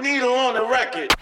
needle 0.00 0.32
on 0.32 0.54
the 0.54 0.66
record. 0.66 1.14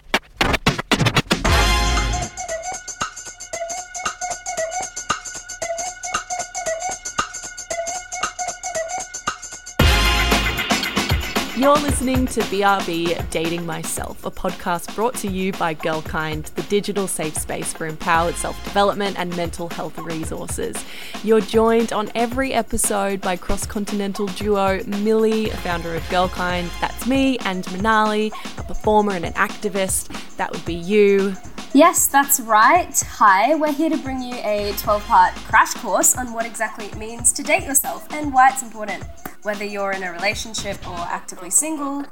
You're 11.58 11.74
listening 11.74 12.26
to 12.26 12.40
BRB 12.42 13.30
Dating 13.30 13.66
Myself, 13.66 14.24
a 14.24 14.30
podcast 14.30 14.94
brought 14.94 15.16
to 15.16 15.28
you 15.28 15.50
by 15.54 15.74
Girlkind, 15.74 16.54
the 16.54 16.62
digital 16.62 17.08
safe 17.08 17.36
space 17.36 17.72
for 17.72 17.88
empowered 17.88 18.36
self 18.36 18.62
development 18.62 19.18
and 19.18 19.36
mental 19.36 19.68
health 19.68 19.98
resources. 19.98 20.76
You're 21.24 21.40
joined 21.40 21.92
on 21.92 22.12
every 22.14 22.52
episode 22.52 23.20
by 23.20 23.34
cross 23.34 23.66
continental 23.66 24.26
duo 24.26 24.84
Milly, 24.84 25.46
founder 25.46 25.96
of 25.96 26.02
Girlkind, 26.04 26.70
that's 26.80 27.08
me, 27.08 27.38
and 27.38 27.64
Manali, 27.64 28.30
a 28.56 28.62
performer 28.62 29.14
and 29.14 29.24
an 29.24 29.32
activist, 29.32 30.36
that 30.36 30.52
would 30.52 30.64
be 30.64 30.74
you. 30.74 31.34
Yes, 31.74 32.06
that's 32.06 32.38
right. 32.38 32.96
Hi, 33.16 33.56
we're 33.56 33.72
here 33.72 33.90
to 33.90 33.98
bring 33.98 34.22
you 34.22 34.36
a 34.36 34.74
12 34.78 35.04
part 35.06 35.34
crash 35.34 35.74
course 35.74 36.16
on 36.16 36.32
what 36.32 36.46
exactly 36.46 36.86
it 36.86 36.96
means 36.96 37.32
to 37.32 37.42
date 37.42 37.64
yourself 37.64 38.06
and 38.12 38.32
why 38.32 38.50
it's 38.50 38.62
important. 38.62 39.02
Whether 39.42 39.64
you're 39.64 39.92
in 39.92 40.02
a 40.02 40.12
relationship 40.12 40.86
or 40.88 40.96
actively 40.98 41.50
single, 41.50 42.04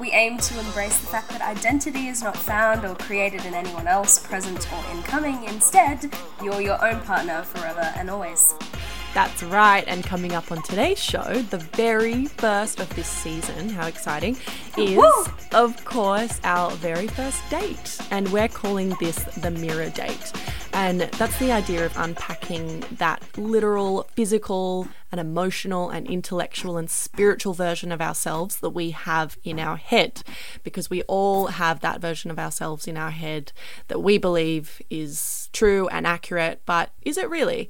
we 0.00 0.10
aim 0.10 0.38
to 0.38 0.58
embrace 0.58 0.98
the 0.98 1.06
fact 1.06 1.28
that 1.30 1.40
identity 1.40 2.08
is 2.08 2.22
not 2.22 2.36
found 2.36 2.84
or 2.84 2.94
created 2.96 3.44
in 3.44 3.54
anyone 3.54 3.86
else, 3.86 4.18
present 4.18 4.66
or 4.72 4.90
incoming. 4.92 5.44
Instead, 5.44 6.12
you're 6.42 6.60
your 6.60 6.84
own 6.84 7.00
partner 7.02 7.42
forever 7.42 7.92
and 7.96 8.10
always. 8.10 8.54
That's 9.14 9.42
right, 9.44 9.84
and 9.86 10.04
coming 10.04 10.34
up 10.34 10.52
on 10.52 10.62
today's 10.62 11.02
show, 11.02 11.42
the 11.42 11.58
very 11.58 12.26
first 12.26 12.78
of 12.78 12.94
this 12.94 13.08
season, 13.08 13.70
how 13.70 13.86
exciting, 13.86 14.36
is 14.76 14.98
Woo! 14.98 15.24
of 15.52 15.84
course 15.84 16.40
our 16.44 16.70
very 16.72 17.06
first 17.06 17.42
date. 17.50 17.98
And 18.10 18.30
we're 18.30 18.48
calling 18.48 18.94
this 19.00 19.16
the 19.36 19.50
mirror 19.50 19.90
date. 19.90 20.32
And 20.74 21.00
that's 21.00 21.38
the 21.38 21.50
idea 21.50 21.86
of 21.86 21.96
unpacking 21.96 22.84
that 22.98 23.22
literal, 23.36 24.08
physical, 24.14 24.86
and 25.10 25.20
emotional, 25.20 25.90
and 25.90 26.06
intellectual 26.06 26.76
and 26.76 26.90
spiritual 26.90 27.54
version 27.54 27.90
of 27.92 28.00
ourselves 28.00 28.60
that 28.60 28.70
we 28.70 28.90
have 28.90 29.38
in 29.44 29.58
our 29.58 29.76
head. 29.76 30.22
Because 30.62 30.90
we 30.90 31.02
all 31.02 31.46
have 31.46 31.80
that 31.80 32.00
version 32.00 32.30
of 32.30 32.38
ourselves 32.38 32.86
in 32.86 32.96
our 32.96 33.10
head 33.10 33.52
that 33.88 34.00
we 34.00 34.18
believe 34.18 34.80
is 34.90 35.48
true 35.52 35.88
and 35.88 36.06
accurate, 36.06 36.62
but 36.66 36.90
is 37.02 37.16
it 37.16 37.28
really? 37.30 37.68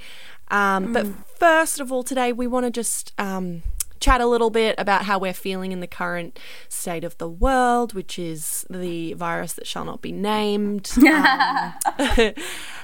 Um, 0.50 0.92
But 0.92 1.06
first 1.38 1.80
of 1.80 1.92
all, 1.92 2.02
today 2.02 2.32
we 2.32 2.46
want 2.46 2.64
to 2.64 2.70
just 2.70 3.12
um, 3.18 3.62
chat 4.00 4.20
a 4.20 4.26
little 4.26 4.50
bit 4.50 4.74
about 4.78 5.04
how 5.04 5.18
we're 5.18 5.34
feeling 5.34 5.72
in 5.72 5.80
the 5.80 5.86
current 5.86 6.38
state 6.68 7.04
of 7.04 7.16
the 7.18 7.28
world, 7.28 7.94
which 7.94 8.18
is 8.18 8.64
the 8.70 9.12
virus 9.14 9.52
that 9.54 9.66
shall 9.66 9.84
not 9.84 10.02
be 10.02 10.12
named. 10.12 10.90
Um, 10.98 11.74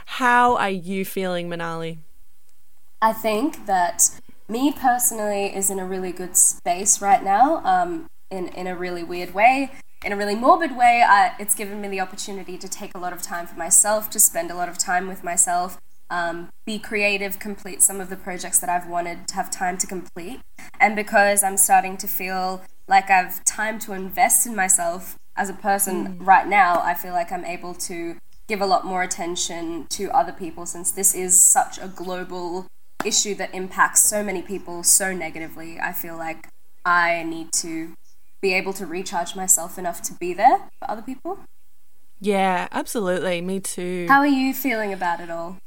how 0.07 0.57
are 0.57 0.71
you 0.71 1.05
feeling, 1.05 1.49
Manali? 1.49 1.99
I 3.01 3.13
think 3.13 3.67
that 3.67 4.21
me 4.49 4.73
personally 4.73 5.55
is 5.55 5.71
in 5.71 5.79
a 5.79 5.87
really 5.87 6.13
good 6.13 6.37
space 6.37 7.01
right 7.01 7.23
now, 7.23 7.65
um, 7.65 8.07
in, 8.31 8.49
in 8.49 8.67
a 8.67 8.77
really 8.77 9.03
weird 9.03 9.35
way. 9.35 9.73
In 10.05 10.13
a 10.13 10.17
really 10.17 10.35
morbid 10.35 10.77
way, 10.77 11.03
I, 11.07 11.35
it's 11.39 11.55
given 11.55 11.81
me 11.81 11.89
the 11.89 12.01
opportunity 12.01 12.59
to 12.59 12.69
take 12.69 12.95
a 12.95 12.99
lot 12.99 13.13
of 13.13 13.23
time 13.23 13.47
for 13.47 13.57
myself, 13.57 14.11
to 14.11 14.21
spend 14.21 14.51
a 14.51 14.55
lot 14.55 14.69
of 14.69 14.77
time 14.77 15.09
with 15.09 15.25
myself, 15.25 15.79
um, 16.11 16.51
be 16.67 16.79
creative, 16.79 17.39
complete 17.39 17.83
some 17.83 18.01
of 18.01 18.11
the 18.11 18.17
projects 18.17 18.59
that 18.59 18.69
I've 18.69 18.87
wanted 18.87 19.27
to 19.29 19.35
have 19.35 19.51
time 19.51 19.79
to 19.79 19.87
complete. 19.87 20.41
And 20.79 20.95
because 20.95 21.43
I'm 21.43 21.57
starting 21.57 21.97
to 21.99 22.07
feel 22.07 22.63
like 22.87 23.09
I've 23.09 23.43
time 23.45 23.79
to 23.81 23.93
invest 23.95 24.47
in 24.47 24.55
myself 24.55 25.17
as 25.37 25.49
a 25.49 25.55
person 25.55 26.19
right 26.19 26.47
now, 26.47 26.81
I 26.83 26.93
feel 26.93 27.13
like 27.13 27.33
I'm 27.33 27.45
able 27.45 27.75
to 27.75 28.17
give 28.47 28.61
a 28.61 28.67
lot 28.67 28.85
more 28.85 29.03
attention 29.03 29.87
to 29.89 30.11
other 30.11 30.33
people 30.33 30.67
since 30.67 30.91
this 30.91 31.15
is 31.15 31.41
such 31.41 31.79
a 31.79 31.89
global 31.89 32.67
issue 33.05 33.35
that 33.37 33.55
impacts 33.55 34.03
so 34.03 34.23
many 34.23 34.43
people 34.43 34.83
so 34.83 35.13
negatively. 35.13 35.79
I 35.81 35.93
feel 35.93 36.17
like 36.17 36.49
I 36.85 37.23
need 37.23 37.53
to 37.55 37.95
be 38.41 38.53
able 38.53 38.73
to 38.75 38.87
recharge 38.87 39.35
myself 39.35 39.79
enough 39.79 40.03
to 40.03 40.13
be 40.15 40.35
there 40.35 40.69
for 40.79 40.91
other 40.91 41.03
people. 41.03 41.39
Yeah, 42.21 42.69
absolutely. 42.73 43.41
Me 43.41 43.61
too. 43.61 44.07
How 44.09 44.21
are 44.21 44.27
you 44.27 44.55
feeling 44.55 44.93
about 44.93 45.21
it 45.21 45.31
all? 45.31 45.59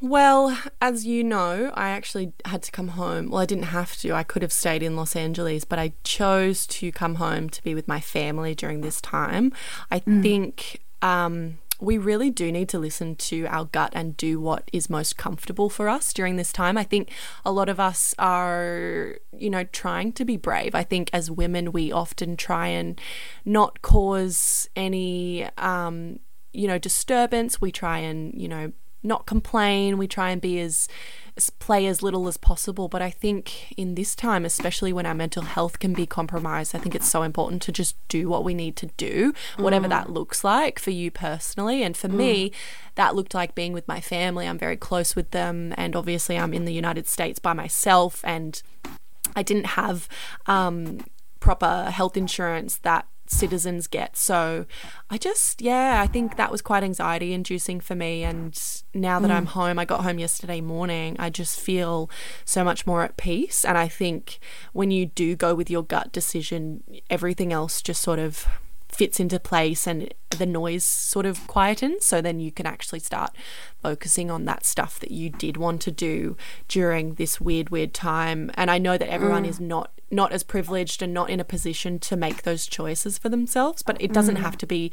Well, 0.00 0.58
as 0.80 1.06
you 1.06 1.22
know, 1.22 1.70
I 1.74 1.90
actually 1.90 2.32
had 2.44 2.64
to 2.64 2.72
come 2.72 2.88
home. 2.88 3.30
Well, 3.30 3.40
I 3.40 3.46
didn't 3.46 3.66
have 3.66 3.96
to. 3.98 4.12
I 4.12 4.24
could 4.24 4.42
have 4.42 4.52
stayed 4.52 4.82
in 4.82 4.96
Los 4.96 5.14
Angeles, 5.14 5.64
but 5.64 5.78
I 5.78 5.92
chose 6.02 6.66
to 6.66 6.90
come 6.90 7.16
home 7.16 7.48
to 7.50 7.62
be 7.62 7.72
with 7.72 7.86
my 7.86 8.00
family 8.00 8.56
during 8.56 8.80
this 8.80 9.00
time. 9.00 9.52
I 9.92 10.00
think 10.00 10.80
um, 11.02 11.58
we 11.82 11.98
really 11.98 12.30
do 12.30 12.52
need 12.52 12.68
to 12.68 12.78
listen 12.78 13.16
to 13.16 13.44
our 13.46 13.64
gut 13.64 13.90
and 13.92 14.16
do 14.16 14.40
what 14.40 14.70
is 14.72 14.88
most 14.88 15.16
comfortable 15.16 15.68
for 15.68 15.88
us 15.88 16.12
during 16.12 16.36
this 16.36 16.52
time. 16.52 16.78
I 16.78 16.84
think 16.84 17.10
a 17.44 17.50
lot 17.50 17.68
of 17.68 17.80
us 17.80 18.14
are, 18.20 19.16
you 19.36 19.50
know, 19.50 19.64
trying 19.64 20.12
to 20.12 20.24
be 20.24 20.36
brave. 20.36 20.76
I 20.76 20.84
think 20.84 21.10
as 21.12 21.28
women, 21.28 21.72
we 21.72 21.90
often 21.90 22.36
try 22.36 22.68
and 22.68 23.00
not 23.44 23.82
cause 23.82 24.68
any, 24.76 25.48
um, 25.58 26.20
you 26.52 26.68
know, 26.68 26.78
disturbance. 26.78 27.60
We 27.60 27.72
try 27.72 27.98
and, 27.98 28.32
you 28.40 28.46
know, 28.46 28.72
not 29.02 29.26
complain. 29.26 29.98
We 29.98 30.06
try 30.06 30.30
and 30.30 30.40
be 30.40 30.60
as, 30.60 30.88
as 31.36 31.50
play 31.50 31.86
as 31.86 32.02
little 32.02 32.28
as 32.28 32.36
possible. 32.36 32.88
But 32.88 33.02
I 33.02 33.10
think 33.10 33.72
in 33.76 33.94
this 33.94 34.14
time, 34.14 34.44
especially 34.44 34.92
when 34.92 35.06
our 35.06 35.14
mental 35.14 35.42
health 35.42 35.78
can 35.78 35.92
be 35.92 36.06
compromised, 36.06 36.74
I 36.74 36.78
think 36.78 36.94
it's 36.94 37.08
so 37.08 37.22
important 37.22 37.62
to 37.62 37.72
just 37.72 37.96
do 38.08 38.28
what 38.28 38.44
we 38.44 38.54
need 38.54 38.76
to 38.76 38.86
do, 38.96 39.32
whatever 39.56 39.88
that 39.88 40.10
looks 40.10 40.44
like 40.44 40.78
for 40.78 40.90
you 40.90 41.10
personally. 41.10 41.82
And 41.82 41.96
for 41.96 42.08
me, 42.08 42.52
that 42.94 43.14
looked 43.14 43.34
like 43.34 43.54
being 43.54 43.72
with 43.72 43.88
my 43.88 44.00
family. 44.00 44.46
I'm 44.46 44.58
very 44.58 44.76
close 44.76 45.16
with 45.16 45.30
them, 45.30 45.74
and 45.76 45.96
obviously, 45.96 46.38
I'm 46.38 46.54
in 46.54 46.64
the 46.64 46.74
United 46.74 47.08
States 47.08 47.38
by 47.38 47.52
myself, 47.52 48.20
and 48.24 48.62
I 49.34 49.42
didn't 49.42 49.66
have 49.66 50.08
um, 50.46 51.04
proper 51.40 51.90
health 51.90 52.16
insurance 52.16 52.76
that 52.78 53.06
citizens 53.32 53.86
get. 53.86 54.16
So 54.16 54.66
I 55.10 55.18
just, 55.18 55.60
yeah, 55.62 56.00
I 56.02 56.06
think 56.06 56.36
that 56.36 56.50
was 56.50 56.62
quite 56.62 56.84
anxiety 56.84 57.32
inducing 57.32 57.80
for 57.80 57.94
me. 57.94 58.22
And 58.22 58.58
now 58.94 59.18
that 59.20 59.30
mm. 59.30 59.34
I'm 59.34 59.46
home, 59.46 59.78
I 59.78 59.84
got 59.84 60.02
home 60.02 60.18
yesterday 60.18 60.60
morning, 60.60 61.16
I 61.18 61.30
just 61.30 61.58
feel 61.58 62.10
so 62.44 62.62
much 62.62 62.86
more 62.86 63.02
at 63.02 63.16
peace. 63.16 63.64
And 63.64 63.76
I 63.76 63.88
think 63.88 64.38
when 64.72 64.90
you 64.90 65.06
do 65.06 65.34
go 65.36 65.54
with 65.54 65.70
your 65.70 65.82
gut 65.82 66.12
decision, 66.12 66.82
everything 67.10 67.52
else 67.52 67.82
just 67.82 68.02
sort 68.02 68.18
of 68.18 68.46
fits 68.94 69.18
into 69.18 69.40
place 69.40 69.86
and 69.86 70.12
the 70.30 70.46
noise 70.46 70.84
sort 70.84 71.26
of 71.26 71.46
quietens 71.46 72.02
so 72.02 72.20
then 72.20 72.40
you 72.40 72.50
can 72.50 72.66
actually 72.66 72.98
start 72.98 73.30
focusing 73.82 74.30
on 74.30 74.44
that 74.44 74.64
stuff 74.64 74.98
that 75.00 75.10
you 75.10 75.28
did 75.28 75.56
want 75.56 75.80
to 75.82 75.90
do 75.90 76.36
during 76.68 77.14
this 77.14 77.40
weird 77.40 77.70
weird 77.70 77.92
time. 77.94 78.50
And 78.54 78.70
i 78.70 78.78
know 78.78 78.96
that 78.96 79.10
everyone 79.10 79.44
is 79.44 79.60
not 79.60 79.92
not 80.10 80.32
as 80.32 80.42
privileged 80.42 81.00
and 81.00 81.14
not 81.14 81.30
in 81.30 81.40
a 81.40 81.44
position 81.44 81.98
to 81.98 82.16
make 82.16 82.42
those 82.42 82.66
choices 82.66 83.16
for 83.16 83.30
themselves 83.30 83.82
but 83.82 83.96
it 84.00 84.12
doesn't 84.12 84.36
have 84.36 84.58
to 84.58 84.66
be 84.66 84.92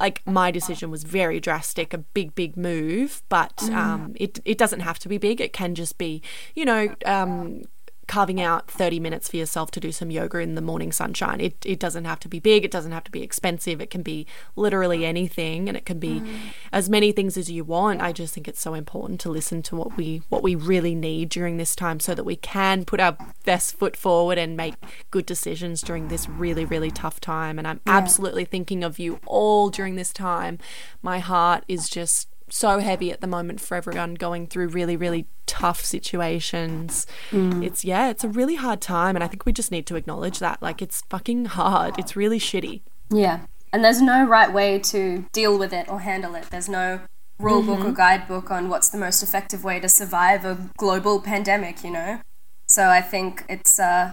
like 0.00 0.22
my 0.24 0.52
decision 0.52 0.88
was 0.88 1.02
very 1.02 1.40
drastic 1.40 1.92
a 1.92 1.98
big 1.98 2.32
big 2.36 2.56
move 2.56 3.22
but 3.28 3.60
um, 3.70 4.12
it, 4.16 4.40
it 4.44 4.58
doesn't 4.58 4.80
have 4.80 4.98
to 5.00 5.08
be 5.08 5.18
big. 5.18 5.40
It 5.40 5.52
can 5.52 5.74
just 5.74 5.98
be 5.98 6.22
you 6.54 6.64
know 6.64 6.94
um, 7.04 7.62
carving 8.12 8.42
out 8.42 8.70
30 8.70 9.00
minutes 9.00 9.30
for 9.30 9.38
yourself 9.38 9.70
to 9.70 9.80
do 9.80 9.90
some 9.90 10.10
yoga 10.10 10.36
in 10.36 10.54
the 10.54 10.60
morning 10.60 10.92
sunshine. 10.92 11.40
It, 11.40 11.56
it 11.64 11.78
doesn't 11.78 12.04
have 12.04 12.20
to 12.20 12.28
be 12.28 12.40
big, 12.40 12.62
it 12.62 12.70
doesn't 12.70 12.92
have 12.92 13.04
to 13.04 13.10
be 13.10 13.22
expensive, 13.22 13.80
it 13.80 13.88
can 13.88 14.02
be 14.02 14.26
literally 14.54 15.06
anything 15.06 15.66
and 15.66 15.78
it 15.78 15.86
can 15.86 15.98
be 15.98 16.20
mm. 16.20 16.36
as 16.74 16.90
many 16.90 17.12
things 17.12 17.38
as 17.38 17.50
you 17.50 17.64
want. 17.64 18.02
I 18.02 18.12
just 18.12 18.34
think 18.34 18.46
it's 18.46 18.60
so 18.60 18.74
important 18.74 19.18
to 19.20 19.30
listen 19.30 19.62
to 19.62 19.76
what 19.76 19.96
we 19.96 20.20
what 20.28 20.42
we 20.42 20.54
really 20.54 20.94
need 20.94 21.30
during 21.30 21.56
this 21.56 21.74
time 21.74 22.00
so 22.00 22.14
that 22.14 22.24
we 22.24 22.36
can 22.36 22.84
put 22.84 23.00
our 23.00 23.16
best 23.46 23.78
foot 23.78 23.96
forward 23.96 24.36
and 24.36 24.58
make 24.58 24.74
good 25.10 25.24
decisions 25.24 25.80
during 25.80 26.08
this 26.08 26.28
really 26.28 26.66
really 26.66 26.90
tough 26.90 27.18
time 27.18 27.58
and 27.58 27.66
I'm 27.66 27.80
absolutely 27.86 28.44
thinking 28.44 28.84
of 28.84 28.98
you 28.98 29.20
all 29.24 29.70
during 29.70 29.96
this 29.96 30.12
time. 30.12 30.58
My 31.00 31.18
heart 31.18 31.64
is 31.66 31.88
just 31.88 32.28
so 32.54 32.80
heavy 32.80 33.10
at 33.10 33.22
the 33.22 33.26
moment 33.26 33.62
for 33.62 33.76
everyone 33.76 34.14
going 34.14 34.46
through 34.46 34.68
really, 34.68 34.94
really 34.94 35.26
tough 35.46 35.82
situations. 35.82 37.06
It's, 37.32 37.82
yeah, 37.82 38.10
it's 38.10 38.24
a 38.24 38.28
really 38.28 38.56
hard 38.56 38.82
time. 38.82 39.16
And 39.16 39.24
I 39.24 39.26
think 39.26 39.46
we 39.46 39.52
just 39.52 39.70
need 39.70 39.86
to 39.86 39.96
acknowledge 39.96 40.38
that. 40.38 40.60
Like, 40.60 40.82
it's 40.82 41.02
fucking 41.08 41.46
hard. 41.46 41.98
It's 41.98 42.14
really 42.14 42.38
shitty. 42.38 42.82
Yeah. 43.10 43.46
And 43.72 43.82
there's 43.82 44.02
no 44.02 44.26
right 44.26 44.52
way 44.52 44.78
to 44.80 45.24
deal 45.32 45.58
with 45.58 45.72
it 45.72 45.88
or 45.88 46.00
handle 46.00 46.34
it. 46.34 46.44
There's 46.50 46.68
no 46.68 47.00
rule 47.38 47.62
book 47.62 47.80
or 47.86 47.92
guidebook 47.92 48.50
on 48.50 48.68
what's 48.68 48.90
the 48.90 48.98
most 48.98 49.22
effective 49.22 49.64
way 49.64 49.80
to 49.80 49.88
survive 49.88 50.44
a 50.44 50.70
global 50.76 51.20
pandemic, 51.20 51.82
you 51.82 51.90
know? 51.90 52.20
So 52.68 52.88
I 52.88 53.00
think 53.00 53.44
it's 53.48 53.80
uh, 53.80 54.12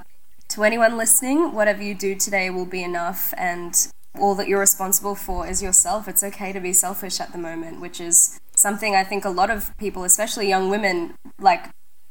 to 0.49 0.63
anyone 0.63 0.97
listening, 0.97 1.53
whatever 1.53 1.83
you 1.83 1.93
do 1.93 2.15
today 2.15 2.49
will 2.49 2.65
be 2.65 2.83
enough, 2.83 3.33
and 3.37 3.75
all 4.17 4.35
that 4.35 4.47
you're 4.47 4.59
responsible 4.59 5.15
for 5.15 5.47
is 5.47 5.61
yourself. 5.61 6.07
It's 6.07 6.23
okay 6.23 6.51
to 6.51 6.59
be 6.59 6.73
selfish 6.73 7.19
at 7.19 7.31
the 7.31 7.37
moment, 7.37 7.79
which 7.79 8.01
is 8.01 8.39
something 8.55 8.95
I 8.95 9.03
think 9.03 9.25
a 9.25 9.29
lot 9.29 9.49
of 9.49 9.75
people, 9.77 10.03
especially 10.03 10.47
young 10.47 10.69
women, 10.69 11.15
like 11.39 11.69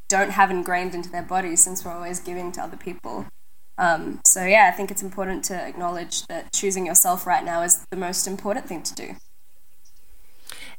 don't 0.08 0.30
have 0.30 0.50
ingrained 0.50 0.94
into 0.94 1.10
their 1.10 1.22
bodies 1.22 1.62
since 1.62 1.84
we're 1.84 1.92
always 1.92 2.20
giving 2.20 2.52
to 2.52 2.62
other 2.62 2.76
people. 2.76 3.26
Um, 3.76 4.20
so 4.24 4.44
yeah, 4.44 4.68
I 4.72 4.76
think 4.76 4.90
it's 4.90 5.02
important 5.02 5.44
to 5.44 5.54
acknowledge 5.54 6.26
that 6.26 6.52
choosing 6.52 6.86
yourself 6.86 7.26
right 7.26 7.44
now 7.44 7.62
is 7.62 7.86
the 7.90 7.96
most 7.96 8.26
important 8.26 8.66
thing 8.66 8.82
to 8.82 8.94
do. 8.94 9.16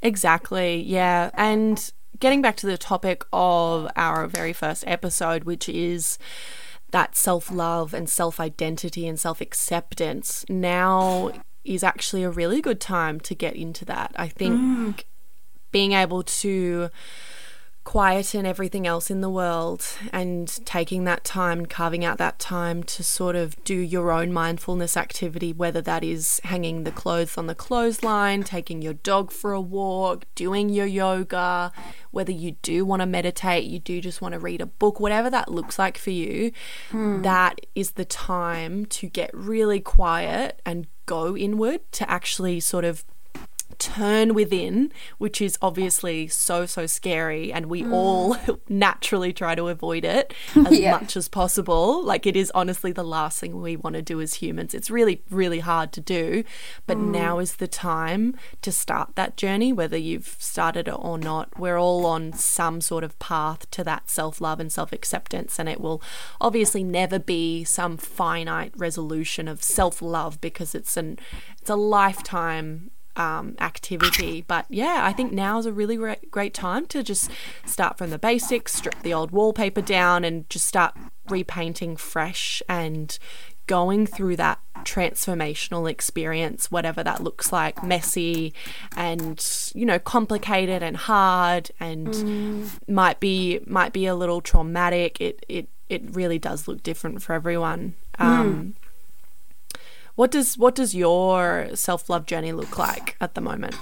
Exactly. 0.02 0.82
Yeah. 0.82 1.30
And 1.34 1.92
getting 2.20 2.42
back 2.42 2.58
to 2.58 2.66
the 2.66 2.78
topic 2.78 3.24
of 3.32 3.90
our 3.96 4.28
very 4.28 4.54
first 4.54 4.84
episode, 4.88 5.44
which 5.44 5.70
is 5.70 6.18
that 6.92 7.16
self 7.16 7.52
love 7.52 7.94
and 7.94 8.10
self 8.10 8.40
identity 8.40 9.08
and 9.08 9.20
self 9.20 9.42
acceptance, 9.42 10.46
now 10.50 11.32
is 11.64 11.84
actually 11.84 12.24
a 12.24 12.30
really 12.30 12.62
good 12.62 12.80
time 12.80 13.20
to 13.20 13.36
get 13.36 13.56
into 13.56 13.86
that. 13.86 14.12
I 14.16 14.28
think 14.28 14.60
mm. 14.60 15.04
being 15.72 15.94
able 15.94 16.24
to 16.24 16.90
quieten 17.90 18.46
everything 18.46 18.86
else 18.86 19.10
in 19.10 19.20
the 19.20 19.30
world 19.32 19.84
and 20.14 20.64
taking 20.64 21.06
that 21.06 21.24
time, 21.24 21.66
carving 21.66 22.06
out 22.06 22.20
that 22.20 22.38
time 22.38 22.84
to 22.84 23.04
sort 23.04 23.36
of 23.36 23.56
do 23.64 23.74
your 23.74 24.12
own 24.12 24.32
mindfulness 24.32 24.96
activity, 24.96 25.52
whether 25.52 25.82
that 25.82 26.04
is 26.04 26.40
hanging 26.44 26.84
the 26.84 26.92
clothes 26.92 27.36
on 27.36 27.48
the 27.48 27.56
clothesline, 27.56 28.44
taking 28.44 28.84
your 28.84 28.94
dog 28.94 29.32
for 29.32 29.54
a 29.54 29.60
walk, 29.60 30.26
doing 30.36 30.70
your 30.70 30.86
yoga, 30.86 31.72
whether 32.12 32.32
you 32.32 32.52
do 32.62 32.86
want 32.86 33.00
to 33.00 33.08
meditate, 33.08 33.64
you 33.64 33.80
do 33.80 34.00
just 34.00 34.22
want 34.22 34.34
to 34.34 34.40
read 34.40 34.62
a 34.62 34.68
book, 34.68 35.00
whatever 35.00 35.28
that 35.32 35.52
looks 35.52 35.80
like 35.80 35.98
for 35.98 36.12
you, 36.12 36.52
hmm. 36.92 37.24
that 37.24 37.60
is 37.74 37.94
the 37.94 38.06
time 38.06 38.86
to 38.86 39.10
get 39.10 39.32
really 39.34 39.80
quiet 39.80 40.62
and 40.64 40.86
go 41.08 41.36
inward 41.36 41.82
to 41.92 42.08
actually 42.08 42.60
sort 42.60 42.86
of 42.86 43.04
turn 43.78 44.34
within, 44.34 44.92
which 45.18 45.42
is 45.42 45.58
obviously 45.62 46.28
so, 46.28 46.66
so 46.66 46.86
scary. 46.86 47.54
And 47.54 47.68
we 47.68 47.84
mm. 47.84 47.94
all 47.94 48.38
naturally 48.70 49.32
try 49.32 49.56
to 49.56 49.68
avoid 49.68 50.04
it 50.04 50.34
as 50.56 50.80
yeah. 50.80 50.92
much 50.92 51.16
as 51.16 51.28
possible. 51.28 52.04
Like, 52.04 52.26
it 52.26 52.36
is 52.36 52.52
honestly 52.56 52.92
the 52.92 53.04
last 53.04 53.40
thing 53.40 53.62
we 53.62 53.76
want 53.76 53.96
to 53.96 54.02
do 54.02 54.20
as 54.22 54.36
humans. 54.36 54.74
It's 54.74 54.90
really, 54.90 55.24
really 55.30 55.60
hard 55.60 55.92
to 55.94 56.02
do. 56.02 56.44
But 56.88 56.98
mm. 56.98 57.12
now 57.12 57.40
is 57.40 57.58
the 57.58 57.68
time 57.68 58.36
to 58.62 58.72
start 58.72 59.16
that 59.16 59.38
journey, 59.38 59.72
whether 59.72 59.98
you've 59.98 60.36
started 60.40 60.88
it 60.88 60.96
or 60.98 61.18
not. 61.18 61.58
We're 61.60 61.78
all 61.78 62.06
on 62.06 62.34
some 62.34 62.82
sort 62.82 63.04
of 63.04 63.18
path 63.20 63.70
to 63.72 63.84
that 63.84 64.10
self 64.10 64.42
love 64.42 64.60
and 64.60 64.72
self 64.72 64.92
acceptance. 64.92 65.60
And 65.60 65.70
it 65.70 65.80
will 65.80 66.02
obviously 66.42 66.84
never 66.84 67.20
be 67.20 67.64
some 67.64 67.98
finite 67.98 68.74
resolution 68.76 69.48
of 69.48 69.64
self 69.64 70.02
love 70.02 70.42
because 70.42 70.76
it's 70.76 70.98
an 70.98 71.20
it's 71.62 71.70
a 71.70 71.76
lifetime 71.76 72.92
um, 73.20 73.56
activity. 73.60 74.44
But 74.48 74.66
yeah, 74.70 75.02
I 75.04 75.12
think 75.12 75.34
now 75.34 75.60
is 75.60 75.66
a 75.66 75.74
really 75.74 75.98
re- 75.98 76.16
great 76.32 76.54
time 76.54 76.86
to 76.88 77.04
just 77.04 77.30
start 77.66 77.98
from 77.98 78.10
the 78.10 78.18
basics, 78.18 78.74
strip 78.74 79.04
the 79.04 79.14
old 79.14 79.32
wallpaper 79.32 79.82
down, 79.82 80.24
and 80.24 80.50
just 80.50 80.66
start 80.66 80.96
repainting 81.28 81.98
fresh 81.98 82.64
and 82.68 83.20
going 83.68 84.08
through 84.08 84.38
that 84.38 84.60
transformational 84.80 85.88
experience, 85.92 86.72
whatever 86.72 87.04
that 87.04 87.22
looks 87.22 87.52
like, 87.52 87.84
messy 87.84 88.54
and 88.96 89.46
you 89.76 89.86
know 89.86 90.00
complicated 90.00 90.82
and 90.82 90.96
hard, 90.96 91.70
and 91.80 92.08
mm. 92.08 92.70
might 92.88 93.20
be 93.20 93.60
might 93.68 93.92
be 93.92 94.06
a 94.06 94.16
little 94.16 94.40
traumatic. 94.40 95.20
It 95.20 95.46
it 95.50 95.68
it 95.90 96.16
really 96.16 96.40
does 96.40 96.70
look 96.70 96.82
different 96.84 97.22
for 97.22 97.34
everyone. 97.34 97.96
Mm. 98.18 98.74
What 100.20 100.32
does 100.32 100.58
what 100.58 100.76
does 100.76 100.94
your 100.94 101.70
self 101.76 102.10
love 102.10 102.26
journey 102.26 102.52
look 102.52 102.78
like 102.78 103.16
at 103.22 103.36
the 103.36 103.40
moment? 103.40 103.78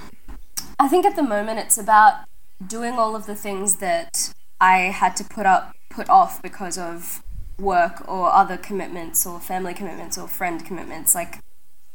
I 0.77 0.87
think 0.87 1.03
at 1.03 1.15
the 1.15 1.23
moment 1.23 1.57
it's 1.57 1.79
about 1.79 2.25
doing 2.63 2.93
all 2.93 3.15
of 3.15 3.25
the 3.25 3.33
things 3.33 3.77
that 3.77 4.35
I 4.61 4.93
had 5.01 5.15
to 5.15 5.23
put 5.23 5.47
up 5.47 5.73
put 5.89 6.07
off 6.11 6.39
because 6.43 6.77
of 6.77 7.23
work 7.57 8.07
or 8.07 8.31
other 8.31 8.55
commitments 8.55 9.25
or 9.25 9.39
family 9.39 9.73
commitments 9.73 10.15
or 10.15 10.27
friend 10.27 10.63
commitments. 10.63 11.15
Like 11.15 11.39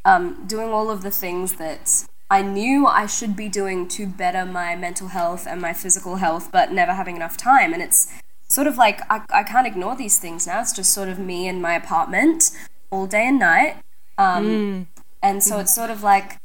um, 0.04 0.44
doing 0.48 0.70
all 0.70 0.90
of 0.90 1.02
the 1.02 1.12
things 1.12 1.52
that 1.58 2.04
I 2.28 2.42
knew 2.42 2.84
I 2.84 3.06
should 3.06 3.36
be 3.36 3.48
doing 3.48 3.86
to 3.90 4.08
better 4.08 4.44
my 4.44 4.74
mental 4.74 5.06
health 5.06 5.46
and 5.46 5.60
my 5.60 5.72
physical 5.72 6.16
health, 6.16 6.50
but 6.50 6.72
never 6.72 6.94
having 6.94 7.14
enough 7.14 7.36
time. 7.36 7.72
And 7.72 7.80
it's 7.80 8.12
sort 8.48 8.66
of 8.66 8.76
like 8.76 9.02
I, 9.08 9.22
I 9.32 9.44
can't 9.44 9.68
ignore 9.68 9.94
these 9.94 10.18
things 10.18 10.48
now. 10.48 10.62
It's 10.62 10.72
just 10.72 10.92
sort 10.92 11.08
of 11.08 11.20
me 11.20 11.46
in 11.46 11.60
my 11.60 11.74
apartment 11.74 12.50
all 12.90 13.06
day 13.06 13.28
and 13.28 13.38
night 13.38 13.76
um, 14.18 14.46
mm. 14.46 14.86
And 15.22 15.42
so 15.42 15.58
it's 15.60 15.74
sort 15.74 15.90
of 15.90 16.02
like, 16.02 16.38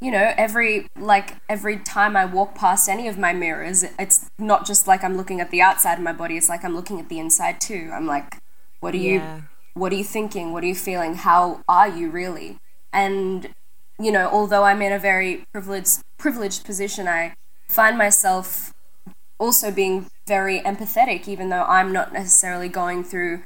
you 0.00 0.10
know, 0.10 0.32
every 0.36 0.88
like 0.96 1.36
every 1.48 1.76
time 1.78 2.16
I 2.16 2.24
walk 2.24 2.54
past 2.54 2.88
any 2.88 3.08
of 3.08 3.18
my 3.18 3.32
mirrors, 3.32 3.84
it's 3.98 4.30
not 4.38 4.66
just 4.66 4.86
like 4.86 5.02
I'm 5.02 5.16
looking 5.16 5.40
at 5.40 5.50
the 5.50 5.60
outside 5.60 5.94
of 5.94 6.00
my 6.00 6.12
body. 6.12 6.36
It's 6.36 6.48
like 6.48 6.64
I'm 6.64 6.74
looking 6.74 7.00
at 7.00 7.08
the 7.08 7.18
inside 7.18 7.60
too. 7.60 7.90
I'm 7.92 8.06
like, 8.06 8.40
what 8.80 8.94
are 8.94 8.98
yeah. 8.98 9.36
you, 9.36 9.42
what 9.74 9.92
are 9.92 9.96
you 9.96 10.04
thinking? 10.04 10.52
What 10.52 10.62
are 10.64 10.68
you 10.68 10.74
feeling? 10.74 11.14
How 11.14 11.62
are 11.68 11.88
you 11.88 12.10
really? 12.10 12.58
And 12.92 13.54
you 13.98 14.12
know, 14.12 14.28
although 14.28 14.64
I'm 14.64 14.82
in 14.82 14.92
a 14.92 14.98
very 14.98 15.46
privileged 15.52 16.02
privileged 16.18 16.64
position, 16.64 17.08
I 17.08 17.34
find 17.68 17.98
myself 17.98 18.72
also 19.38 19.72
being 19.72 20.06
very 20.28 20.60
empathetic, 20.60 21.26
even 21.26 21.48
though 21.48 21.64
I'm 21.64 21.92
not 21.92 22.12
necessarily 22.12 22.68
going 22.68 23.02
through 23.02 23.42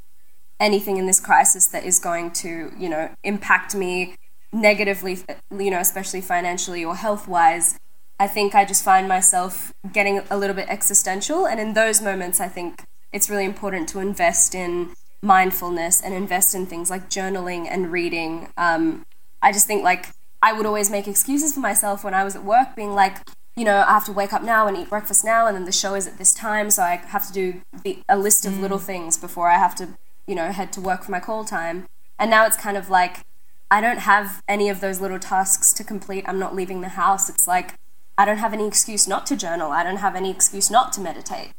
anything 0.58 0.96
in 0.96 1.06
this 1.06 1.20
crisis 1.20 1.66
that 1.66 1.84
is 1.84 1.98
going 1.98 2.30
to, 2.32 2.72
you 2.78 2.88
know, 2.88 3.10
impact 3.22 3.74
me 3.74 4.16
negatively, 4.52 5.18
you 5.50 5.70
know, 5.70 5.80
especially 5.80 6.20
financially 6.20 6.84
or 6.84 6.96
health 6.96 7.28
wise, 7.28 7.78
I 8.18 8.26
think 8.26 8.54
I 8.54 8.64
just 8.64 8.82
find 8.82 9.06
myself 9.06 9.72
getting 9.92 10.22
a 10.30 10.36
little 10.36 10.56
bit 10.56 10.68
existential. 10.68 11.46
And 11.46 11.60
in 11.60 11.74
those 11.74 12.00
moments, 12.00 12.40
I 12.40 12.48
think 12.48 12.84
it's 13.12 13.28
really 13.28 13.44
important 13.44 13.88
to 13.90 14.00
invest 14.00 14.54
in 14.54 14.94
mindfulness 15.22 16.00
and 16.02 16.14
invest 16.14 16.54
in 16.54 16.66
things 16.66 16.88
like 16.88 17.10
journaling 17.10 17.66
and 17.68 17.92
reading. 17.92 18.48
Um, 18.56 19.04
I 19.42 19.52
just 19.52 19.66
think 19.66 19.84
like 19.84 20.08
I 20.42 20.52
would 20.52 20.66
always 20.66 20.90
make 20.90 21.06
excuses 21.06 21.54
for 21.54 21.60
myself 21.60 22.04
when 22.04 22.14
I 22.14 22.24
was 22.24 22.36
at 22.36 22.44
work, 22.44 22.74
being 22.76 22.94
like, 22.94 23.18
you 23.56 23.64
know, 23.64 23.84
I 23.86 23.92
have 23.92 24.04
to 24.04 24.12
wake 24.12 24.32
up 24.32 24.42
now 24.42 24.66
and 24.66 24.76
eat 24.76 24.90
breakfast 24.90 25.24
now, 25.24 25.46
and 25.46 25.56
then 25.56 25.64
the 25.64 25.72
show 25.72 25.94
is 25.94 26.06
at 26.06 26.18
this 26.18 26.34
time, 26.34 26.70
so 26.70 26.82
I 26.82 26.96
have 26.96 27.26
to 27.26 27.32
do 27.32 27.62
the, 27.84 27.98
a 28.06 28.18
list 28.18 28.44
of 28.44 28.52
mm. 28.52 28.60
little 28.60 28.78
things 28.78 29.16
before 29.16 29.48
I 29.50 29.56
have 29.56 29.74
to 29.76 29.88
you 30.26 30.34
know, 30.34 30.52
head 30.52 30.72
to 30.74 30.80
work 30.80 31.04
for 31.04 31.10
my 31.10 31.20
call 31.20 31.44
time. 31.44 31.86
And 32.18 32.30
now 32.30 32.46
it's 32.46 32.56
kind 32.56 32.76
of 32.76 32.90
like 32.90 33.24
I 33.70 33.80
don't 33.80 33.98
have 33.98 34.42
any 34.48 34.68
of 34.68 34.80
those 34.80 35.00
little 35.00 35.18
tasks 35.18 35.72
to 35.74 35.84
complete. 35.84 36.24
I'm 36.26 36.38
not 36.38 36.54
leaving 36.54 36.80
the 36.80 36.90
house. 36.90 37.28
It's 37.28 37.48
like 37.48 37.74
I 38.18 38.24
don't 38.24 38.38
have 38.38 38.52
any 38.52 38.66
excuse 38.66 39.06
not 39.06 39.26
to 39.26 39.36
journal. 39.36 39.72
I 39.72 39.82
don't 39.82 39.98
have 39.98 40.16
any 40.16 40.30
excuse 40.30 40.70
not 40.70 40.92
to 40.94 41.00
meditate. 41.00 41.52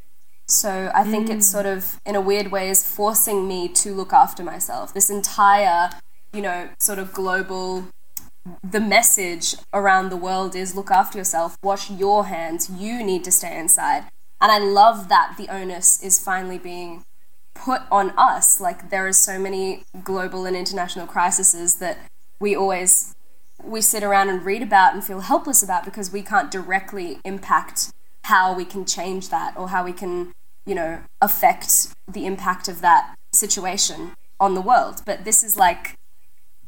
So 0.46 0.90
I 0.94 1.04
think 1.04 1.28
mm. 1.28 1.36
it's 1.36 1.46
sort 1.46 1.66
of, 1.66 2.00
in 2.06 2.16
a 2.16 2.20
weird 2.20 2.50
way, 2.50 2.70
is 2.70 2.82
forcing 2.82 3.46
me 3.46 3.68
to 3.68 3.94
look 3.94 4.14
after 4.14 4.42
myself. 4.42 4.94
This 4.94 5.10
entire, 5.10 5.90
you 6.32 6.40
know, 6.40 6.70
sort 6.78 6.98
of 6.98 7.12
global, 7.12 7.88
the 8.64 8.80
message 8.80 9.54
around 9.74 10.08
the 10.08 10.16
world 10.16 10.56
is 10.56 10.74
look 10.74 10.90
after 10.90 11.18
yourself, 11.18 11.58
wash 11.62 11.90
your 11.90 12.26
hands, 12.26 12.70
you 12.70 13.04
need 13.04 13.24
to 13.24 13.30
stay 13.30 13.58
inside. 13.58 14.04
And 14.40 14.50
I 14.50 14.58
love 14.58 15.08
that 15.10 15.34
the 15.36 15.48
onus 15.48 16.02
is 16.02 16.18
finally 16.18 16.58
being 16.58 17.04
put 17.64 17.82
on 17.90 18.12
us. 18.16 18.60
Like 18.60 18.90
there 18.90 19.06
are 19.06 19.12
so 19.12 19.38
many 19.38 19.82
global 20.02 20.46
and 20.46 20.56
international 20.56 21.06
crises 21.06 21.76
that 21.76 21.98
we 22.40 22.54
always 22.54 23.14
we 23.62 23.80
sit 23.80 24.04
around 24.04 24.28
and 24.28 24.44
read 24.44 24.62
about 24.62 24.94
and 24.94 25.04
feel 25.04 25.20
helpless 25.20 25.62
about 25.62 25.84
because 25.84 26.12
we 26.12 26.22
can't 26.22 26.50
directly 26.50 27.18
impact 27.24 27.92
how 28.24 28.54
we 28.54 28.64
can 28.64 28.84
change 28.84 29.30
that 29.30 29.56
or 29.56 29.70
how 29.70 29.84
we 29.84 29.92
can, 29.92 30.32
you 30.64 30.74
know, 30.74 31.00
affect 31.20 31.88
the 32.06 32.24
impact 32.24 32.68
of 32.68 32.80
that 32.80 33.16
situation 33.32 34.12
on 34.38 34.54
the 34.54 34.60
world. 34.60 35.02
But 35.04 35.24
this 35.24 35.42
is 35.42 35.56
like 35.56 35.94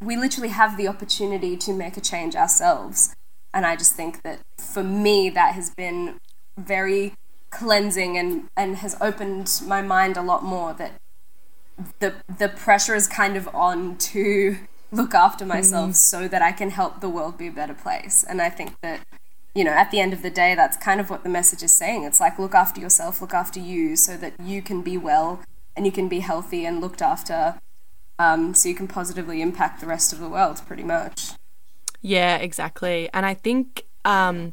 we 0.00 0.16
literally 0.16 0.48
have 0.48 0.76
the 0.76 0.88
opportunity 0.88 1.56
to 1.58 1.72
make 1.72 1.96
a 1.96 2.00
change 2.00 2.34
ourselves. 2.34 3.14
And 3.54 3.66
I 3.66 3.76
just 3.76 3.94
think 3.94 4.22
that 4.22 4.40
for 4.58 4.82
me 4.82 5.30
that 5.30 5.54
has 5.54 5.70
been 5.70 6.18
very 6.58 7.14
cleansing 7.50 8.16
and 8.16 8.48
and 8.56 8.76
has 8.76 8.96
opened 9.00 9.60
my 9.66 9.82
mind 9.82 10.16
a 10.16 10.22
lot 10.22 10.42
more 10.42 10.72
that 10.74 10.92
the 11.98 12.14
the 12.38 12.48
pressure 12.48 12.94
is 12.94 13.06
kind 13.06 13.36
of 13.36 13.48
on 13.54 13.96
to 13.96 14.56
look 14.92 15.14
after 15.14 15.46
myself 15.46 15.90
mm. 15.90 15.94
so 15.94 16.28
that 16.28 16.42
I 16.42 16.52
can 16.52 16.70
help 16.70 17.00
the 17.00 17.08
world 17.08 17.38
be 17.38 17.46
a 17.46 17.52
better 17.52 17.74
place. 17.74 18.24
And 18.28 18.40
I 18.40 18.50
think 18.50 18.80
that 18.82 19.00
you 19.54 19.64
know, 19.64 19.72
at 19.72 19.90
the 19.90 19.98
end 19.98 20.12
of 20.12 20.22
the 20.22 20.30
day, 20.30 20.54
that's 20.54 20.76
kind 20.76 21.00
of 21.00 21.10
what 21.10 21.24
the 21.24 21.28
message 21.28 21.62
is 21.62 21.72
saying. 21.72 22.04
It's 22.04 22.20
like 22.20 22.38
look 22.38 22.54
after 22.54 22.80
yourself, 22.80 23.20
look 23.20 23.34
after 23.34 23.58
you, 23.58 23.96
so 23.96 24.16
that 24.16 24.34
you 24.40 24.62
can 24.62 24.82
be 24.82 24.96
well 24.96 25.42
and 25.76 25.86
you 25.86 25.92
can 25.92 26.08
be 26.08 26.20
healthy 26.20 26.64
and 26.64 26.80
looked 26.80 27.02
after, 27.02 27.58
um, 28.18 28.54
so 28.54 28.68
you 28.68 28.74
can 28.74 28.86
positively 28.86 29.40
impact 29.40 29.80
the 29.80 29.86
rest 29.86 30.12
of 30.12 30.18
the 30.18 30.28
world, 30.28 30.60
pretty 30.66 30.82
much. 30.82 31.32
Yeah, 32.02 32.36
exactly. 32.36 33.08
And 33.12 33.24
I 33.24 33.34
think 33.34 33.84
um, 34.04 34.52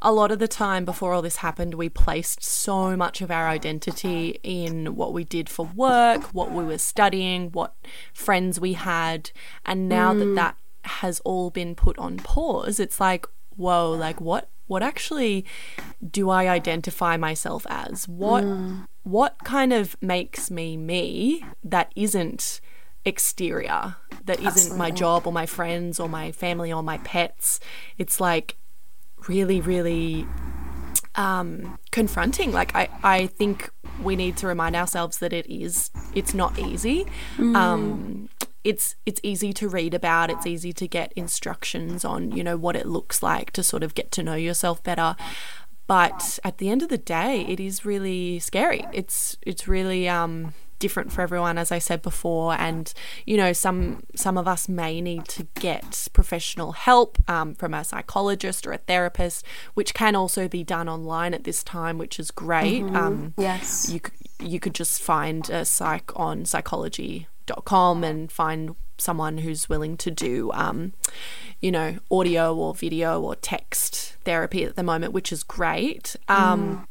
a 0.00 0.12
lot 0.12 0.30
of 0.30 0.38
the 0.38 0.48
time 0.48 0.84
before 0.84 1.12
all 1.12 1.22
this 1.22 1.36
happened, 1.36 1.74
we 1.74 1.88
placed 1.88 2.42
so 2.42 2.96
much 2.96 3.20
of 3.20 3.30
our 3.30 3.48
identity 3.48 4.40
in 4.42 4.94
what 4.94 5.12
we 5.12 5.24
did 5.24 5.48
for 5.48 5.66
work, 5.74 6.24
what 6.34 6.52
we 6.52 6.64
were 6.64 6.78
studying, 6.78 7.50
what 7.52 7.74
friends 8.12 8.60
we 8.60 8.74
had. 8.74 9.30
And 9.64 9.88
now 9.88 10.12
mm. 10.12 10.20
that 10.20 10.34
that 10.34 10.56
has 10.90 11.20
all 11.20 11.50
been 11.50 11.74
put 11.74 11.98
on 11.98 12.18
pause, 12.18 12.78
it's 12.78 13.00
like, 13.00 13.26
whoa, 13.56 13.90
like 13.92 14.20
what? 14.20 14.48
What 14.68 14.82
actually 14.82 15.44
do 16.08 16.28
I 16.28 16.48
identify 16.48 17.16
myself 17.16 17.66
as? 17.70 18.08
What 18.08 18.42
mm. 18.42 18.86
what 19.04 19.36
kind 19.44 19.72
of 19.72 19.96
makes 20.02 20.50
me 20.50 20.76
me 20.76 21.44
that 21.62 21.92
isn't 21.94 22.60
exterior 23.04 23.94
that 24.26 24.40
isn't 24.40 24.76
my 24.76 24.90
job 24.90 25.26
or 25.26 25.32
my 25.32 25.46
friends 25.46 25.98
or 25.98 26.08
my 26.08 26.32
family 26.32 26.72
or 26.72 26.82
my 26.82 26.98
pets. 26.98 27.60
It's 27.96 28.20
like 28.20 28.56
really, 29.28 29.60
really 29.60 30.26
um, 31.14 31.78
confronting. 31.90 32.52
Like 32.52 32.74
I, 32.74 32.88
I 33.02 33.26
think 33.26 33.70
we 34.02 34.16
need 34.16 34.36
to 34.38 34.46
remind 34.46 34.76
ourselves 34.76 35.18
that 35.18 35.32
it 35.32 35.46
is, 35.46 35.90
it's 36.14 36.34
not 36.34 36.58
easy. 36.58 37.06
Um, 37.38 38.28
it's 38.64 38.96
it's 39.06 39.20
easy 39.22 39.52
to 39.52 39.68
read 39.68 39.94
about. 39.94 40.28
It's 40.28 40.44
easy 40.44 40.72
to 40.72 40.88
get 40.88 41.12
instructions 41.14 42.04
on, 42.04 42.32
you 42.32 42.42
know, 42.42 42.56
what 42.56 42.74
it 42.74 42.84
looks 42.84 43.22
like 43.22 43.52
to 43.52 43.62
sort 43.62 43.84
of 43.84 43.94
get 43.94 44.10
to 44.12 44.24
know 44.24 44.34
yourself 44.34 44.82
better. 44.82 45.14
But 45.86 46.40
at 46.42 46.58
the 46.58 46.68
end 46.68 46.82
of 46.82 46.88
the 46.88 46.98
day, 46.98 47.46
it 47.48 47.60
is 47.60 47.84
really 47.84 48.40
scary. 48.40 48.84
It's 48.92 49.36
it's 49.42 49.68
really 49.68 50.08
um, 50.08 50.52
different 50.78 51.12
for 51.12 51.22
everyone, 51.22 51.58
as 51.58 51.70
I 51.72 51.78
said 51.78 52.02
before. 52.02 52.54
And 52.54 52.92
you 53.24 53.36
know, 53.36 53.52
some 53.52 54.02
some 54.14 54.36
of 54.38 54.46
us 54.48 54.68
may 54.68 55.00
need 55.00 55.26
to 55.28 55.46
get 55.54 56.08
professional 56.12 56.72
help 56.72 57.18
um, 57.28 57.54
from 57.54 57.74
a 57.74 57.84
psychologist 57.84 58.66
or 58.66 58.72
a 58.72 58.78
therapist, 58.78 59.44
which 59.74 59.94
can 59.94 60.14
also 60.14 60.48
be 60.48 60.62
done 60.64 60.88
online 60.88 61.34
at 61.34 61.44
this 61.44 61.62
time, 61.62 61.98
which 61.98 62.18
is 62.18 62.30
great. 62.30 62.82
Um, 62.94 63.34
Yes. 63.36 63.88
you 63.90 64.00
you 64.40 64.60
could 64.60 64.74
just 64.74 65.00
find 65.02 65.48
a 65.50 65.64
psych 65.64 66.10
on 66.14 66.44
psychology.com 66.44 68.04
and 68.04 68.30
find 68.30 68.74
someone 68.98 69.38
who's 69.38 69.68
willing 69.68 69.96
to 69.98 70.10
do 70.10 70.50
um, 70.54 70.92
you 71.60 71.70
know 71.70 71.96
audio 72.10 72.54
or 72.54 72.74
video 72.74 73.20
or 73.20 73.34
text 73.36 74.16
therapy 74.24 74.64
at 74.64 74.74
the 74.76 74.82
moment 74.82 75.12
which 75.12 75.30
is 75.32 75.42
great 75.42 76.16
um, 76.28 76.86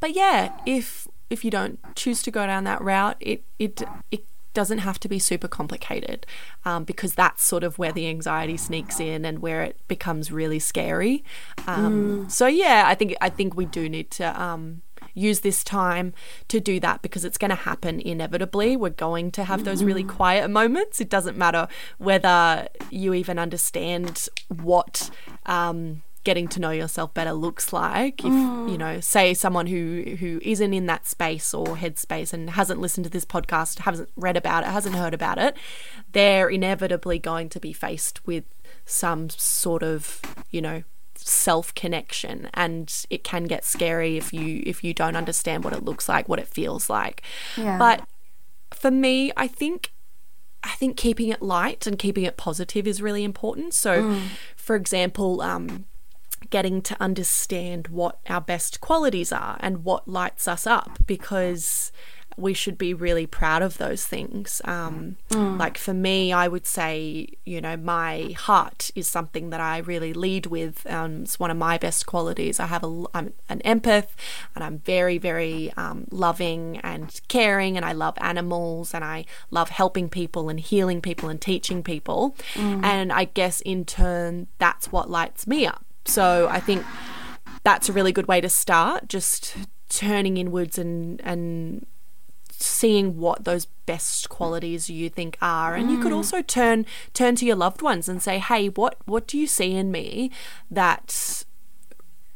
but 0.00 0.14
yeah 0.14 0.52
if 0.66 1.06
if 1.30 1.44
you 1.44 1.50
don't 1.50 1.78
choose 1.94 2.22
to 2.22 2.30
go 2.30 2.46
down 2.46 2.64
that 2.64 2.80
route 2.82 3.16
it 3.20 3.44
it 3.58 3.82
it 4.10 4.24
doesn't 4.52 4.78
have 4.78 5.00
to 5.00 5.08
be 5.08 5.18
super 5.18 5.48
complicated 5.48 6.26
um, 6.64 6.84
because 6.84 7.14
that's 7.14 7.42
sort 7.42 7.64
of 7.64 7.76
where 7.76 7.90
the 7.90 8.06
anxiety 8.06 8.56
sneaks 8.56 9.00
in 9.00 9.24
and 9.24 9.40
where 9.40 9.62
it 9.62 9.76
becomes 9.88 10.30
really 10.30 10.60
scary 10.60 11.24
um, 11.66 12.30
so 12.30 12.46
yeah 12.46 12.84
i 12.86 12.94
think 12.94 13.14
i 13.20 13.28
think 13.28 13.56
we 13.56 13.66
do 13.66 13.88
need 13.88 14.12
to 14.12 14.40
um, 14.40 14.80
use 15.14 15.40
this 15.40 15.64
time 15.64 16.12
to 16.48 16.60
do 16.60 16.78
that 16.80 17.00
because 17.00 17.24
it's 17.24 17.38
going 17.38 17.50
to 17.50 17.54
happen 17.54 18.00
inevitably. 18.00 18.76
We're 18.76 18.90
going 18.90 19.30
to 19.32 19.44
have 19.44 19.64
those 19.64 19.82
really 19.84 20.04
quiet 20.04 20.50
moments. 20.50 21.00
It 21.00 21.08
doesn't 21.08 21.38
matter 21.38 21.68
whether 21.98 22.68
you 22.90 23.14
even 23.14 23.38
understand 23.38 24.28
what. 24.48 25.10
Um, 25.46 26.02
getting 26.24 26.48
to 26.48 26.58
know 26.60 26.70
yourself 26.70 27.12
better 27.14 27.32
looks 27.32 27.72
like 27.72 28.20
if 28.24 28.32
you 28.70 28.78
know 28.78 28.98
say 29.00 29.34
someone 29.34 29.66
who 29.66 30.16
who 30.18 30.40
isn't 30.42 30.72
in 30.72 30.86
that 30.86 31.06
space 31.06 31.52
or 31.54 31.76
headspace 31.76 32.32
and 32.32 32.50
hasn't 32.50 32.80
listened 32.80 33.04
to 33.04 33.10
this 33.10 33.26
podcast 33.26 33.80
hasn't 33.80 34.08
read 34.16 34.36
about 34.36 34.64
it 34.64 34.70
hasn't 34.70 34.94
heard 34.96 35.12
about 35.14 35.38
it 35.38 35.54
they're 36.12 36.48
inevitably 36.48 37.18
going 37.18 37.48
to 37.48 37.60
be 37.60 37.72
faced 37.72 38.26
with 38.26 38.44
some 38.86 39.28
sort 39.30 39.82
of 39.82 40.20
you 40.50 40.60
know 40.62 40.82
self 41.16 41.74
connection 41.74 42.48
and 42.54 43.06
it 43.08 43.22
can 43.22 43.44
get 43.44 43.64
scary 43.64 44.16
if 44.16 44.32
you 44.32 44.62
if 44.66 44.82
you 44.82 44.92
don't 44.92 45.16
understand 45.16 45.62
what 45.64 45.72
it 45.72 45.84
looks 45.84 46.08
like 46.08 46.28
what 46.28 46.38
it 46.38 46.48
feels 46.48 46.90
like. 46.90 47.22
Yeah. 47.56 47.78
but 47.78 48.06
for 48.72 48.90
me 48.90 49.30
i 49.36 49.46
think 49.46 49.92
i 50.64 50.70
think 50.70 50.96
keeping 50.96 51.28
it 51.28 51.40
light 51.40 51.86
and 51.86 51.98
keeping 51.98 52.24
it 52.24 52.36
positive 52.36 52.86
is 52.86 53.00
really 53.00 53.24
important. 53.24 53.74
So 53.74 54.18
for 54.56 54.74
example 54.76 55.40
um 55.40 55.84
getting 56.50 56.82
to 56.82 56.96
understand 57.00 57.88
what 57.88 58.18
our 58.28 58.40
best 58.40 58.80
qualities 58.80 59.32
are 59.32 59.56
and 59.60 59.84
what 59.84 60.08
lights 60.08 60.46
us 60.48 60.66
up 60.66 60.98
because 61.06 61.92
we 62.36 62.52
should 62.52 62.76
be 62.76 62.92
really 62.92 63.26
proud 63.26 63.62
of 63.62 63.78
those 63.78 64.04
things. 64.06 64.60
Um, 64.64 65.16
Like 65.56 65.78
for 65.78 65.94
me, 65.94 66.32
I 66.32 66.48
would 66.48 66.66
say, 66.66 67.28
you 67.44 67.60
know, 67.60 67.76
my 67.76 68.34
heart 68.36 68.90
is 68.96 69.06
something 69.06 69.50
that 69.50 69.60
I 69.60 69.78
really 69.78 70.12
lead 70.12 70.46
with. 70.46 70.84
Um, 70.90 71.22
it's 71.22 71.38
one 71.38 71.52
of 71.52 71.56
my 71.56 71.78
best 71.78 72.06
qualities. 72.06 72.58
I 72.58 72.66
have 72.66 72.82
a, 72.82 73.04
I'm 73.14 73.34
an 73.48 73.60
empath, 73.64 74.08
and 74.56 74.64
I'm 74.64 74.78
very, 74.80 75.16
very 75.16 75.72
um, 75.76 76.06
loving 76.10 76.78
and 76.78 77.20
caring, 77.28 77.76
and 77.76 77.86
I 77.86 77.92
love 77.92 78.14
animals, 78.20 78.94
and 78.94 79.04
I 79.04 79.26
love 79.52 79.68
helping 79.68 80.08
people 80.08 80.48
and 80.48 80.58
healing 80.58 81.00
people 81.00 81.28
and 81.28 81.40
teaching 81.40 81.84
people. 81.84 82.34
And 82.56 83.12
I 83.12 83.26
guess 83.26 83.60
in 83.60 83.84
turn, 83.84 84.48
that's 84.58 84.90
what 84.90 85.08
lights 85.08 85.46
me 85.46 85.66
up. 85.66 85.84
So 86.04 86.48
I 86.50 86.60
think 86.60 86.84
that's 87.62 87.88
a 87.88 87.92
really 87.92 88.12
good 88.12 88.28
way 88.28 88.40
to 88.40 88.48
start. 88.48 89.08
Just 89.08 89.56
turning 89.88 90.36
inwards 90.36 90.78
and 90.78 91.20
and 91.24 91.86
seeing 92.50 93.18
what 93.18 93.44
those 93.44 93.66
best 93.86 94.28
qualities 94.28 94.88
you 94.88 95.10
think 95.10 95.36
are 95.42 95.74
and 95.74 95.90
you 95.90 95.98
could 96.00 96.12
mm. 96.12 96.16
also 96.16 96.40
turn 96.40 96.86
turn 97.12 97.34
to 97.34 97.44
your 97.44 97.56
loved 97.56 97.82
ones 97.82 98.08
and 98.08 98.22
say 98.22 98.38
hey 98.38 98.68
what 98.68 98.96
what 99.06 99.26
do 99.26 99.36
you 99.36 99.46
see 99.46 99.74
in 99.74 99.90
me 99.90 100.30
that 100.70 101.44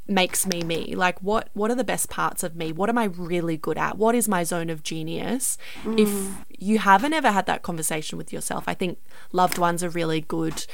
makes 0.09 0.47
me 0.47 0.63
me. 0.63 0.95
Like 0.95 1.23
what 1.23 1.51
what 1.53 1.71
are 1.71 1.75
the 1.75 1.85
best 1.85 2.09
parts 2.09 2.43
of 2.43 2.57
me? 2.57 2.73
What 2.73 2.89
am 2.89 2.97
i 2.99 3.05
really 3.05 3.57
good 3.57 3.77
at? 3.79 3.99
What 3.99 4.15
is 4.15 4.27
my 4.29 4.43
zone 4.45 4.71
of 4.71 4.83
genius? 4.83 5.59
If 5.85 6.11
you 6.59 6.79
haven't 6.79 7.13
ever 7.13 7.31
had 7.31 7.47
that 7.47 7.63
conversation 7.63 8.19
with 8.19 8.33
yourself 8.33 8.65
i 8.67 8.75
think 8.75 8.99
loved 9.33 9.59
ones 9.59 9.85
are 9.85 9.89
really 9.89 10.21
good 10.21 10.67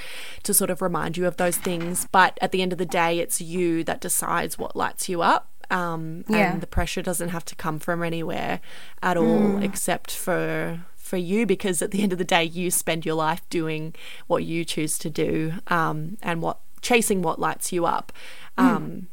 to 0.42 0.54
sort 0.54 0.70
of 0.70 0.80
remind 0.80 1.16
you 1.16 1.26
of 1.26 1.36
those 1.36 1.56
things. 1.56 2.06
But 2.10 2.38
at 2.40 2.52
the 2.52 2.62
end 2.62 2.72
of 2.72 2.78
the 2.78 2.86
day 2.86 3.18
it's 3.18 3.40
you 3.40 3.84
that 3.84 4.00
decides 4.00 4.58
what 4.58 4.76
lights 4.76 5.08
you 5.08 5.20
up 5.22 5.50
um, 5.70 6.24
Yeah. 6.28 6.52
and 6.52 6.60
the 6.60 6.66
pressure 6.66 7.02
doesn't 7.02 7.30
have 7.30 7.44
to 7.46 7.54
come 7.56 7.78
from 7.78 8.02
anywhere 8.02 8.60
at 9.02 9.16
all 9.16 9.62
except 9.62 10.10
for 10.10 10.80
for 10.96 11.16
you 11.18 11.44
because 11.44 11.82
at 11.82 11.90
the 11.90 12.02
end 12.02 12.12
of 12.12 12.18
the 12.18 12.24
day 12.24 12.44
you 12.44 12.70
spend 12.70 13.04
your 13.04 13.14
life 13.14 13.42
doing 13.50 13.94
what 14.26 14.44
you 14.44 14.64
choose 14.64 14.96
to 14.98 15.10
do 15.10 15.54
um, 15.68 16.16
and 16.22 16.40
what 16.40 16.60
chasing 16.80 17.20
what 17.22 17.38
lights 17.38 17.72
you 17.72 17.84
up. 17.86 18.12
Um, 18.56 19.08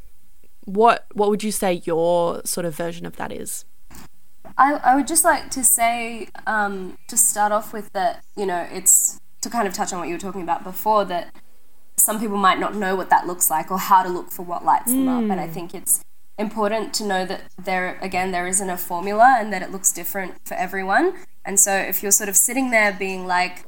what 0.65 1.05
what 1.13 1.29
would 1.29 1.43
you 1.43 1.51
say 1.51 1.81
your 1.85 2.41
sort 2.45 2.65
of 2.65 2.75
version 2.75 3.05
of 3.05 3.15
that 3.17 3.31
is 3.31 3.65
I, 4.57 4.73
I 4.73 4.95
would 4.95 5.07
just 5.07 5.23
like 5.23 5.49
to 5.51 5.63
say, 5.63 6.27
um, 6.45 6.97
to 7.07 7.17
start 7.17 7.51
off 7.51 7.73
with 7.73 7.91
that, 7.93 8.23
you 8.35 8.45
know, 8.45 8.67
it's 8.71 9.19
to 9.41 9.49
kind 9.49 9.67
of 9.67 9.73
touch 9.73 9.93
on 9.93 9.99
what 9.99 10.07
you 10.07 10.15
were 10.15 10.19
talking 10.19 10.41
about 10.41 10.63
before, 10.63 11.05
that 11.05 11.33
some 11.97 12.19
people 12.19 12.37
might 12.37 12.59
not 12.59 12.75
know 12.75 12.95
what 12.95 13.09
that 13.09 13.27
looks 13.27 13.49
like 13.49 13.71
or 13.71 13.77
how 13.77 14.03
to 14.03 14.09
look 14.09 14.31
for 14.31 14.43
what 14.43 14.65
lights 14.65 14.91
them 14.91 15.07
up. 15.07 15.29
And 15.29 15.39
I 15.39 15.47
think 15.47 15.73
it's 15.73 16.03
important 16.37 16.93
to 16.95 17.05
know 17.05 17.25
that 17.25 17.43
there, 17.63 17.97
again, 18.01 18.31
there 18.31 18.47
isn't 18.47 18.69
a 18.69 18.77
formula 18.77 19.37
and 19.39 19.51
that 19.53 19.61
it 19.61 19.71
looks 19.71 19.91
different 19.91 20.35
for 20.45 20.55
everyone. 20.55 21.13
And 21.45 21.59
so 21.59 21.73
if 21.73 22.01
you're 22.01 22.11
sort 22.11 22.29
of 22.29 22.35
sitting 22.35 22.71
there 22.71 22.93
being 22.93 23.25
like, 23.25 23.65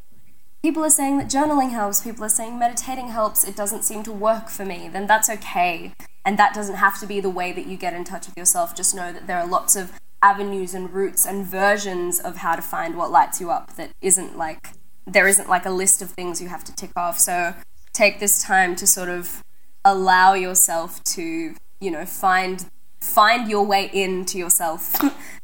people 0.61 0.83
are 0.83 0.89
saying 0.89 1.17
that 1.17 1.27
journaling 1.27 1.71
helps, 1.71 2.01
people 2.01 2.23
are 2.23 2.29
saying 2.29 2.57
meditating 2.57 3.09
helps, 3.09 3.43
it 3.43 3.55
doesn't 3.55 3.83
seem 3.83 4.03
to 4.03 4.11
work 4.11 4.49
for 4.49 4.65
me, 4.65 4.89
then 4.91 5.07
that's 5.07 5.29
okay. 5.29 5.93
And 6.25 6.39
that 6.39 6.53
doesn't 6.53 6.75
have 6.75 6.99
to 7.01 7.05
be 7.05 7.19
the 7.19 7.29
way 7.29 7.51
that 7.51 7.65
you 7.65 7.77
get 7.77 7.93
in 7.93 8.03
touch 8.03 8.27
with 8.27 8.37
yourself. 8.37 8.75
Just 8.75 8.95
know 8.95 9.11
that 9.11 9.27
there 9.27 9.37
are 9.37 9.47
lots 9.47 9.75
of 9.75 9.91
avenues 10.21 10.73
and 10.73 10.93
routes 10.93 11.25
and 11.25 11.45
versions 11.45 12.19
of 12.19 12.37
how 12.37 12.55
to 12.55 12.61
find 12.61 12.95
what 12.95 13.11
lights 13.11 13.41
you 13.41 13.51
up 13.51 13.75
that 13.75 13.91
isn't 14.01 14.37
like, 14.37 14.69
there 15.05 15.27
isn't 15.27 15.49
like 15.49 15.65
a 15.65 15.69
list 15.69 16.01
of 16.01 16.09
things 16.11 16.41
you 16.41 16.47
have 16.47 16.63
to 16.63 16.75
tick 16.75 16.91
off. 16.95 17.19
So 17.19 17.53
take 17.91 18.19
this 18.19 18.41
time 18.41 18.75
to 18.77 18.87
sort 18.87 19.09
of 19.09 19.43
allow 19.83 20.33
yourself 20.33 21.03
to, 21.03 21.55
you 21.79 21.91
know, 21.91 22.05
find 22.05 22.69
find 23.01 23.49
your 23.49 23.65
way 23.65 23.89
into 23.91 24.37
yourself. 24.37 24.95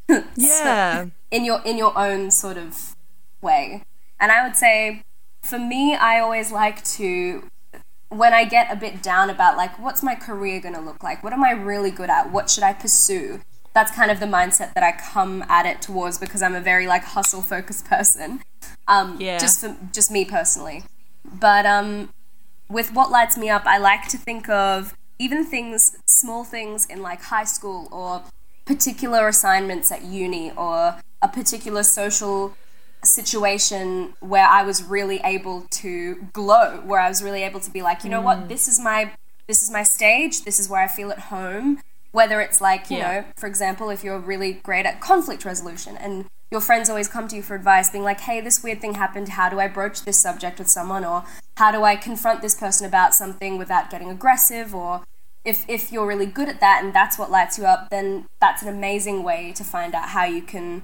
yeah 0.34 1.04
in 1.30 1.44
your 1.44 1.60
in 1.64 1.78
your 1.78 1.96
own 1.96 2.30
sort 2.30 2.56
of 2.56 2.96
way. 3.40 3.82
And 4.18 4.32
I 4.32 4.46
would 4.46 4.56
say 4.56 5.02
for 5.42 5.58
me 5.58 5.94
I 5.94 6.20
always 6.20 6.52
like 6.52 6.84
to 6.96 7.48
when 8.10 8.34
I 8.34 8.44
get 8.44 8.70
a 8.70 8.76
bit 8.76 9.02
down 9.02 9.30
about 9.30 9.56
like 9.56 9.78
what's 9.78 10.02
my 10.02 10.14
career 10.14 10.60
going 10.60 10.74
to 10.74 10.80
look 10.80 11.02
like? 11.02 11.24
What 11.24 11.32
am 11.32 11.42
I 11.42 11.52
really 11.52 11.90
good 11.90 12.10
at? 12.10 12.30
What 12.30 12.50
should 12.50 12.64
I 12.64 12.72
pursue? 12.72 13.40
That's 13.72 13.92
kind 13.92 14.10
of 14.10 14.18
the 14.20 14.26
mindset 14.26 14.74
that 14.74 14.82
I 14.82 14.92
come 14.92 15.42
at 15.48 15.64
it 15.64 15.80
towards 15.80 16.18
because 16.18 16.42
I'm 16.42 16.56
a 16.56 16.60
very 16.60 16.86
like 16.86 17.04
hustle 17.04 17.40
focused 17.40 17.86
person. 17.94 18.42
Um 18.86 19.16
Yeah. 19.20 19.38
just 19.38 19.60
for 19.60 19.76
just 19.92 20.10
me 20.10 20.24
personally. 20.24 20.84
But 21.24 21.64
um 21.66 22.10
with 22.68 22.92
what 22.92 23.10
lights 23.10 23.36
me 23.36 23.48
up, 23.48 23.62
I 23.64 23.78
like 23.78 24.08
to 24.08 24.18
think 24.18 24.48
of 24.48 24.94
even 25.18 25.44
things, 25.44 25.96
small 26.06 26.44
things 26.44 26.86
in 26.86 27.02
like 27.02 27.22
high 27.22 27.44
school 27.44 27.88
or 27.92 28.22
particular 28.64 29.28
assignments 29.28 29.90
at 29.92 30.02
uni 30.04 30.52
or 30.56 30.96
a 31.22 31.28
particular 31.28 31.82
social 31.82 32.54
situation 33.02 34.14
where 34.20 34.46
I 34.46 34.62
was 34.62 34.82
really 34.82 35.20
able 35.24 35.66
to 35.70 36.26
glow, 36.32 36.80
where 36.84 37.00
I 37.00 37.08
was 37.08 37.22
really 37.22 37.42
able 37.42 37.60
to 37.60 37.70
be 37.70 37.82
like, 37.82 38.04
you 38.04 38.10
know 38.10 38.20
what, 38.20 38.38
mm. 38.38 38.48
this 38.48 38.68
is 38.68 38.80
my 38.80 39.12
this 39.46 39.62
is 39.62 39.70
my 39.70 39.82
stage, 39.82 40.44
this 40.44 40.60
is 40.60 40.68
where 40.68 40.80
I 40.80 40.86
feel 40.86 41.10
at 41.10 41.18
home. 41.18 41.80
Whether 42.12 42.40
it's 42.40 42.60
like, 42.60 42.90
you 42.90 42.98
Yeah. 42.98 43.12
know, 43.12 43.24
for 43.36 43.46
example, 43.46 43.90
if 43.90 44.04
you're 44.04 44.18
really 44.18 44.52
great 44.52 44.86
at 44.86 45.00
conflict 45.00 45.44
resolution 45.44 45.96
and 45.96 46.26
your 46.50 46.60
friends 46.60 46.90
always 46.90 47.08
come 47.08 47.28
to 47.28 47.36
you 47.36 47.42
for 47.42 47.54
advice, 47.54 47.90
being 47.90 48.04
like, 48.04 48.20
hey, 48.20 48.40
this 48.40 48.62
weird 48.62 48.80
thing 48.80 48.94
happened. 48.94 49.30
How 49.30 49.48
do 49.48 49.60
I 49.60 49.68
broach 49.68 50.02
this 50.02 50.18
subject 50.18 50.58
with 50.58 50.68
someone? 50.68 51.04
Or 51.04 51.24
how 51.56 51.70
do 51.70 51.84
I 51.84 51.94
confront 51.96 52.42
this 52.42 52.56
person 52.56 52.86
about 52.86 53.14
something 53.14 53.58
without 53.58 53.90
getting 53.90 54.10
aggressive? 54.10 54.74
Or 54.74 55.02
if, 55.44 55.64
if 55.68 55.92
you're 55.92 56.06
really 56.06 56.26
good 56.26 56.48
at 56.48 56.60
that 56.60 56.82
and 56.82 56.92
that's 56.92 57.18
what 57.18 57.30
lights 57.30 57.56
you 57.58 57.66
up, 57.66 57.90
then 57.90 58.26
that's 58.40 58.62
an 58.62 58.68
amazing 58.68 59.22
way 59.22 59.52
to 59.52 59.62
find 59.62 59.94
out 59.94 60.08
how 60.10 60.24
you 60.24 60.42
can, 60.42 60.82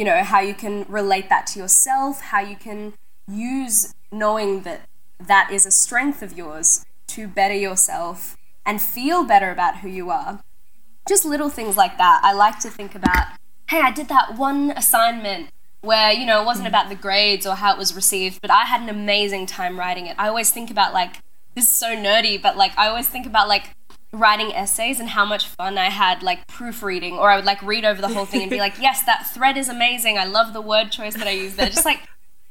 you 0.00 0.06
know, 0.06 0.24
how 0.24 0.40
you 0.40 0.54
can 0.54 0.86
relate 0.88 1.28
that 1.28 1.46
to 1.46 1.58
yourself, 1.58 2.22
how 2.22 2.40
you 2.40 2.56
can 2.56 2.94
use 3.28 3.94
knowing 4.10 4.62
that 4.62 4.80
that 5.18 5.50
is 5.52 5.66
a 5.66 5.70
strength 5.70 6.22
of 6.22 6.38
yours 6.38 6.86
to 7.06 7.28
better 7.28 7.54
yourself 7.54 8.34
and 8.64 8.80
feel 8.80 9.24
better 9.24 9.50
about 9.50 9.80
who 9.80 9.90
you 9.90 10.08
are. 10.08 10.40
Just 11.06 11.26
little 11.26 11.50
things 11.50 11.76
like 11.76 11.98
that. 11.98 12.22
I 12.24 12.32
like 12.32 12.58
to 12.60 12.70
think 12.70 12.94
about, 12.94 13.26
hey, 13.68 13.82
I 13.82 13.90
did 13.90 14.08
that 14.08 14.38
one 14.38 14.70
assignment 14.70 15.50
where, 15.82 16.10
you 16.12 16.24
know, 16.24 16.40
it 16.40 16.46
wasn't 16.46 16.64
mm. 16.64 16.70
about 16.70 16.88
the 16.88 16.94
grades 16.94 17.44
or 17.44 17.56
how 17.56 17.74
it 17.74 17.78
was 17.78 17.94
received, 17.94 18.40
but 18.40 18.50
I 18.50 18.64
had 18.64 18.80
an 18.80 18.88
amazing 18.88 19.44
time 19.44 19.78
writing 19.78 20.06
it. 20.06 20.16
I 20.18 20.28
always 20.28 20.50
think 20.50 20.70
about 20.70 20.94
like, 20.94 21.16
this 21.54 21.64
is 21.64 21.76
so 21.76 21.94
nerdy, 21.94 22.40
but 22.40 22.56
like, 22.56 22.72
I 22.78 22.88
always 22.88 23.08
think 23.08 23.26
about 23.26 23.48
like, 23.48 23.76
writing 24.12 24.52
essays 24.52 24.98
and 24.98 25.10
how 25.10 25.24
much 25.24 25.46
fun 25.46 25.78
I 25.78 25.90
had 25.90 26.22
like 26.22 26.46
proofreading 26.48 27.16
or 27.16 27.30
I 27.30 27.36
would 27.36 27.44
like 27.44 27.62
read 27.62 27.84
over 27.84 28.00
the 28.00 28.08
whole 28.08 28.26
thing 28.26 28.42
and 28.42 28.50
be 28.50 28.58
like, 28.58 28.74
yes, 28.80 29.04
that 29.04 29.28
thread 29.32 29.56
is 29.56 29.68
amazing. 29.68 30.18
I 30.18 30.24
love 30.24 30.52
the 30.52 30.60
word 30.60 30.90
choice 30.90 31.14
that 31.14 31.26
I 31.26 31.32
use 31.32 31.56
there. 31.56 31.68
Just 31.68 31.84
like 31.84 32.00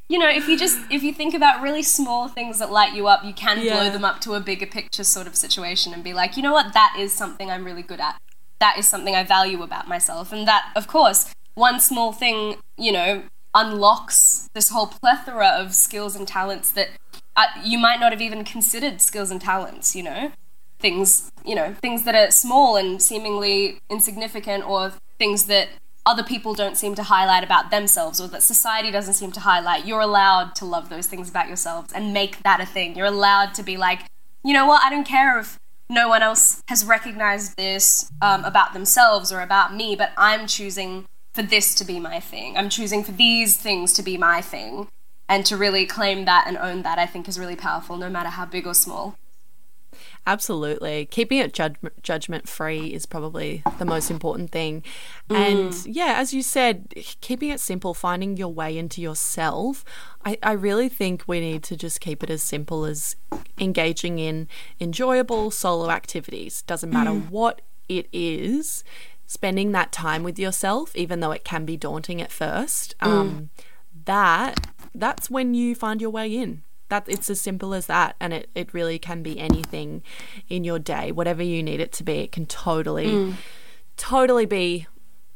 you 0.09 0.17
know, 0.17 0.27
if 0.27 0.47
you 0.47 0.57
just 0.57 0.79
if 0.89 1.03
you 1.03 1.13
think 1.13 1.35
about 1.35 1.61
really 1.61 1.83
small 1.83 2.27
things 2.27 2.57
that 2.59 2.71
light 2.71 2.95
you 2.95 3.07
up, 3.07 3.23
you 3.23 3.31
can 3.31 3.61
yeah. 3.61 3.75
blow 3.75 3.91
them 3.91 4.03
up 4.03 4.19
to 4.21 4.33
a 4.33 4.39
bigger 4.39 4.65
picture 4.65 5.03
sort 5.03 5.27
of 5.27 5.35
situation 5.35 5.93
and 5.93 6.03
be 6.03 6.13
like, 6.13 6.35
you 6.35 6.41
know 6.41 6.51
what, 6.51 6.73
that 6.73 6.95
is 6.97 7.13
something 7.13 7.51
I'm 7.51 7.63
really 7.63 7.83
good 7.83 7.99
at. 7.99 8.19
That 8.59 8.77
is 8.77 8.87
something 8.87 9.15
I 9.15 9.23
value 9.23 9.61
about 9.61 9.87
myself. 9.87 10.33
And 10.33 10.47
that, 10.47 10.71
of 10.75 10.87
course, 10.87 11.31
one 11.53 11.79
small 11.79 12.11
thing, 12.11 12.55
you 12.75 12.91
know, 12.91 13.23
unlocks 13.53 14.49
this 14.53 14.69
whole 14.69 14.87
plethora 14.87 15.47
of 15.47 15.75
skills 15.75 16.15
and 16.15 16.27
talents 16.27 16.71
that 16.71 16.89
uh, 17.35 17.45
you 17.63 17.77
might 17.77 17.99
not 17.99 18.11
have 18.11 18.21
even 18.21 18.43
considered 18.43 19.01
skills 19.01 19.29
and 19.29 19.39
talents, 19.39 19.95
you 19.95 20.03
know? 20.03 20.31
Things, 20.79 21.31
you 21.45 21.55
know, 21.55 21.75
things 21.81 22.03
that 22.03 22.15
are 22.15 22.31
small 22.31 22.75
and 22.75 23.01
seemingly 23.01 23.79
insignificant 23.89 24.67
or 24.67 24.93
things 25.17 25.45
that 25.45 25.69
other 26.05 26.23
people 26.23 26.53
don't 26.53 26.77
seem 26.77 26.95
to 26.95 27.03
highlight 27.03 27.43
about 27.43 27.69
themselves 27.69 28.19
or 28.19 28.27
that 28.29 28.41
society 28.41 28.89
doesn't 28.89 29.13
seem 29.13 29.31
to 29.33 29.41
highlight, 29.41 29.85
you're 29.85 29.99
allowed 29.99 30.55
to 30.55 30.65
love 30.65 30.89
those 30.89 31.07
things 31.07 31.29
about 31.29 31.47
yourselves 31.47 31.93
and 31.93 32.13
make 32.13 32.41
that 32.43 32.59
a 32.59 32.65
thing. 32.65 32.95
You're 32.95 33.05
allowed 33.05 33.53
to 33.55 33.63
be 33.63 33.77
like, 33.77 34.01
you 34.43 34.53
know 34.53 34.65
what, 34.65 34.81
I 34.83 34.89
don't 34.89 35.03
care 35.03 35.37
if 35.37 35.59
no 35.89 36.07
one 36.07 36.21
else 36.21 36.63
has 36.67 36.85
recognized 36.85 37.57
this 37.57 38.11
um, 38.21 38.45
about 38.45 38.73
themselves 38.73 39.31
or 39.31 39.41
about 39.41 39.75
me, 39.75 39.95
but 39.95 40.11
I'm 40.17 40.47
choosing 40.47 41.05
for 41.33 41.41
this 41.41 41.75
to 41.75 41.85
be 41.85 41.99
my 41.99 42.19
thing. 42.19 42.57
I'm 42.57 42.69
choosing 42.69 43.03
for 43.03 43.11
these 43.11 43.57
things 43.57 43.93
to 43.93 44.03
be 44.03 44.17
my 44.17 44.41
thing. 44.41 44.87
And 45.27 45.45
to 45.45 45.55
really 45.55 45.85
claim 45.85 46.25
that 46.25 46.45
and 46.47 46.57
own 46.57 46.81
that, 46.81 46.97
I 46.97 47.05
think, 47.05 47.27
is 47.27 47.37
really 47.37 47.55
powerful, 47.55 47.97
no 47.97 48.09
matter 48.09 48.29
how 48.29 48.45
big 48.45 48.65
or 48.65 48.73
small. 48.73 49.15
Absolutely. 50.27 51.05
Keeping 51.07 51.39
it 51.39 51.53
judg- 51.53 51.91
judgment 52.03 52.47
free 52.47 52.93
is 52.93 53.05
probably 53.05 53.63
the 53.79 53.85
most 53.85 54.11
important 54.11 54.51
thing. 54.51 54.83
Mm. 55.29 55.35
And 55.35 55.85
yeah, 55.85 56.15
as 56.17 56.33
you 56.33 56.43
said, 56.43 56.93
keeping 57.21 57.49
it 57.49 57.59
simple, 57.59 57.93
finding 57.93 58.37
your 58.37 58.53
way 58.53 58.77
into 58.77 59.01
yourself. 59.01 59.83
I, 60.25 60.37
I 60.43 60.51
really 60.51 60.89
think 60.89 61.23
we 61.25 61.39
need 61.39 61.63
to 61.63 61.75
just 61.75 61.99
keep 61.99 62.23
it 62.23 62.29
as 62.29 62.43
simple 62.43 62.85
as 62.85 63.15
engaging 63.59 64.19
in 64.19 64.47
enjoyable 64.79 65.51
solo 65.51 65.89
activities. 65.89 66.61
Doesn't 66.63 66.91
matter 66.91 67.11
mm. 67.11 67.29
what 67.29 67.61
it 67.87 68.07
is, 68.13 68.83
spending 69.25 69.71
that 69.71 69.91
time 69.91 70.21
with 70.23 70.37
yourself, 70.37 70.95
even 70.95 71.21
though 71.21 71.31
it 71.31 71.43
can 71.43 71.65
be 71.65 71.77
daunting 71.77 72.21
at 72.21 72.31
first. 72.31 72.95
Mm. 72.99 73.07
Um, 73.07 73.49
that 74.05 74.67
that's 74.93 75.29
when 75.29 75.53
you 75.53 75.75
find 75.75 76.01
your 76.01 76.09
way 76.09 76.33
in 76.35 76.63
that 76.89 77.05
it's 77.07 77.29
as 77.29 77.39
simple 77.39 77.73
as 77.73 77.85
that 77.87 78.15
and 78.19 78.33
it, 78.33 78.49
it 78.53 78.73
really 78.73 78.99
can 78.99 79.23
be 79.23 79.39
anything 79.39 80.03
in 80.49 80.63
your 80.63 80.79
day 80.79 81.11
whatever 81.11 81.41
you 81.41 81.63
need 81.63 81.79
it 81.79 81.91
to 81.91 82.03
be 82.03 82.19
it 82.19 82.31
can 82.31 82.45
totally 82.45 83.07
mm. 83.07 83.33
totally 83.97 84.45
be 84.45 84.87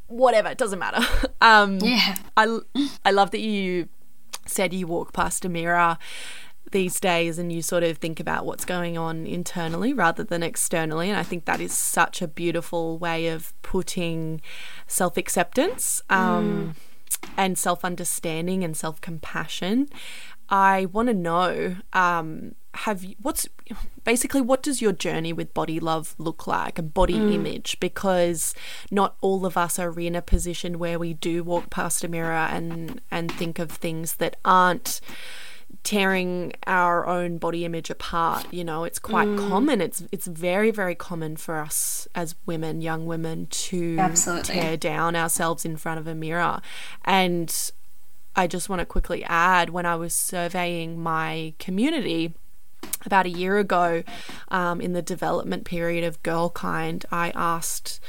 whatever 0.08 0.50
it 0.50 0.58
doesn't 0.58 0.80
matter 0.80 1.04
um 1.42 1.80
yeah 1.80 2.16
i 2.36 2.60
i 3.06 3.12
love 3.12 3.32
that 3.32 3.40
you 3.40 3.88
said 4.46 4.74
you 4.74 4.86
walk 4.86 5.14
past 5.14 5.46
a 5.46 5.50
mirror 5.50 5.98
these 6.72 7.00
days 7.00 7.38
and 7.38 7.54
you 7.54 7.62
sort 7.62 7.84
of 7.84 7.98
think 7.98 8.20
about 8.20 8.46
what's 8.46 8.66
going 8.66 8.98
on 8.98 9.26
internally 9.26 9.94
rather 9.94 10.24
than 10.24 10.44
externally 10.44 11.10
and 11.10 11.18
i 11.18 11.24
think 11.24 11.46
that 11.46 11.62
is 11.62 11.72
such 11.72 12.22
a 12.22 12.28
beautiful 12.28 12.98
way 12.98 13.28
of 13.28 13.54
putting 13.62 14.42
self-acceptance 14.88 16.02
um, 16.10 16.76
mm. 16.76 17.28
and 17.38 17.58
self-understanding 17.58 18.64
and 18.64 18.76
self-compassion 18.76 19.88
I 20.54 20.86
want 20.86 21.08
to 21.08 21.16
know 21.16 21.78
um, 21.94 22.54
have 22.76 23.04
you, 23.04 23.16
what's 23.20 23.50
basically 24.04 24.40
what 24.40 24.62
does 24.62 24.84
your 24.84 24.92
journey 24.92 25.34
with 25.34 25.52
body 25.52 25.80
love 25.80 26.14
look 26.20 26.46
like 26.46 26.78
and 26.78 26.94
body 26.94 27.16
mm. 27.16 27.34
image 27.34 27.80
because 27.80 28.54
not 28.92 29.16
all 29.20 29.48
of 29.48 29.58
us 29.58 29.80
are 29.80 30.00
in 30.00 30.16
a 30.16 30.22
position 30.22 30.78
where 30.78 31.00
we 31.00 31.16
do 31.16 31.44
walk 31.44 31.72
past 31.72 32.04
a 32.04 32.08
mirror 32.08 32.34
and 32.34 33.02
and 33.10 33.32
think 33.32 33.58
of 33.58 33.72
things 33.72 34.18
that 34.18 34.36
aren't 34.46 35.02
tearing 35.82 36.54
our 36.68 37.08
own 37.08 37.40
body 37.40 37.66
image 37.66 37.90
apart 37.90 38.46
you 38.54 38.64
know 38.64 38.84
it's 38.84 39.00
quite 39.00 39.28
mm. 39.28 39.50
common 39.50 39.82
it's 39.82 40.04
it's 40.12 40.28
very 40.28 40.70
very 40.70 40.94
common 40.94 41.36
for 41.36 41.58
us 41.58 42.08
as 42.14 42.36
women 42.46 42.80
young 42.80 43.08
women 43.08 43.48
to 43.48 43.98
Absolutely. 44.00 44.54
tear 44.54 44.78
down 44.78 45.16
ourselves 45.16 45.66
in 45.66 45.78
front 45.78 46.00
of 46.00 46.06
a 46.06 46.14
mirror 46.14 46.62
and 47.06 47.72
I 48.36 48.48
just 48.48 48.70
want 48.70 48.80
to 48.80 48.86
quickly 48.86 49.24
add 49.26 49.70
when 49.70 49.86
I 49.86 49.96
was 49.96 50.14
surveying 50.14 51.02
my 51.02 51.54
community 51.60 52.34
about 53.06 53.26
a 53.26 53.30
year 53.30 53.58
ago 53.58 54.04
um, 54.50 54.82
in 54.82 54.94
the 54.94 55.02
development 55.02 55.66
period 55.66 56.04
of 56.04 56.22
Girlkind, 56.24 57.06
I 57.12 57.32
asked 57.36 58.00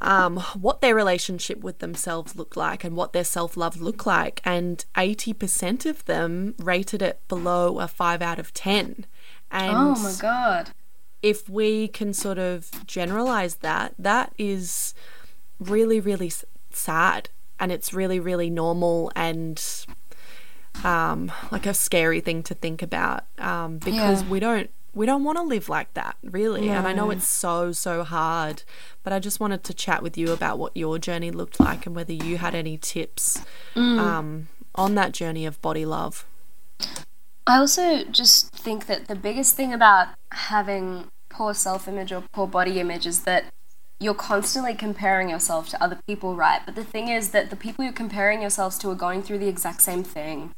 um, 0.00 0.38
what 0.54 0.80
their 0.80 0.94
relationship 0.94 1.62
with 1.62 1.78
themselves 1.78 2.36
looked 2.36 2.56
like 2.56 2.84
and 2.84 2.96
what 2.96 3.12
their 3.12 3.24
self 3.24 3.56
love 3.56 3.80
looked 3.80 4.06
like. 4.06 4.40
And 4.44 4.84
80% 4.94 5.86
of 5.86 6.04
them 6.04 6.54
rated 6.58 7.02
it 7.02 7.20
below 7.28 7.78
a 7.78 7.88
5 7.88 8.22
out 8.22 8.38
of 8.38 8.52
10. 8.52 9.06
And 9.50 9.76
oh 9.76 9.94
my 9.96 10.14
God. 10.18 10.70
If 11.22 11.48
we 11.48 11.88
can 11.88 12.12
sort 12.12 12.38
of 12.38 12.70
generalize 12.86 13.56
that, 13.56 13.94
that 13.98 14.32
is 14.38 14.94
really, 15.58 15.98
really 15.98 16.30
sad 16.70 17.30
and 17.58 17.72
it's 17.72 17.92
really 17.92 18.20
really 18.20 18.50
normal 18.50 19.10
and 19.14 19.86
um, 20.84 21.32
like 21.50 21.66
a 21.66 21.74
scary 21.74 22.20
thing 22.20 22.42
to 22.44 22.54
think 22.54 22.82
about 22.82 23.24
um, 23.38 23.78
because 23.78 24.22
yeah. 24.22 24.28
we 24.28 24.40
don't 24.40 24.70
we 24.94 25.06
don't 25.06 25.24
want 25.24 25.36
to 25.36 25.42
live 25.42 25.68
like 25.68 25.92
that 25.94 26.16
really 26.22 26.70
and 26.70 26.88
i 26.88 26.92
know 26.92 27.10
it's 27.10 27.28
so 27.28 27.70
so 27.70 28.02
hard 28.02 28.62
but 29.02 29.12
i 29.12 29.18
just 29.18 29.38
wanted 29.38 29.62
to 29.62 29.74
chat 29.74 30.02
with 30.02 30.16
you 30.16 30.32
about 30.32 30.58
what 30.58 30.74
your 30.74 30.98
journey 30.98 31.30
looked 31.30 31.60
like 31.60 31.84
and 31.86 31.94
whether 31.94 32.14
you 32.14 32.38
had 32.38 32.54
any 32.54 32.78
tips 32.78 33.44
mm. 33.74 33.98
um, 33.98 34.48
on 34.74 34.94
that 34.94 35.12
journey 35.12 35.44
of 35.44 35.60
body 35.60 35.84
love 35.84 36.26
i 37.46 37.58
also 37.58 38.04
just 38.04 38.50
think 38.52 38.86
that 38.86 39.06
the 39.06 39.14
biggest 39.14 39.54
thing 39.54 39.72
about 39.72 40.08
having 40.32 41.04
poor 41.28 41.52
self-image 41.52 42.10
or 42.10 42.24
poor 42.32 42.46
body 42.46 42.80
image 42.80 43.06
is 43.06 43.24
that 43.24 43.44
you're 43.98 44.14
constantly 44.14 44.74
comparing 44.74 45.28
yourself 45.30 45.68
to 45.70 45.82
other 45.82 45.98
people, 46.06 46.36
right? 46.36 46.60
But 46.64 46.74
the 46.74 46.84
thing 46.84 47.08
is 47.08 47.30
that 47.30 47.50
the 47.50 47.56
people 47.56 47.84
you're 47.84 47.92
comparing 47.92 48.40
yourselves 48.40 48.76
to 48.78 48.90
are 48.90 48.94
going 48.94 49.22
through 49.22 49.38
the 49.38 49.48
exact 49.48 49.80
same 49.82 50.04
thing. 50.04 50.54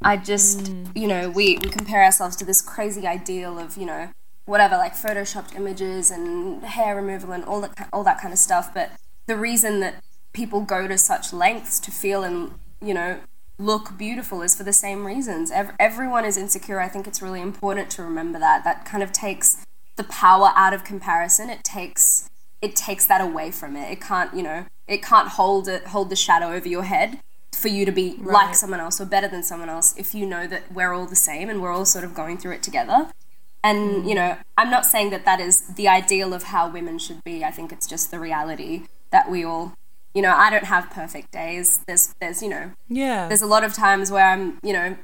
I 0.00 0.16
just, 0.16 0.64
mm. 0.64 0.96
you 0.96 1.08
know, 1.08 1.30
we, 1.30 1.58
we 1.58 1.70
compare 1.70 2.04
ourselves 2.04 2.36
to 2.36 2.44
this 2.44 2.60
crazy 2.60 3.06
ideal 3.06 3.58
of, 3.58 3.76
you 3.76 3.86
know, 3.86 4.10
whatever, 4.44 4.76
like 4.76 4.94
photoshopped 4.94 5.54
images 5.54 6.10
and 6.10 6.62
hair 6.62 6.96
removal 6.96 7.32
and 7.32 7.44
all 7.44 7.60
that, 7.60 7.88
all 7.92 8.04
that 8.04 8.20
kind 8.20 8.32
of 8.32 8.38
stuff. 8.38 8.72
But 8.72 8.92
the 9.26 9.36
reason 9.36 9.80
that 9.80 10.02
people 10.32 10.60
go 10.60 10.86
to 10.88 10.98
such 10.98 11.32
lengths 11.32 11.78
to 11.80 11.90
feel 11.90 12.22
and, 12.22 12.52
you 12.80 12.94
know, 12.94 13.20
look 13.58 13.96
beautiful 13.96 14.42
is 14.42 14.56
for 14.56 14.64
the 14.64 14.72
same 14.72 15.04
reasons. 15.04 15.50
Ev- 15.50 15.74
everyone 15.78 16.24
is 16.24 16.36
insecure. 16.36 16.80
I 16.80 16.88
think 16.88 17.06
it's 17.06 17.22
really 17.22 17.40
important 17.40 17.90
to 17.90 18.02
remember 18.02 18.38
that. 18.38 18.64
That 18.64 18.84
kind 18.84 19.02
of 19.02 19.12
takes 19.12 19.64
the 19.96 20.04
power 20.04 20.52
out 20.56 20.72
of 20.72 20.84
comparison. 20.84 21.50
It 21.50 21.62
takes 21.62 22.28
it 22.62 22.76
takes 22.76 23.04
that 23.06 23.20
away 23.20 23.50
from 23.50 23.76
it. 23.76 23.90
It 23.90 24.00
can't, 24.00 24.32
you 24.34 24.42
know, 24.42 24.66
it 24.86 25.02
can't 25.02 25.28
hold 25.28 25.68
it 25.68 25.88
hold 25.88 26.08
the 26.08 26.16
shadow 26.16 26.52
over 26.52 26.68
your 26.68 26.84
head 26.84 27.20
for 27.52 27.68
you 27.68 27.84
to 27.84 27.92
be 27.92 28.16
right. 28.18 28.46
like 28.46 28.54
someone 28.54 28.80
else 28.80 29.00
or 29.00 29.04
better 29.04 29.28
than 29.28 29.42
someone 29.42 29.68
else 29.68 29.94
if 29.98 30.14
you 30.14 30.24
know 30.24 30.46
that 30.46 30.72
we're 30.72 30.92
all 30.92 31.06
the 31.06 31.16
same 31.16 31.50
and 31.50 31.60
we're 31.60 31.72
all 31.72 31.84
sort 31.84 32.04
of 32.04 32.14
going 32.14 32.38
through 32.38 32.52
it 32.52 32.62
together. 32.62 33.10
And, 33.64 34.04
mm. 34.04 34.08
you 34.08 34.14
know, 34.14 34.38
I'm 34.56 34.70
not 34.70 34.86
saying 34.86 35.10
that 35.10 35.24
that 35.24 35.38
is 35.38 35.74
the 35.74 35.86
ideal 35.86 36.32
of 36.34 36.44
how 36.44 36.68
women 36.68 36.98
should 36.98 37.22
be. 37.22 37.44
I 37.44 37.50
think 37.50 37.72
it's 37.72 37.86
just 37.86 38.10
the 38.10 38.18
reality 38.18 38.84
that 39.10 39.30
we 39.30 39.44
all, 39.44 39.74
you 40.14 40.22
know, 40.22 40.34
I 40.34 40.50
don't 40.50 40.64
have 40.64 40.90
perfect 40.90 41.30
days. 41.30 41.78
There's, 41.86 42.14
there's, 42.20 42.42
you 42.42 42.48
know, 42.48 42.72
yeah. 42.88 43.28
There's 43.28 43.42
a 43.42 43.46
lot 43.46 43.62
of 43.62 43.74
times 43.74 44.10
where 44.10 44.24
I'm, 44.24 44.58
you 44.62 44.72
know, 44.72 44.96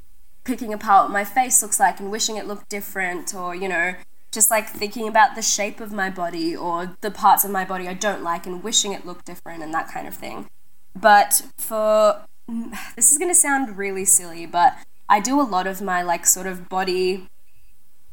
picking 0.43 0.73
apart 0.73 1.05
what 1.05 1.13
my 1.13 1.23
face 1.23 1.61
looks 1.61 1.79
like 1.79 1.99
and 1.99 2.11
wishing 2.11 2.35
it 2.35 2.47
looked 2.47 2.67
different 2.69 3.33
or, 3.33 3.55
you 3.55 3.69
know, 3.69 3.93
just 4.31 4.51
like 4.51 4.69
thinking 4.69 5.07
about 5.07 5.35
the 5.35 5.41
shape 5.41 5.79
of 5.79 5.91
my 5.91 6.09
body 6.09 6.55
or 6.55 6.95
the 7.01 7.11
parts 7.11 7.43
of 7.43 7.51
my 7.51 7.65
body 7.65 7.87
I 7.87 7.93
don't 7.93 8.23
like 8.23 8.45
and 8.45 8.63
wishing 8.63 8.93
it 8.93 9.05
looked 9.05 9.25
different 9.25 9.63
and 9.63 9.73
that 9.73 9.87
kind 9.87 10.07
of 10.07 10.13
thing. 10.13 10.49
But 10.95 11.41
for 11.57 12.21
this 12.95 13.11
is 13.11 13.17
going 13.17 13.31
to 13.31 13.35
sound 13.35 13.77
really 13.77 14.05
silly, 14.05 14.45
but 14.45 14.75
I 15.07 15.19
do 15.19 15.39
a 15.41 15.43
lot 15.43 15.67
of 15.67 15.81
my 15.81 16.01
like 16.01 16.25
sort 16.25 16.47
of 16.47 16.69
body 16.69 17.27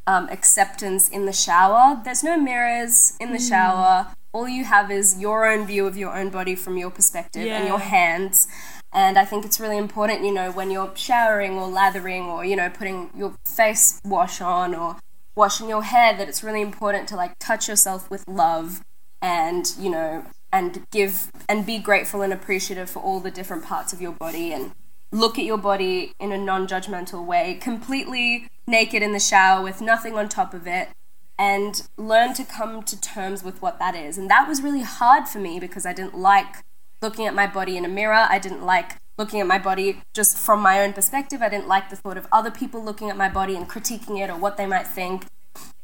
um, 0.07 0.27
acceptance 0.29 1.09
in 1.09 1.25
the 1.25 1.33
shower. 1.33 2.01
There's 2.03 2.23
no 2.23 2.37
mirrors 2.37 3.15
in 3.19 3.31
the 3.31 3.37
mm. 3.39 3.49
shower. 3.49 4.07
all 4.33 4.47
you 4.47 4.65
have 4.65 4.91
is 4.91 5.19
your 5.19 5.47
own 5.47 5.65
view 5.65 5.87
of 5.87 5.97
your 5.97 6.15
own 6.15 6.29
body 6.29 6.53
from 6.55 6.77
your 6.77 6.91
perspective 6.91 7.45
Yeah. 7.45 7.57
and 7.57 7.67
your 7.67 7.79
hands. 7.79 8.47
And 8.93 9.17
I 9.17 9.25
think 9.25 9.45
it's 9.45 9.59
really 9.59 9.77
important, 9.77 10.23
you 10.23 10.31
know, 10.31 10.51
when 10.51 10.69
you're 10.71 10.91
showering 10.95 11.53
or 11.53 11.67
lathering 11.67 12.25
or, 12.25 12.45
you 12.45 12.55
know, 12.55 12.69
putting 12.69 13.09
your 13.15 13.33
face 13.45 13.99
wash 14.05 14.39
on 14.41 14.75
or 14.75 14.97
washing 15.37 15.69
your 15.69 15.83
hair, 15.83 16.17
that 16.17 16.27
it's 16.27 16.43
really 16.43 16.61
important 16.61 17.07
to 17.09 17.15
like 17.15 17.37
touch 17.39 17.69
yourself 17.69 18.09
with 18.09 18.27
love 18.27 18.83
and, 19.21 19.73
you 19.79 19.89
know, 19.89 20.25
and 20.51 20.85
give 20.91 21.31
and 21.47 21.65
be 21.65 21.77
grateful 21.77 22.21
and 22.21 22.33
appreciative 22.33 22.89
for 22.89 22.99
all 22.99 23.19
the 23.19 23.31
different 23.31 23.63
parts 23.63 23.93
of 23.93 24.01
your 24.01 24.11
body 24.11 24.51
and 24.51 24.71
look 25.11 25.37
at 25.37 25.45
your 25.45 25.57
body 25.57 26.13
in 26.19 26.31
a 26.31 26.37
non 26.37 26.67
judgmental 26.67 27.25
way, 27.25 27.57
completely 27.61 28.49
naked 28.65 29.01
in 29.01 29.13
the 29.13 29.19
shower 29.19 29.63
with 29.63 29.79
nothing 29.79 30.15
on 30.17 30.27
top 30.27 30.53
of 30.53 30.67
it, 30.67 30.89
and 31.37 31.87
learn 31.97 32.33
to 32.33 32.43
come 32.43 32.83
to 32.83 32.99
terms 32.99 33.43
with 33.43 33.61
what 33.61 33.79
that 33.79 33.95
is. 33.95 34.17
And 34.17 34.29
that 34.29 34.47
was 34.47 34.61
really 34.61 34.81
hard 34.81 35.27
for 35.27 35.39
me 35.39 35.59
because 35.59 35.85
I 35.85 35.93
didn't 35.93 36.17
like 36.17 36.63
looking 37.01 37.27
at 37.27 37.35
my 37.35 37.47
body 37.47 37.77
in 37.77 37.85
a 37.85 37.89
mirror. 37.89 38.25
I 38.29 38.39
didn't 38.39 38.65
like 38.65 38.95
looking 39.17 39.39
at 39.39 39.47
my 39.47 39.57
body 39.57 40.01
just 40.13 40.37
from 40.37 40.61
my 40.61 40.81
own 40.81 40.93
perspective. 40.93 41.41
I 41.41 41.49
didn't 41.49 41.67
like 41.67 41.89
the 41.89 41.95
thought 41.95 42.17
of 42.17 42.27
other 42.31 42.51
people 42.51 42.83
looking 42.83 43.09
at 43.09 43.17
my 43.17 43.29
body 43.29 43.55
and 43.55 43.67
critiquing 43.67 44.19
it 44.23 44.29
or 44.29 44.37
what 44.37 44.57
they 44.57 44.65
might 44.65 44.87
think. 44.87 45.25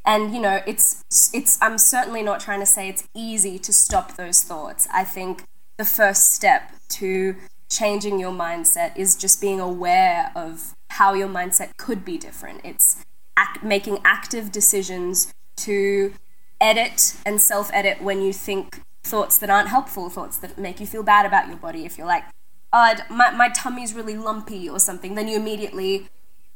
And 0.05 0.33
you 0.33 0.41
know, 0.41 0.61
it's 0.67 1.03
it's 1.33 1.57
I'm 1.61 1.77
certainly 1.77 2.23
not 2.23 2.39
trying 2.39 2.59
to 2.59 2.65
say 2.65 2.89
it's 2.89 3.07
easy 3.15 3.57
to 3.59 3.73
stop 3.73 4.15
those 4.15 4.43
thoughts. 4.43 4.87
I 4.93 5.03
think 5.03 5.43
the 5.77 5.85
first 5.85 6.33
step 6.33 6.71
to 6.89 7.35
changing 7.69 8.19
your 8.19 8.31
mindset 8.31 8.95
is 8.97 9.15
just 9.15 9.41
being 9.41 9.59
aware 9.59 10.31
of 10.35 10.75
how 10.91 11.13
your 11.13 11.27
mindset 11.27 11.75
could 11.77 12.05
be 12.05 12.17
different. 12.17 12.61
It's 12.63 13.03
act, 13.35 13.63
making 13.63 13.99
active 14.05 14.51
decisions 14.51 15.33
to 15.57 16.13
edit 16.61 17.15
and 17.25 17.41
self 17.41 17.71
edit 17.73 18.01
when 18.01 18.21
you 18.21 18.33
think 18.33 18.81
thoughts 19.03 19.37
that 19.37 19.49
aren't 19.49 19.69
helpful, 19.69 20.09
thoughts 20.09 20.37
that 20.37 20.57
make 20.57 20.79
you 20.79 20.85
feel 20.85 21.03
bad 21.03 21.25
about 21.25 21.47
your 21.47 21.57
body. 21.57 21.85
If 21.85 21.97
you're 21.97 22.07
like, 22.07 22.23
oh, 22.73 22.95
my, 23.09 23.31
my 23.31 23.49
tummy's 23.49 23.93
really 23.93 24.17
lumpy 24.17 24.67
or 24.67 24.79
something, 24.79 25.15
then 25.15 25.27
you 25.27 25.37
immediately 25.37 26.09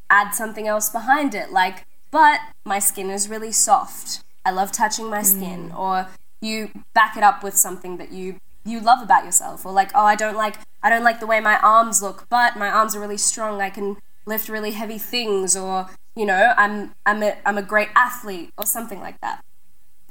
add 0.09 0.31
something 0.31 0.67
else 0.67 0.89
behind 0.89 1.35
it, 1.35 1.51
like, 1.51 1.85
but 2.11 2.39
my 2.65 2.79
skin 2.79 3.09
is 3.09 3.29
really 3.29 3.51
soft. 3.51 4.23
I 4.43 4.51
love 4.51 4.71
touching 4.71 5.09
my 5.09 5.21
skin. 5.21 5.71
Or 5.77 6.07
you 6.41 6.71
back 6.93 7.17
it 7.17 7.23
up 7.23 7.43
with 7.43 7.55
something 7.55 7.97
that 7.97 8.11
you 8.11 8.39
you 8.65 8.81
love 8.81 9.01
about 9.01 9.23
yourself 9.23 9.65
or 9.65 9.71
like 9.71 9.91
oh 9.95 10.05
I 10.05 10.15
don't 10.15 10.35
like 10.35 10.55
I 10.83 10.89
don't 10.89 11.03
like 11.03 11.19
the 11.19 11.25
way 11.25 11.39
my 11.39 11.57
arms 11.59 12.01
look 12.01 12.27
but 12.29 12.57
my 12.57 12.69
arms 12.69 12.95
are 12.95 12.99
really 12.99 13.17
strong 13.17 13.61
I 13.61 13.69
can 13.69 13.95
lift 14.25 14.49
really 14.49 14.71
heavy 14.71 14.97
things 14.97 15.55
or 15.55 15.87
you 16.15 16.25
know 16.25 16.53
I'm 16.57 16.93
I'm 17.05 17.23
a, 17.23 17.37
I'm 17.45 17.57
a 17.57 17.61
great 17.61 17.87
athlete 17.95 18.51
or 18.57 18.65
something 18.65 18.99
like 18.99 19.19
that 19.21 19.41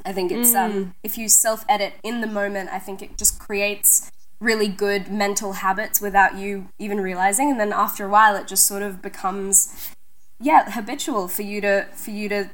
I 0.07 0.13
think 0.13 0.31
it's 0.31 0.55
um, 0.55 0.95
if 1.03 1.19
you 1.19 1.29
self 1.29 1.65
edit 1.69 1.95
in 2.05 2.21
the 2.21 2.29
moment, 2.29 2.71
I 2.73 2.79
think 2.79 3.03
it 3.03 3.19
just 3.19 3.41
creates 3.41 4.13
really 4.41 4.69
good 4.69 5.11
mental 5.11 5.55
habits 5.55 6.01
without 6.01 6.37
you 6.37 6.69
even 6.79 7.01
realizing, 7.01 7.51
and 7.51 7.61
then 7.61 7.73
after 7.73 8.05
a 8.05 8.09
while, 8.09 8.37
it 8.37 8.47
just 8.47 8.67
sort 8.67 8.83
of 8.83 9.03
becomes 9.03 9.93
yeah 10.39 10.71
habitual 10.71 11.29
for 11.29 11.43
you 11.43 11.63
to 11.63 11.87
for 11.95 12.11
you 12.11 12.29
to 12.29 12.51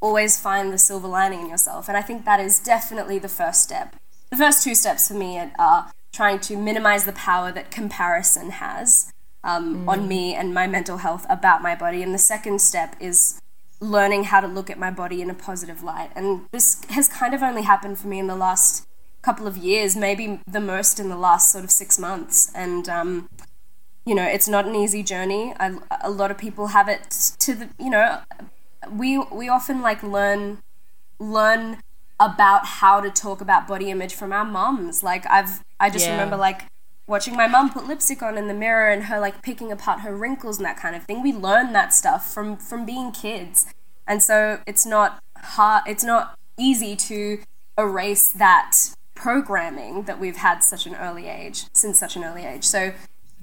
always 0.00 0.38
find 0.38 0.72
the 0.72 0.78
silver 0.78 1.08
lining 1.08 1.40
in 1.40 1.48
yourself. 1.48 1.88
And 1.88 1.96
I 1.96 2.02
think 2.02 2.24
that 2.24 2.40
is 2.40 2.58
definitely 2.58 3.18
the 3.18 3.28
first 3.28 3.62
step. 3.62 3.96
The 4.30 4.36
first 4.36 4.62
two 4.62 4.74
steps 4.74 5.08
for 5.08 5.14
me 5.14 5.42
are 5.58 5.90
trying 6.12 6.40
to 6.40 6.56
minimize 6.56 7.04
the 7.04 7.12
power 7.12 7.52
that 7.52 7.70
comparison 7.70 8.50
has 8.50 9.12
um, 9.44 9.88
on 9.88 10.08
me 10.08 10.34
and 10.34 10.52
my 10.52 10.66
mental 10.66 10.98
health 10.98 11.26
about 11.28 11.62
my 11.62 11.74
body. 11.74 12.02
And 12.02 12.14
the 12.14 12.18
second 12.18 12.60
step 12.60 12.96
is 13.00 13.40
learning 13.80 14.24
how 14.24 14.40
to 14.40 14.46
look 14.46 14.70
at 14.70 14.78
my 14.78 14.90
body 14.90 15.20
in 15.20 15.30
a 15.30 15.34
positive 15.34 15.82
light. 15.82 16.10
And 16.16 16.46
this 16.52 16.82
has 16.90 17.08
kind 17.08 17.34
of 17.34 17.42
only 17.42 17.62
happened 17.62 17.98
for 17.98 18.08
me 18.08 18.18
in 18.18 18.26
the 18.26 18.36
last 18.36 18.86
couple 19.26 19.46
of 19.46 19.56
years, 19.56 19.96
maybe 19.96 20.40
the 20.46 20.60
most 20.74 21.00
in 21.02 21.08
the 21.08 21.20
last 21.28 21.52
sort 21.52 21.64
of 21.64 21.70
six 21.70 21.98
months. 21.98 22.36
And, 22.54 22.88
um, 22.88 23.28
you 24.04 24.14
know, 24.14 24.22
it's 24.36 24.48
not 24.48 24.64
an 24.66 24.74
easy 24.74 25.02
journey. 25.02 25.52
I, 25.58 25.78
a 26.00 26.10
lot 26.10 26.30
of 26.30 26.38
people 26.38 26.68
have 26.68 26.88
it 26.88 27.02
to 27.40 27.54
the, 27.54 27.68
you 27.78 27.90
know, 27.90 28.20
we, 28.90 29.18
we 29.40 29.48
often 29.48 29.82
like 29.82 30.00
learn, 30.02 30.58
learn 31.18 31.82
about 32.18 32.62
how 32.80 33.00
to 33.00 33.10
talk 33.10 33.40
about 33.40 33.66
body 33.66 33.90
image 33.90 34.14
from 34.14 34.32
our 34.32 34.44
mums. 34.44 35.02
Like 35.02 35.26
I've, 35.26 35.64
I 35.78 35.90
just 35.90 36.06
Yeah. 36.06 36.12
remember 36.12 36.36
like 36.36 36.62
watching 37.08 37.36
my 37.36 37.46
mum 37.46 37.70
put 37.70 37.86
lipstick 37.86 38.22
on 38.22 38.38
in 38.38 38.46
the 38.48 38.54
mirror 38.54 38.88
and 38.90 39.04
her 39.04 39.18
like 39.20 39.42
picking 39.42 39.70
apart 39.72 40.00
her 40.00 40.14
wrinkles 40.16 40.56
and 40.58 40.66
that 40.66 40.76
kind 40.76 40.96
of 40.96 41.02
thing. 41.04 41.22
We 41.22 41.32
learn 41.32 41.72
that 41.72 41.92
stuff 41.92 42.32
from 42.32 42.56
from 42.56 42.86
being 42.86 43.12
kids, 43.12 43.66
and 44.06 44.22
so 44.22 44.60
it's 44.66 44.86
not 44.86 45.22
hard. 45.36 45.82
It's 45.86 46.02
not 46.04 46.38
easy 46.58 46.96
to 46.96 47.38
erase 47.78 48.30
that 48.32 48.72
programming 49.26 50.04
that 50.04 50.20
we've 50.20 50.36
had 50.36 50.58
such 50.60 50.86
an 50.86 50.94
early 50.94 51.26
age 51.26 51.64
since 51.72 51.98
such 51.98 52.14
an 52.16 52.22
early 52.24 52.44
age. 52.44 52.64
So. 52.64 52.92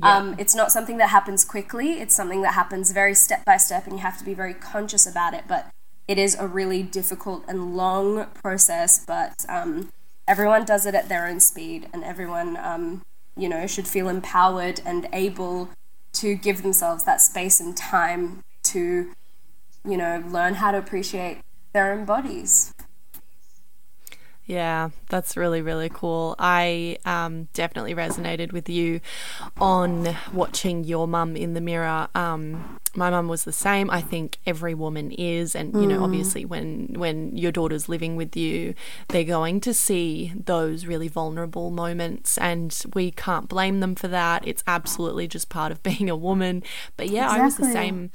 Um, 0.02 0.36
it's 0.40 0.56
not 0.56 0.72
something 0.72 0.98
that 0.98 1.10
happens 1.10 1.46
quickly. 1.46 2.02
It's 2.02 2.16
something 2.16 2.42
that 2.42 2.56
happens 2.56 2.92
very 2.92 3.14
step 3.14 3.46
by 3.46 3.58
step, 3.58 3.86
and 3.86 3.94
you 3.98 4.00
have 4.00 4.18
to 4.18 4.26
be 4.26 4.34
very 4.34 4.56
conscious 4.56 5.06
about 5.06 5.36
it. 5.36 5.44
But 5.48 5.68
it 6.08 6.18
is 6.18 6.34
a 6.34 6.48
really 6.48 6.82
difficult 6.82 7.44
and 7.48 7.78
long 7.78 8.26
process. 8.34 9.06
But 9.06 9.46
um, 9.48 9.92
everyone 10.28 10.66
does 10.66 10.88
it 10.88 10.96
at 10.96 11.10
their 11.10 11.28
own 11.28 11.40
speed, 11.40 11.90
and 11.94 12.04
everyone 12.04 12.58
um, 12.58 13.04
you 13.36 13.50
know, 13.50 13.68
should 13.68 13.88
feel 13.88 14.10
empowered 14.10 14.82
and 14.86 15.08
able 15.14 15.70
to 16.14 16.36
give 16.36 16.62
themselves 16.62 17.04
that 17.04 17.22
space 17.22 17.60
and 17.60 17.76
time 17.76 18.44
to, 18.64 19.12
you 19.86 19.98
know, 19.98 20.24
learn 20.28 20.56
how 20.56 20.72
to 20.72 20.78
appreciate 20.78 21.40
their 21.74 21.92
own 21.94 22.06
bodies. 22.06 22.74
Yeah, 24.46 24.90
that's 25.10 25.38
really, 25.38 25.62
really 25.62 25.90
cool. 25.90 26.36
I 26.38 26.98
um, 27.06 27.48
definitely 27.54 27.96
resonated 27.96 28.52
with 28.52 28.68
you 28.68 29.00
on 29.58 30.18
watching 30.34 30.84
your 30.84 31.08
mum 31.08 31.38
in 31.38 31.54
the 31.54 31.62
mirror. 31.62 32.10
Um, 32.14 32.80
my 32.94 33.10
mum 33.10 33.30
was 33.30 33.46
the 33.46 33.54
same. 33.54 33.90
I 33.90 34.02
think 34.02 34.40
every 34.46 34.74
woman 34.74 35.12
is, 35.12 35.56
and 35.56 35.74
you 35.74 35.88
know, 35.88 36.04
obviously, 36.04 36.44
when 36.44 36.94
when 36.98 37.36
your 37.38 37.54
daughter's 37.54 37.88
living 37.88 38.18
with 38.18 38.36
you, 38.36 38.74
they're 39.08 39.24
going 39.24 39.62
to 39.62 39.74
see 39.74 40.34
those 40.36 40.86
really 40.86 41.08
vulnerable 41.08 41.72
moments, 41.72 42.38
and 42.38 42.84
we 42.94 43.12
can't 43.12 43.48
blame 43.48 43.80
them 43.80 43.96
for 43.96 44.10
that. 44.10 44.46
It's 44.46 44.64
absolutely 44.68 45.28
just 45.28 45.48
part 45.48 45.72
of 45.72 45.82
being 45.84 46.10
a 46.10 46.18
woman. 46.18 46.64
But 46.98 47.10
yeah, 47.10 47.30
I 47.30 47.42
was 47.42 47.56
the 47.56 47.72
same. 47.72 48.12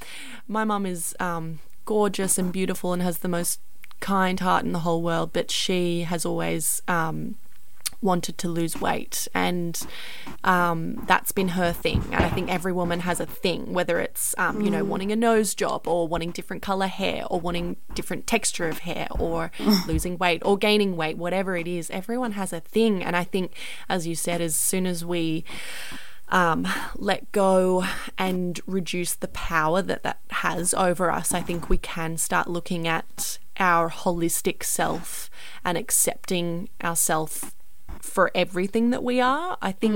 My 0.47 0.65
mum 0.65 0.85
is 0.85 1.17
um, 1.19 1.61
gorgeous 1.87 2.37
and 2.37 2.53
beautiful 2.53 2.93
and 2.93 3.01
has 3.01 3.21
the 3.21 3.29
most 3.29 3.61
kind 4.01 4.41
heart 4.41 4.65
in 4.65 4.73
the 4.73 4.81
whole 4.81 5.03
world, 5.03 5.33
but 5.33 5.51
she 5.51 6.03
has 6.03 6.25
always 6.25 6.83
um, 6.89 7.37
wanted 8.01 8.39
to 8.39 8.49
lose 8.49 8.81
weight, 8.81 9.27
and 9.35 9.87
um, 10.45 11.05
that's 11.07 11.33
been 11.33 11.49
her 11.49 11.73
thing. 11.73 12.03
And 12.13 12.25
I 12.25 12.29
think 12.29 12.51
every 12.51 12.73
woman 12.73 13.01
has 13.01 13.21
a 13.21 13.27
thing, 13.27 13.73
whether 13.73 13.99
it's 13.99 14.35
um, 14.39 14.61
you 14.61 14.71
know 14.71 14.85
wanting 14.85 15.13
a 15.13 15.17
nose 15.17 15.55
job, 15.55 15.87
or 15.87 16.07
wanting 16.07 16.31
different 16.31 16.63
color 16.63 16.87
hair, 16.87 17.25
or 17.31 17.41
wanting 17.41 17.77
different 17.95 18.27
texture 18.27 18.69
of 18.69 18.81
hair, 18.81 19.09
or 19.11 19.51
losing 19.87 20.19
weight, 20.19 20.43
or 20.45 20.57
gaining 20.57 20.97
weight, 20.97 21.19
whatever 21.19 21.57
it 21.57 21.67
is. 21.67 21.91
Everyone 21.91 22.33
has 22.33 22.53
a 22.53 22.61
thing, 22.61 23.03
and 23.03 23.17
I 23.17 23.25
think, 23.25 23.55
as 23.89 24.07
you 24.07 24.15
said, 24.15 24.41
as 24.41 24.55
soon 24.55 24.87
as 24.87 25.05
we 25.05 25.45
um, 26.29 26.69
let 26.95 27.31
go 27.33 27.85
and 28.17 28.61
reduce 28.67 29.15
the 29.15 29.29
power 29.29 29.83
that 29.83 30.03
that 30.03 30.21
has 30.31 30.75
over 30.75 31.11
us, 31.11 31.33
I 31.33 31.41
think 31.41 31.69
we 31.69 31.79
can 31.79 32.17
start 32.17 32.49
looking 32.49 32.87
at 32.87 33.39
our 33.59 33.91
holistic 33.91 34.63
self 34.63 35.31
and 35.65 35.77
accepting 35.77 36.69
ourself 36.83 37.55
for 38.01 38.31
everything 38.35 38.91
that 38.91 39.03
we 39.03 39.21
are. 39.21 39.57
I 39.61 39.73
think 39.73 39.95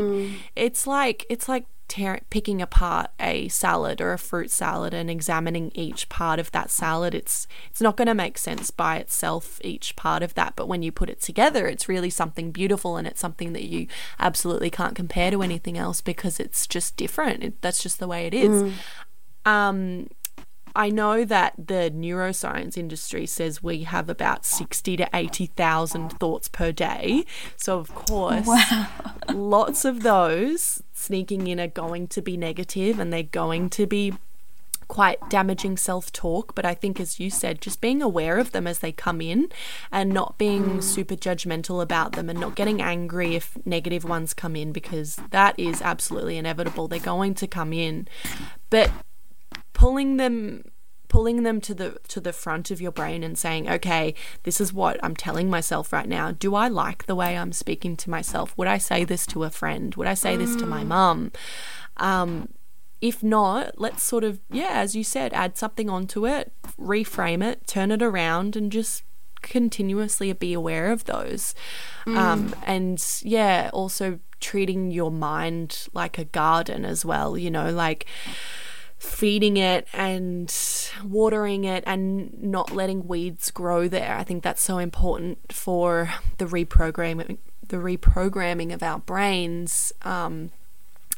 it's 0.56 0.86
like 0.86 1.24
it's 1.28 1.48
like 1.48 1.66
tear, 1.88 2.20
picking 2.30 2.62
apart 2.62 3.10
a 3.20 3.48
salad 3.48 4.00
or 4.00 4.12
a 4.12 4.18
fruit 4.18 4.50
salad 4.50 4.94
and 4.94 5.10
examining 5.10 5.70
each 5.74 6.08
part 6.08 6.38
of 6.38 6.50
that 6.52 6.70
salad. 6.70 7.14
It's 7.14 7.46
it's 7.70 7.80
not 7.80 7.96
going 7.96 8.06
to 8.08 8.14
make 8.14 8.38
sense 8.38 8.70
by 8.70 8.96
itself 8.96 9.60
each 9.62 9.94
part 9.94 10.22
of 10.22 10.34
that, 10.34 10.54
but 10.56 10.68
when 10.68 10.82
you 10.82 10.90
put 10.90 11.10
it 11.10 11.20
together, 11.20 11.66
it's 11.66 11.88
really 11.88 12.10
something 12.10 12.50
beautiful 12.50 12.96
and 12.96 13.06
it's 13.06 13.20
something 13.20 13.52
that 13.52 13.64
you 13.64 13.86
absolutely 14.18 14.70
can't 14.70 14.94
compare 14.96 15.30
to 15.30 15.42
anything 15.42 15.76
else 15.76 16.00
because 16.00 16.40
it's 16.40 16.66
just 16.66 16.96
different. 16.96 17.44
It, 17.44 17.60
that's 17.60 17.82
just 17.82 17.98
the 17.98 18.08
way 18.08 18.26
it 18.26 18.34
is. 18.34 18.72
Um 19.44 20.08
I 20.74 20.90
know 20.90 21.24
that 21.24 21.54
the 21.58 21.92
neuroscience 21.94 22.76
industry 22.76 23.26
says 23.26 23.62
we 23.62 23.84
have 23.84 24.08
about 24.08 24.44
60 24.44 24.96
to 24.96 25.08
80,000 25.12 26.10
thoughts 26.18 26.48
per 26.48 26.72
day. 26.72 27.24
So, 27.56 27.78
of 27.78 27.94
course, 27.94 28.48
lots 29.32 29.84
of 29.84 30.02
those 30.02 30.82
sneaking 30.92 31.46
in 31.46 31.60
are 31.60 31.68
going 31.68 32.08
to 32.08 32.22
be 32.22 32.36
negative 32.36 32.98
and 32.98 33.12
they're 33.12 33.22
going 33.22 33.70
to 33.70 33.86
be 33.86 34.14
quite 34.92 35.30
damaging 35.30 35.76
self 35.78 36.12
talk. 36.12 36.54
But 36.54 36.66
I 36.66 36.74
think, 36.74 37.00
as 37.00 37.18
you 37.18 37.30
said, 37.30 37.62
just 37.62 37.80
being 37.80 38.02
aware 38.02 38.38
of 38.38 38.52
them 38.52 38.66
as 38.66 38.80
they 38.80 38.92
come 38.92 39.22
in 39.22 39.48
and 39.90 40.10
not 40.10 40.36
being 40.36 40.64
mm. 40.64 40.82
super 40.82 41.16
judgmental 41.16 41.82
about 41.82 42.12
them 42.12 42.28
and 42.28 42.38
not 42.38 42.54
getting 42.54 42.82
angry 42.82 43.34
if 43.34 43.56
negative 43.64 44.04
ones 44.04 44.34
come 44.34 44.54
in 44.54 44.70
because 44.70 45.18
that 45.30 45.58
is 45.58 45.80
absolutely 45.80 46.36
inevitable. 46.36 46.88
They're 46.88 46.98
going 46.98 47.34
to 47.36 47.46
come 47.46 47.72
in. 47.72 48.06
But 48.68 48.90
pulling 49.82 50.16
them 50.16 50.64
pulling 51.08 51.42
them 51.42 51.60
to 51.60 51.74
the 51.74 51.98
to 52.08 52.20
the 52.20 52.32
front 52.32 52.70
of 52.70 52.80
your 52.80 52.92
brain 52.92 53.22
and 53.22 53.36
saying, 53.36 53.68
"Okay, 53.68 54.14
this 54.44 54.60
is 54.60 54.72
what 54.72 54.98
I'm 55.02 55.16
telling 55.16 55.50
myself 55.50 55.92
right 55.92 56.08
now. 56.08 56.30
Do 56.30 56.54
I 56.54 56.68
like 56.68 57.04
the 57.04 57.14
way 57.14 57.36
I'm 57.36 57.52
speaking 57.52 57.96
to 57.98 58.10
myself? 58.10 58.56
Would 58.56 58.68
I 58.68 58.78
say 58.78 59.04
this 59.04 59.26
to 59.26 59.44
a 59.44 59.50
friend? 59.50 59.94
Would 59.96 60.06
I 60.06 60.14
say 60.14 60.36
this 60.36 60.54
to 60.56 60.66
my 60.66 60.84
mum?" 60.84 61.32
Um, 61.96 62.48
if 63.00 63.22
not, 63.22 63.80
let's 63.80 64.04
sort 64.04 64.22
of, 64.22 64.40
yeah, 64.48 64.70
as 64.74 64.94
you 64.94 65.02
said, 65.02 65.34
add 65.34 65.58
something 65.58 65.90
onto 65.90 66.24
it, 66.26 66.52
reframe 66.78 67.42
it, 67.42 67.66
turn 67.66 67.90
it 67.90 68.00
around, 68.00 68.54
and 68.54 68.70
just 68.70 69.02
continuously 69.42 70.32
be 70.32 70.52
aware 70.52 70.92
of 70.92 71.04
those. 71.04 71.54
Mm. 72.06 72.16
Um, 72.16 72.54
and 72.64 73.04
yeah, 73.22 73.70
also 73.72 74.20
treating 74.38 74.92
your 74.92 75.10
mind 75.10 75.88
like 75.92 76.16
a 76.16 76.24
garden 76.24 76.84
as 76.84 77.04
well, 77.04 77.36
you 77.36 77.50
know, 77.50 77.70
like 77.70 78.06
feeding 79.02 79.56
it 79.56 79.88
and 79.92 80.54
watering 81.04 81.64
it 81.64 81.82
and 81.88 82.40
not 82.40 82.70
letting 82.70 83.08
weeds 83.08 83.50
grow 83.50 83.88
there. 83.88 84.16
I 84.16 84.22
think 84.22 84.44
that's 84.44 84.62
so 84.62 84.78
important 84.78 85.52
for 85.52 86.10
the 86.38 86.46
reprogramming 86.46 87.38
the 87.66 87.78
reprogramming 87.78 88.72
of 88.72 88.82
our 88.82 89.00
brains. 89.00 89.92
Um, 90.02 90.52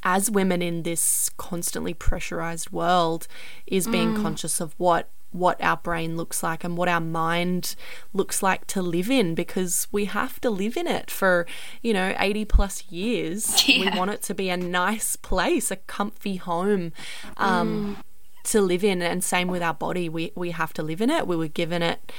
as 0.02 0.30
women 0.30 0.62
in 0.62 0.82
this 0.82 1.30
constantly 1.36 1.94
pressurized 1.94 2.70
world 2.70 3.26
is 3.66 3.86
being 3.86 4.14
mm. 4.14 4.22
conscious 4.22 4.60
of 4.60 4.74
what 4.78 5.10
what 5.34 5.60
our 5.60 5.76
brain 5.76 6.16
looks 6.16 6.44
like 6.44 6.62
and 6.62 6.76
what 6.76 6.88
our 6.88 7.00
mind 7.00 7.74
looks 8.12 8.40
like 8.40 8.68
to 8.68 8.80
live 8.80 9.10
in 9.10 9.34
because 9.34 9.88
we 9.90 10.04
have 10.04 10.40
to 10.40 10.48
live 10.48 10.76
in 10.76 10.86
it 10.86 11.10
for, 11.10 11.44
you 11.82 11.92
know, 11.92 12.14
80 12.18 12.44
plus 12.46 12.84
years. 12.90 13.62
Yeah. 13.74 13.90
We 13.90 13.98
want 13.98 14.10
it 14.10 14.22
to 14.24 14.34
be 14.34 14.50
a 14.50 14.56
nice 14.56 15.16
place, 15.16 15.70
a 15.70 15.76
comfy 15.76 16.36
home 16.36 16.92
um, 17.38 17.96
mm. 17.96 18.50
to 18.50 18.60
live 18.60 18.84
in. 18.84 19.02
And 19.02 19.24
same 19.24 19.48
with 19.48 19.62
our 19.62 19.74
body. 19.74 20.08
We, 20.08 20.32
we 20.36 20.52
have 20.52 20.72
to 20.74 20.82
live 20.82 21.00
in 21.00 21.10
it. 21.10 21.26
We 21.26 21.34
were 21.34 21.48
given 21.48 21.82
it 21.82 22.12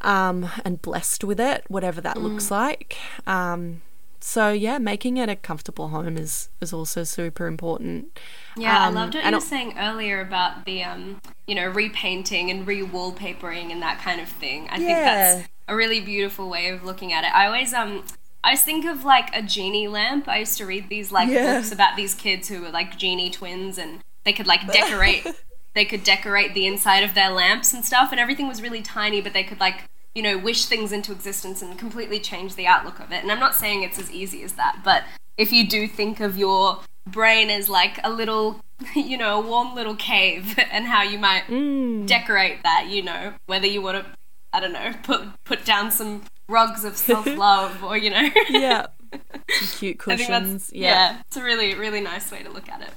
um, 0.00 0.50
and 0.64 0.80
blessed 0.82 1.22
with 1.22 1.38
it, 1.38 1.64
whatever 1.68 2.00
that 2.00 2.16
mm. 2.16 2.22
looks 2.22 2.50
like. 2.50 2.96
Um, 3.26 3.82
so 4.20 4.50
yeah, 4.50 4.78
making 4.78 5.16
it 5.16 5.28
a 5.28 5.36
comfortable 5.36 5.88
home 5.88 6.16
is 6.16 6.48
is 6.60 6.72
also 6.72 7.04
super 7.04 7.46
important. 7.46 8.18
Yeah, 8.56 8.86
um, 8.86 8.96
I 8.96 9.00
loved 9.00 9.14
what 9.14 9.24
you 9.24 9.32
were 9.32 9.40
saying 9.40 9.74
earlier 9.78 10.20
about 10.20 10.64
the 10.64 10.82
um, 10.82 11.20
you 11.46 11.54
know, 11.54 11.68
repainting 11.68 12.50
and 12.50 12.66
re-wallpapering 12.66 13.70
and 13.70 13.82
that 13.82 14.00
kind 14.00 14.20
of 14.20 14.28
thing. 14.28 14.68
I 14.70 14.76
yeah. 14.76 14.78
think 14.78 14.88
that's 14.88 15.48
a 15.68 15.76
really 15.76 16.00
beautiful 16.00 16.48
way 16.48 16.68
of 16.68 16.84
looking 16.84 17.12
at 17.12 17.24
it. 17.24 17.34
I 17.34 17.46
always 17.46 17.72
um 17.72 18.04
I 18.42 18.50
always 18.50 18.62
think 18.62 18.84
of 18.84 19.04
like 19.04 19.34
a 19.34 19.42
genie 19.42 19.88
lamp. 19.88 20.28
I 20.28 20.38
used 20.38 20.56
to 20.58 20.66
read 20.66 20.88
these 20.88 21.10
like 21.10 21.28
yeah. 21.28 21.54
books 21.56 21.72
about 21.72 21.96
these 21.96 22.14
kids 22.14 22.48
who 22.48 22.62
were 22.62 22.70
like 22.70 22.96
genie 22.96 23.30
twins 23.30 23.78
and 23.78 24.00
they 24.24 24.32
could 24.32 24.46
like 24.46 24.66
decorate 24.72 25.26
they 25.74 25.84
could 25.84 26.04
decorate 26.04 26.54
the 26.54 26.66
inside 26.66 27.04
of 27.04 27.14
their 27.14 27.30
lamps 27.30 27.72
and 27.72 27.84
stuff 27.84 28.10
and 28.10 28.20
everything 28.20 28.48
was 28.48 28.62
really 28.62 28.82
tiny 28.82 29.20
but 29.20 29.32
they 29.32 29.44
could 29.44 29.60
like 29.60 29.84
you 30.16 30.22
know, 30.22 30.38
wish 30.38 30.64
things 30.64 30.92
into 30.92 31.12
existence 31.12 31.60
and 31.60 31.78
completely 31.78 32.18
change 32.18 32.54
the 32.54 32.66
outlook 32.66 33.00
of 33.00 33.12
it. 33.12 33.22
And 33.22 33.30
I'm 33.30 33.38
not 33.38 33.54
saying 33.54 33.82
it's 33.82 33.98
as 33.98 34.10
easy 34.10 34.42
as 34.42 34.54
that, 34.54 34.80
but 34.82 35.04
if 35.36 35.52
you 35.52 35.68
do 35.68 35.86
think 35.86 36.20
of 36.20 36.38
your 36.38 36.80
brain 37.06 37.50
as 37.50 37.68
like 37.68 38.00
a 38.02 38.10
little, 38.10 38.58
you 38.96 39.18
know, 39.18 39.38
a 39.38 39.46
warm 39.46 39.74
little 39.74 39.94
cave 39.94 40.58
and 40.72 40.86
how 40.86 41.02
you 41.02 41.18
might 41.18 41.44
mm. 41.48 42.06
decorate 42.06 42.62
that, 42.62 42.86
you 42.88 43.02
know, 43.02 43.34
whether 43.44 43.66
you 43.66 43.82
want 43.82 44.02
to, 44.02 44.10
I 44.54 44.60
don't 44.60 44.72
know, 44.72 44.94
put 45.02 45.22
put 45.44 45.66
down 45.66 45.90
some 45.90 46.22
rugs 46.48 46.82
of 46.82 46.96
self 46.96 47.26
love 47.26 47.84
or, 47.84 47.98
you 47.98 48.08
know. 48.08 48.30
yeah. 48.48 48.86
Some 49.12 49.78
cute 49.78 49.98
cushions. 49.98 50.70
Yeah. 50.72 50.88
yeah. 50.88 51.20
It's 51.26 51.36
a 51.36 51.42
really, 51.42 51.74
really 51.74 52.00
nice 52.00 52.32
way 52.32 52.42
to 52.42 52.50
look 52.50 52.70
at 52.70 52.80
it. 52.80 52.90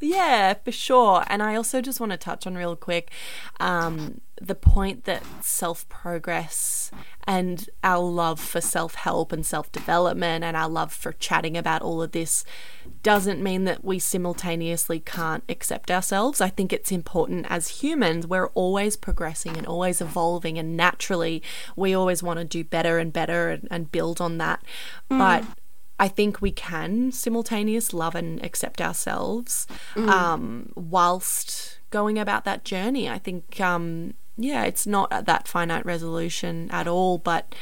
Yeah, 0.00 0.54
for 0.54 0.72
sure. 0.72 1.24
And 1.26 1.42
I 1.42 1.54
also 1.54 1.82
just 1.82 2.00
want 2.00 2.12
to 2.12 2.18
touch 2.18 2.46
on 2.46 2.56
real 2.56 2.74
quick 2.74 3.10
um, 3.60 4.22
the 4.40 4.54
point 4.54 5.04
that 5.04 5.22
self 5.44 5.86
progress 5.90 6.90
and 7.24 7.68
our 7.84 8.02
love 8.02 8.40
for 8.40 8.62
self 8.62 8.94
help 8.94 9.30
and 9.30 9.44
self 9.44 9.70
development 9.70 10.42
and 10.42 10.56
our 10.56 10.70
love 10.70 10.92
for 10.92 11.12
chatting 11.12 11.56
about 11.56 11.82
all 11.82 12.00
of 12.00 12.12
this 12.12 12.46
doesn't 13.02 13.42
mean 13.42 13.64
that 13.64 13.84
we 13.84 13.98
simultaneously 13.98 15.00
can't 15.00 15.44
accept 15.50 15.90
ourselves. 15.90 16.40
I 16.40 16.48
think 16.48 16.72
it's 16.72 16.90
important 16.90 17.46
as 17.50 17.82
humans, 17.82 18.26
we're 18.26 18.48
always 18.48 18.96
progressing 18.96 19.58
and 19.58 19.66
always 19.66 20.00
evolving, 20.00 20.58
and 20.58 20.78
naturally, 20.78 21.42
we 21.76 21.92
always 21.92 22.22
want 22.22 22.38
to 22.38 22.44
do 22.46 22.64
better 22.64 22.98
and 22.98 23.12
better 23.12 23.50
and, 23.50 23.68
and 23.70 23.92
build 23.92 24.20
on 24.20 24.38
that. 24.38 24.62
Mm. 25.10 25.18
But 25.18 25.44
I 26.00 26.08
think 26.08 26.40
we 26.40 26.50
can 26.50 27.12
simultaneous 27.12 27.92
love 27.92 28.14
and 28.14 28.42
accept 28.42 28.80
ourselves 28.80 29.66
mm. 29.94 30.08
um, 30.08 30.72
whilst 30.74 31.78
going 31.90 32.18
about 32.18 32.44
that 32.46 32.64
journey. 32.64 33.06
I 33.06 33.18
think, 33.18 33.60
um, 33.60 34.14
yeah, 34.38 34.64
it's 34.64 34.86
not 34.86 35.12
at 35.12 35.26
that 35.26 35.46
finite 35.46 35.84
resolution 35.84 36.70
at 36.70 36.88
all, 36.88 37.18
but 37.18 37.54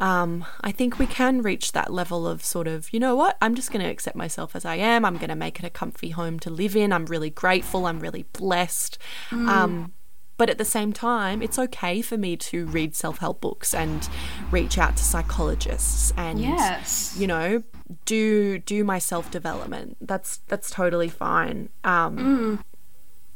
um, 0.00 0.44
I 0.60 0.70
think 0.70 0.98
we 0.98 1.06
can 1.06 1.40
reach 1.40 1.72
that 1.72 1.90
level 1.90 2.28
of 2.28 2.44
sort 2.44 2.68
of, 2.68 2.92
you 2.92 3.00
know 3.00 3.16
what, 3.16 3.38
I'm 3.40 3.54
just 3.54 3.72
going 3.72 3.82
to 3.82 3.90
accept 3.90 4.16
myself 4.16 4.54
as 4.54 4.66
I 4.66 4.76
am. 4.76 5.06
I'm 5.06 5.16
going 5.16 5.30
to 5.30 5.34
make 5.34 5.58
it 5.58 5.64
a 5.64 5.70
comfy 5.70 6.10
home 6.10 6.38
to 6.40 6.50
live 6.50 6.76
in. 6.76 6.92
I'm 6.92 7.06
really 7.06 7.30
grateful. 7.30 7.86
I'm 7.86 8.00
really 8.00 8.26
blessed. 8.34 8.98
Mm. 9.30 9.48
Um, 9.48 9.92
but 10.38 10.48
at 10.48 10.56
the 10.56 10.64
same 10.64 10.92
time, 10.92 11.42
it's 11.42 11.58
okay 11.58 12.00
for 12.00 12.16
me 12.16 12.36
to 12.36 12.64
read 12.66 12.94
self 12.94 13.18
help 13.18 13.40
books 13.40 13.74
and 13.74 14.08
reach 14.50 14.78
out 14.78 14.96
to 14.96 15.02
psychologists 15.02 16.12
and, 16.16 16.40
yes. 16.40 17.16
you 17.18 17.26
know, 17.26 17.64
do 18.04 18.58
do 18.58 18.84
my 18.84 18.98
self 18.98 19.30
development. 19.30 19.96
That's 20.00 20.38
that's 20.46 20.70
totally 20.70 21.08
fine. 21.08 21.70
Um, 21.84 22.16
mm. 22.16 22.64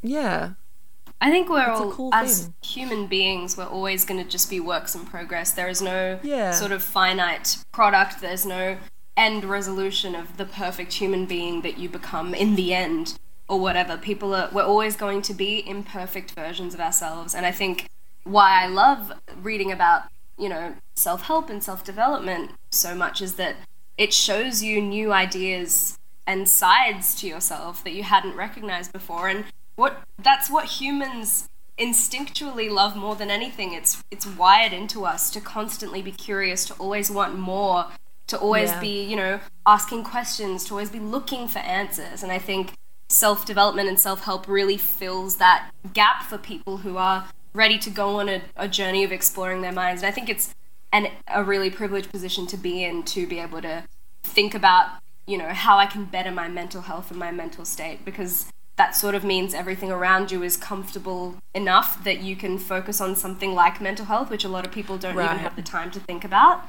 Yeah. 0.01 0.53
I 1.19 1.29
think 1.29 1.49
we're 1.49 1.63
all, 1.63 1.91
cool 1.91 2.13
as 2.13 2.43
thing. 2.43 2.53
human 2.63 3.07
beings, 3.07 3.55
we're 3.55 3.65
always 3.65 4.03
going 4.03 4.21
to 4.21 4.29
just 4.29 4.49
be 4.49 4.59
works 4.59 4.93
in 4.93 5.05
progress. 5.05 5.53
There 5.53 5.69
is 5.69 5.81
no 5.81 6.19
yeah. 6.21 6.51
sort 6.51 6.71
of 6.71 6.83
finite 6.83 7.63
product. 7.71 8.19
There's 8.19 8.45
no 8.45 8.77
end 9.15 9.45
resolution 9.45 10.15
of 10.15 10.37
the 10.37 10.45
perfect 10.45 10.93
human 10.93 11.25
being 11.25 11.61
that 11.61 11.77
you 11.77 11.87
become 11.87 12.33
in 12.33 12.55
the 12.55 12.73
end 12.73 13.17
or 13.53 13.59
whatever. 13.59 13.97
People 13.97 14.33
are, 14.33 14.49
we're 14.51 14.63
always 14.63 14.95
going 14.95 15.21
to 15.21 15.33
be 15.33 15.67
imperfect 15.67 16.31
versions 16.31 16.73
of 16.73 16.79
ourselves. 16.79 17.35
And 17.35 17.45
I 17.45 17.51
think 17.51 17.87
why 18.23 18.63
I 18.63 18.67
love 18.67 19.13
reading 19.41 19.71
about, 19.71 20.03
you 20.39 20.49
know, 20.49 20.75
self 20.95 21.23
help 21.23 21.49
and 21.49 21.63
self 21.63 21.83
development 21.83 22.51
so 22.71 22.95
much 22.95 23.21
is 23.21 23.35
that 23.35 23.55
it 23.95 24.11
shows 24.11 24.63
you 24.63 24.81
new 24.81 25.13
ideas 25.13 25.99
and 26.25 26.49
sides 26.49 27.13
to 27.21 27.27
yourself 27.27 27.83
that 27.83 27.93
you 27.93 28.01
hadn't 28.01 28.35
recognized 28.35 28.91
before. 28.91 29.27
And 29.27 29.45
what 29.75 30.01
that's 30.17 30.49
what 30.49 30.65
humans 30.65 31.47
instinctually 31.77 32.71
love 32.71 32.95
more 32.95 33.15
than 33.15 33.29
anything. 33.29 33.73
It's 33.73 34.03
it's 34.09 34.25
wired 34.25 34.73
into 34.73 35.05
us 35.05 35.29
to 35.31 35.39
constantly 35.39 36.01
be 36.01 36.11
curious, 36.11 36.65
to 36.65 36.73
always 36.75 37.11
want 37.11 37.37
more, 37.37 37.85
to 38.27 38.37
always 38.39 38.69
yeah. 38.69 38.81
be, 38.81 39.03
you 39.03 39.15
know, 39.15 39.39
asking 39.67 40.05
questions, 40.05 40.65
to 40.65 40.73
always 40.73 40.89
be 40.89 40.99
looking 40.99 41.47
for 41.47 41.59
answers. 41.59 42.23
And 42.23 42.31
I 42.31 42.39
think 42.39 42.73
self 43.13 43.45
development 43.45 43.87
and 43.87 43.99
self 43.99 44.23
help 44.23 44.47
really 44.47 44.77
fills 44.77 45.37
that 45.37 45.69
gap 45.93 46.23
for 46.23 46.37
people 46.37 46.77
who 46.77 46.97
are 46.97 47.29
ready 47.53 47.77
to 47.77 47.89
go 47.89 48.19
on 48.19 48.27
a, 48.27 48.41
a, 48.55 48.67
journey 48.67 49.03
of 49.03 49.11
exploring 49.11 49.61
their 49.61 49.71
minds. 49.71 50.01
And 50.01 50.07
I 50.07 50.11
think 50.11 50.29
it's 50.29 50.55
an, 50.91 51.09
a 51.27 51.43
really 51.43 51.69
privileged 51.69 52.09
position 52.09 52.47
to 52.47 52.57
be 52.57 52.83
in 52.83 53.03
to 53.03 53.27
be 53.27 53.39
able 53.39 53.61
to 53.61 53.83
think 54.23 54.55
about, 54.55 54.89
you 55.27 55.37
know, 55.37 55.49
how 55.49 55.77
I 55.77 55.85
can 55.85 56.05
better 56.05 56.31
my 56.31 56.47
mental 56.47 56.81
health 56.81 57.11
and 57.11 57.19
my 57.19 57.31
mental 57.31 57.65
state 57.65 58.03
because 58.03 58.51
that 58.75 58.95
sort 58.95 59.13
of 59.13 59.23
means 59.23 59.53
everything 59.53 59.91
around 59.91 60.31
you 60.31 60.41
is 60.41 60.57
comfortable 60.57 61.35
enough 61.53 62.03
that 62.03 62.21
you 62.21 62.35
can 62.35 62.57
focus 62.57 62.99
on 62.99 63.15
something 63.15 63.53
like 63.53 63.79
mental 63.79 64.07
health, 64.07 64.31
which 64.31 64.43
a 64.43 64.49
lot 64.49 64.65
of 64.65 64.71
people 64.71 64.97
don't 64.97 65.15
right. 65.15 65.25
even 65.25 65.37
have 65.37 65.55
the 65.55 65.61
time 65.61 65.91
to 65.91 65.99
think 65.99 66.25
about. 66.25 66.67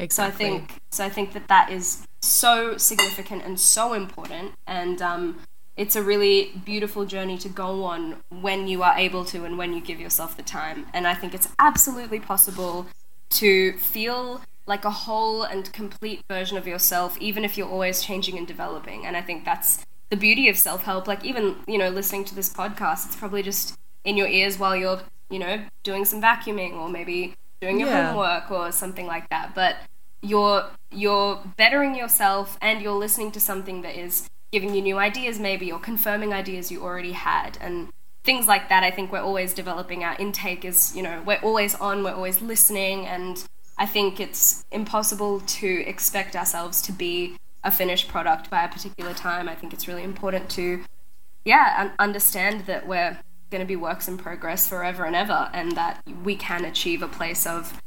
Exactly. 0.00 0.10
So 0.16 0.24
I 0.24 0.30
think 0.58 0.78
so. 0.90 1.04
I 1.04 1.08
think 1.08 1.32
that 1.34 1.46
that 1.46 1.70
is 1.70 2.04
so 2.20 2.76
significant 2.76 3.44
and 3.44 3.60
so 3.60 3.92
important. 3.92 4.54
And 4.66 5.00
um, 5.00 5.38
it's 5.76 5.96
a 5.96 6.02
really 6.02 6.52
beautiful 6.64 7.04
journey 7.04 7.36
to 7.38 7.48
go 7.48 7.84
on 7.84 8.16
when 8.30 8.68
you 8.68 8.82
are 8.82 8.96
able 8.96 9.24
to 9.26 9.44
and 9.44 9.58
when 9.58 9.72
you 9.72 9.80
give 9.80 10.00
yourself 10.00 10.36
the 10.36 10.42
time. 10.42 10.86
And 10.94 11.06
I 11.06 11.14
think 11.14 11.34
it's 11.34 11.48
absolutely 11.58 12.20
possible 12.20 12.86
to 13.30 13.76
feel 13.78 14.40
like 14.66 14.84
a 14.84 14.90
whole 14.90 15.42
and 15.42 15.72
complete 15.72 16.22
version 16.28 16.56
of 16.56 16.66
yourself, 16.66 17.18
even 17.20 17.44
if 17.44 17.58
you're 17.58 17.68
always 17.68 18.02
changing 18.02 18.38
and 18.38 18.46
developing. 18.46 19.04
And 19.04 19.16
I 19.16 19.22
think 19.22 19.44
that's 19.44 19.84
the 20.10 20.16
beauty 20.16 20.48
of 20.48 20.56
self 20.56 20.84
help. 20.84 21.08
Like, 21.08 21.24
even, 21.24 21.56
you 21.66 21.76
know, 21.76 21.88
listening 21.88 22.24
to 22.26 22.34
this 22.34 22.52
podcast, 22.52 23.06
it's 23.06 23.16
probably 23.16 23.42
just 23.42 23.76
in 24.04 24.16
your 24.16 24.28
ears 24.28 24.58
while 24.58 24.76
you're, 24.76 25.00
you 25.28 25.38
know, 25.38 25.64
doing 25.82 26.04
some 26.04 26.22
vacuuming 26.22 26.74
or 26.74 26.88
maybe 26.88 27.34
doing 27.60 27.80
your 27.80 27.88
yeah. 27.88 28.08
homework 28.08 28.50
or 28.50 28.70
something 28.70 29.06
like 29.06 29.28
that. 29.30 29.54
But 29.54 29.76
you're 30.22 30.66
you're 30.90 31.42
bettering 31.56 31.94
yourself 31.94 32.56
and 32.62 32.80
you're 32.80 32.94
listening 32.94 33.30
to 33.32 33.40
something 33.40 33.82
that 33.82 33.98
is 33.98 34.28
giving 34.54 34.74
you 34.74 34.82
new 34.82 34.98
ideas 34.98 35.38
maybe 35.38 35.70
or 35.72 35.78
confirming 35.78 36.32
ideas 36.32 36.70
you 36.70 36.82
already 36.82 37.12
had 37.12 37.58
and 37.60 37.88
things 38.22 38.46
like 38.46 38.68
that 38.68 38.82
i 38.84 38.90
think 38.90 39.10
we're 39.10 39.28
always 39.30 39.52
developing 39.52 40.04
our 40.04 40.16
intake 40.18 40.64
is 40.64 40.94
you 40.96 41.02
know 41.02 41.22
we're 41.26 41.42
always 41.42 41.74
on 41.76 42.04
we're 42.04 42.14
always 42.14 42.40
listening 42.40 43.06
and 43.06 43.44
i 43.78 43.86
think 43.86 44.20
it's 44.20 44.64
impossible 44.70 45.40
to 45.40 45.84
expect 45.86 46.36
ourselves 46.36 46.80
to 46.80 46.92
be 46.92 47.36
a 47.64 47.70
finished 47.70 48.06
product 48.08 48.48
by 48.48 48.62
a 48.62 48.68
particular 48.68 49.12
time 49.12 49.48
i 49.48 49.54
think 49.54 49.72
it's 49.72 49.88
really 49.88 50.04
important 50.04 50.48
to 50.48 50.84
yeah 51.44 51.90
understand 51.98 52.66
that 52.66 52.86
we're 52.86 53.18
going 53.54 53.64
to 53.64 53.68
be 53.68 53.76
works 53.76 54.08
in 54.08 54.18
progress 54.18 54.68
forever 54.68 55.04
and 55.04 55.14
ever, 55.14 55.48
and 55.52 55.76
that 55.76 56.02
we 56.24 56.34
can 56.34 56.64
achieve 56.64 57.02
a 57.02 57.08
place 57.08 57.46
of 57.46 57.80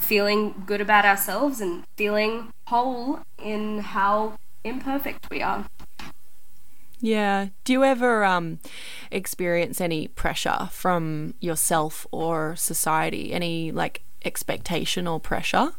feeling 0.00 0.64
good 0.66 0.80
about 0.80 1.04
ourselves 1.04 1.60
and 1.60 1.84
feeling 1.96 2.50
whole 2.66 3.20
in 3.38 3.78
how 3.78 4.36
imperfect 4.64 5.30
we 5.30 5.40
are. 5.40 5.64
Yeah. 7.02 7.48
Do 7.64 7.72
you 7.72 7.84
ever 7.84 8.24
um, 8.24 8.60
experience 9.10 9.80
any 9.80 10.06
pressure 10.06 10.68
from 10.70 11.34
yourself 11.40 12.06
or 12.12 12.54
society? 12.54 13.32
Any 13.32 13.72
like 13.72 14.02
expectation 14.24 15.08
or 15.08 15.18
pressure? 15.18 15.72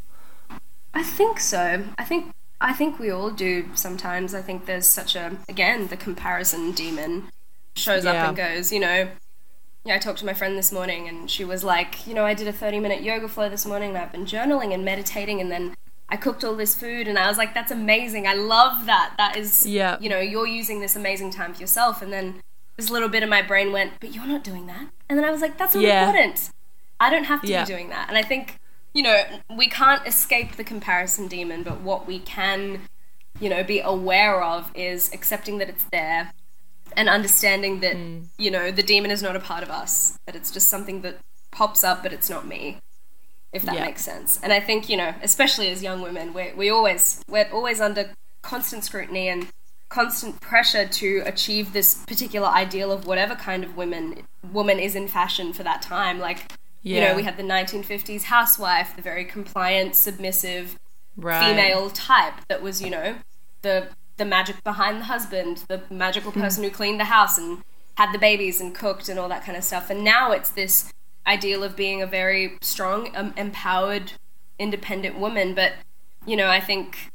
I 0.93 1.01
think 1.01 1.39
so. 1.39 1.85
I 1.97 2.03
think 2.03 2.33
I 2.59 2.73
think 2.73 2.99
we 2.99 3.09
all 3.09 3.31
do 3.31 3.69
sometimes. 3.73 4.35
I 4.35 4.41
think 4.41 4.65
there's 4.65 4.85
such 4.85 5.15
a 5.15 5.37
again 5.47 5.87
the 5.87 5.97
comparison 5.97 6.73
demon 6.73 7.31
shows 7.75 8.05
up 8.05 8.15
and 8.15 8.35
goes. 8.35 8.73
You 8.73 8.81
know, 8.81 9.07
yeah. 9.85 9.95
I 9.95 9.99
talked 9.99 10.19
to 10.19 10.25
my 10.25 10.33
friend 10.33 10.57
this 10.57 10.73
morning 10.73 11.07
and 11.07 11.31
she 11.31 11.45
was 11.45 11.63
like, 11.63 12.05
you 12.05 12.13
know, 12.13 12.25
I 12.25 12.33
did 12.33 12.49
a 12.49 12.53
30 12.53 12.81
minute 12.81 13.01
yoga 13.01 13.29
flow 13.29 13.47
this 13.47 13.65
morning 13.65 13.89
and 13.89 13.97
I've 13.97 14.11
been 14.11 14.25
journaling 14.25 14.73
and 14.73 14.83
meditating 14.83 15.39
and 15.39 15.49
then 15.49 15.73
I 16.13 16.15
cooked 16.15 16.43
all 16.43 16.55
this 16.55 16.75
food 16.75 17.07
and 17.07 17.17
I 17.17 17.27
was 17.27 17.39
like, 17.39 17.55
that's 17.55 17.71
amazing. 17.71 18.27
I 18.27 18.35
love 18.35 18.85
that. 18.85 19.15
That 19.17 19.35
is, 19.35 19.65
Yeah. 19.65 19.97
you 19.99 20.09
know, 20.09 20.19
you're 20.19 20.45
using 20.45 20.79
this 20.79 20.95
amazing 20.95 21.31
time 21.31 21.55
for 21.55 21.59
yourself. 21.59 22.03
And 22.03 22.13
then 22.13 22.43
this 22.77 22.91
little 22.91 23.09
bit 23.09 23.23
of 23.23 23.29
my 23.29 23.41
brain 23.41 23.71
went, 23.71 23.93
but 23.99 24.13
you're 24.13 24.27
not 24.27 24.43
doing 24.43 24.67
that. 24.67 24.89
And 25.09 25.17
then 25.17 25.25
I 25.25 25.31
was 25.31 25.41
like, 25.41 25.57
that's 25.57 25.73
not 25.73 25.83
Yeah. 25.83 26.05
important. 26.07 26.51
I 26.99 27.09
don't 27.09 27.23
have 27.23 27.41
to 27.41 27.47
Yeah. 27.47 27.65
be 27.65 27.73
doing 27.73 27.89
that. 27.89 28.09
And 28.09 28.15
I 28.15 28.21
think, 28.21 28.59
you 28.93 29.01
know, 29.01 29.23
we 29.57 29.67
can't 29.67 30.05
escape 30.05 30.55
the 30.55 30.63
comparison 30.63 31.27
demon, 31.27 31.63
but 31.63 31.81
what 31.81 32.05
we 32.05 32.19
can, 32.19 32.87
you 33.39 33.49
know, 33.49 33.63
be 33.63 33.79
aware 33.79 34.43
of 34.43 34.69
is 34.75 35.11
accepting 35.13 35.57
that 35.57 35.67
it's 35.67 35.85
there 35.91 36.31
and 36.95 37.09
understanding 37.09 37.79
that, 37.79 37.95
hmm. 37.95 38.25
you 38.37 38.51
know, 38.51 38.69
the 38.69 38.83
demon 38.83 39.09
is 39.09 39.23
not 39.23 39.35
a 39.35 39.39
part 39.39 39.63
of 39.63 39.71
us, 39.71 40.19
that 40.27 40.35
it's 40.35 40.51
just 40.51 40.69
something 40.69 41.01
that 41.01 41.17
pops 41.51 41.83
up, 41.83 42.03
but 42.03 42.13
it's 42.13 42.29
not 42.29 42.45
me. 42.45 42.77
If 43.53 43.63
that 43.63 43.75
Yeah. 43.75 43.85
makes 43.85 44.03
sense. 44.03 44.39
And 44.43 44.51
I 44.51 44.59
think, 44.59 44.89
you 44.89 44.97
know, 44.97 45.13
especially 45.21 45.69
as 45.69 45.81
young 45.83 46.01
women, 46.01 46.33
we 46.33 46.51
we 46.55 46.69
always 46.69 47.21
we're 47.27 47.49
always 47.53 47.79
under 47.79 48.11
constant 48.41 48.83
scrutiny 48.83 49.29
and 49.29 49.47
constant 49.89 50.41
pressure 50.41 50.87
to 50.87 51.21
achieve 51.25 51.71
this 51.71 51.93
particular 52.07 52.47
ideal 52.47 52.91
of 52.91 53.05
whatever 53.05 53.35
kind 53.35 53.63
of 53.63 53.77
women 53.77 54.23
woman 54.51 54.79
is 54.79 54.95
in 54.95 55.07
fashion 55.07 55.53
for 55.53 55.63
that 55.63 55.81
time. 55.83 56.19
Like 56.19 56.51
you 56.81 56.99
know, 56.99 57.15
we 57.15 57.23
had 57.23 57.37
the 57.37 57.43
1950s 57.43 58.23
housewife, 58.23 58.93
the 58.97 59.01
very 59.01 59.23
compliant, 59.23 59.95
submissive 59.95 60.75
Right. 61.15 61.39
female 61.39 61.89
type 61.91 62.33
that 62.49 62.61
was, 62.63 62.81
you 62.81 62.89
know, 62.89 63.15
the 63.61 63.87
the 64.17 64.25
magic 64.25 64.63
behind 64.63 64.99
the 64.99 65.05
husband, 65.05 65.63
the 65.67 65.81
magical 65.89 66.31
Hmm. 66.31 66.41
person 66.41 66.63
who 66.63 66.69
cleaned 66.71 66.99
the 66.99 67.05
house 67.05 67.37
and 67.37 67.63
had 67.97 68.11
the 68.11 68.17
babies 68.19 68.59
and 68.59 68.73
cooked 68.75 69.07
and 69.09 69.17
all 69.19 69.29
that 69.29 69.45
kind 69.45 69.55
of 69.57 69.63
stuff. 69.63 69.89
And 69.91 70.03
now 70.03 70.31
it's 70.31 70.49
this 70.49 70.91
ideal 71.25 71.63
of 71.63 71.75
being 71.75 72.01
a 72.01 72.07
very 72.07 72.57
strong, 72.61 73.15
um, 73.15 73.33
empowered, 73.37 74.13
independent 74.59 75.17
woman. 75.17 75.53
But 75.53 75.73
you 76.25 76.35
know, 76.35 76.49
I 76.49 76.59
think 76.59 77.11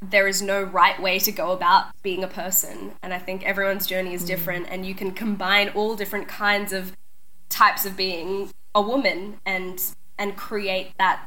there 0.00 0.28
is 0.28 0.42
no 0.42 0.62
right 0.62 1.00
way 1.00 1.18
to 1.18 1.32
go 1.32 1.52
about 1.52 1.86
being 2.02 2.22
a 2.22 2.28
person, 2.28 2.92
and 3.02 3.14
I 3.14 3.18
think 3.18 3.44
everyone's 3.44 3.86
journey 3.86 4.14
is 4.14 4.24
different, 4.24 4.66
and 4.68 4.84
you 4.86 4.94
can 4.94 5.12
combine 5.12 5.70
all 5.70 5.96
different 5.96 6.28
kinds 6.28 6.72
of 6.72 6.92
types 7.48 7.84
of 7.84 7.96
being 7.96 8.50
a 8.74 8.82
woman 8.82 9.38
and 9.46 9.80
and 10.18 10.36
create 10.36 10.92
that 10.98 11.26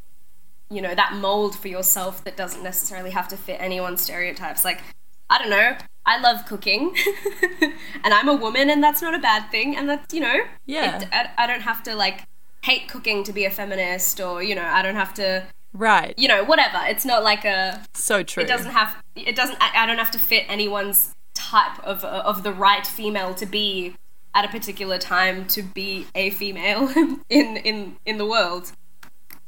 you 0.70 0.82
know 0.82 0.94
that 0.94 1.14
mold 1.14 1.58
for 1.58 1.68
yourself 1.68 2.24
that 2.24 2.36
doesn't 2.36 2.64
necessarily 2.64 3.12
have 3.12 3.28
to 3.30 3.38
fit 3.38 3.58
anyone's 3.62 4.02
stereotypes 4.02 4.66
like 4.66 4.82
i 5.30 5.38
don't 5.38 5.50
know 5.50 5.76
i 6.06 6.20
love 6.20 6.46
cooking 6.46 6.96
and 8.04 8.14
i'm 8.14 8.28
a 8.30 8.36
woman 8.36 8.70
and 8.70 8.84
that's 8.84 9.02
not 9.02 9.14
a 9.14 9.20
bad 9.20 9.50
thing 9.52 9.76
and 9.76 9.90
that's 9.90 10.14
you 10.14 10.20
know 10.20 10.40
Yeah. 10.66 11.02
it, 11.02 11.08
I, 11.12 11.30
I 11.44 11.48
don't 11.48 11.62
have 11.62 11.84
to 11.84 11.96
like 11.96 12.24
hate 12.64 12.88
cooking 12.90 13.24
to 13.24 13.34
be 13.34 13.46
a 13.46 13.52
feminist 13.52 14.20
or 14.20 14.42
you 14.44 14.56
know 14.56 14.64
i 14.66 14.82
don't 14.82 14.96
have 14.96 15.14
to 15.16 15.46
Right. 15.74 16.14
you 16.18 16.28
know 16.28 16.44
whatever 16.44 16.80
it's 16.86 17.06
not 17.06 17.24
like 17.24 17.46
a 17.46 17.84
So 17.94 18.24
true. 18.24 18.42
it 18.44 18.48
doesn't 18.48 18.72
have 18.72 18.96
it 19.16 19.36
doesn't 19.36 19.58
I, 19.62 19.84
I 19.84 19.86
don't 19.86 19.98
have 20.00 20.12
to 20.12 20.20
fit 20.20 20.46
anyone's 20.48 21.14
type 21.36 21.80
of 21.84 22.04
of 22.04 22.42
the 22.44 22.52
right 22.54 22.86
female 22.88 23.36
to 23.36 23.46
be 23.46 23.96
at 24.34 24.44
a 24.44 24.48
particular 24.48 24.98
time 24.98 25.46
to 25.50 25.62
be 25.62 26.08
a 26.16 26.30
female 26.32 26.90
in 27.30 27.58
in 27.58 27.98
in 28.06 28.18
the 28.18 28.26
world 28.26 28.72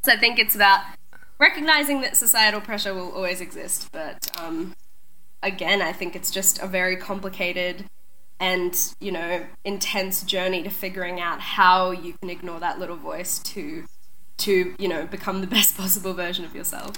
so 0.03 0.11
i 0.11 0.17
think 0.17 0.37
it's 0.37 0.53
about 0.55 0.81
recognizing 1.39 2.01
that 2.01 2.15
societal 2.15 2.61
pressure 2.61 2.93
will 2.93 3.11
always 3.11 3.41
exist 3.41 3.89
but 3.91 4.29
um 4.39 4.75
again 5.43 5.82
i 5.82 5.91
think 5.91 6.15
it's 6.15 6.32
just 6.32 6.60
a 6.60 6.67
very 6.67 6.95
complicated 6.95 7.86
and 8.39 8.93
you 8.99 9.12
know 9.12 9.45
intense 9.65 10.23
journey 10.23 10.63
to 10.63 10.69
figuring 10.69 11.19
out 11.19 11.39
how 11.39 11.91
you 11.91 12.13
can 12.13 12.30
ignore 12.30 12.60
that 12.60 12.80
little 12.80 12.95
voice 12.97 13.39
to 13.39 13.86
to 14.38 14.75
you 14.80 14.88
know 14.88 15.06
become 15.06 15.41
the 15.41 15.47
best 15.58 15.78
possible 15.78 16.13
version 16.13 16.45
of 16.45 16.56
yourself 16.56 16.93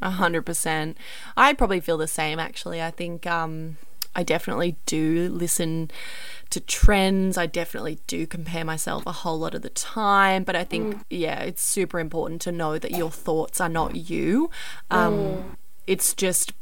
A 0.00 0.10
hundred 0.10 0.42
percent. 0.46 0.96
I 1.36 1.52
probably 1.54 1.80
feel 1.80 1.98
the 1.98 2.06
same 2.08 2.38
actually. 2.38 2.80
I 2.82 2.90
think 2.92 3.26
um 3.26 3.78
I 4.14 4.22
definitely 4.24 4.76
do 4.86 5.28
listen 5.28 5.90
to 6.50 6.60
trends. 6.60 7.36
I 7.36 7.46
definitely 7.46 7.98
do 8.06 8.26
compare 8.26 8.64
myself 8.64 9.06
a 9.06 9.12
whole 9.12 9.38
lot 9.38 9.54
of 9.54 9.62
the 9.62 9.70
time. 9.70 10.44
But 10.44 10.56
I 10.56 10.64
think 10.64 11.02
yeah, 11.10 11.40
it's 11.40 11.62
super 11.62 11.98
important 12.00 12.40
to 12.42 12.52
know 12.52 12.78
that 12.78 12.92
your 12.92 13.10
thoughts 13.10 13.60
are 13.60 13.68
not 13.68 13.96
you. 13.96 14.50
Um 14.90 15.56
it's 15.86 16.14
just 16.14 16.52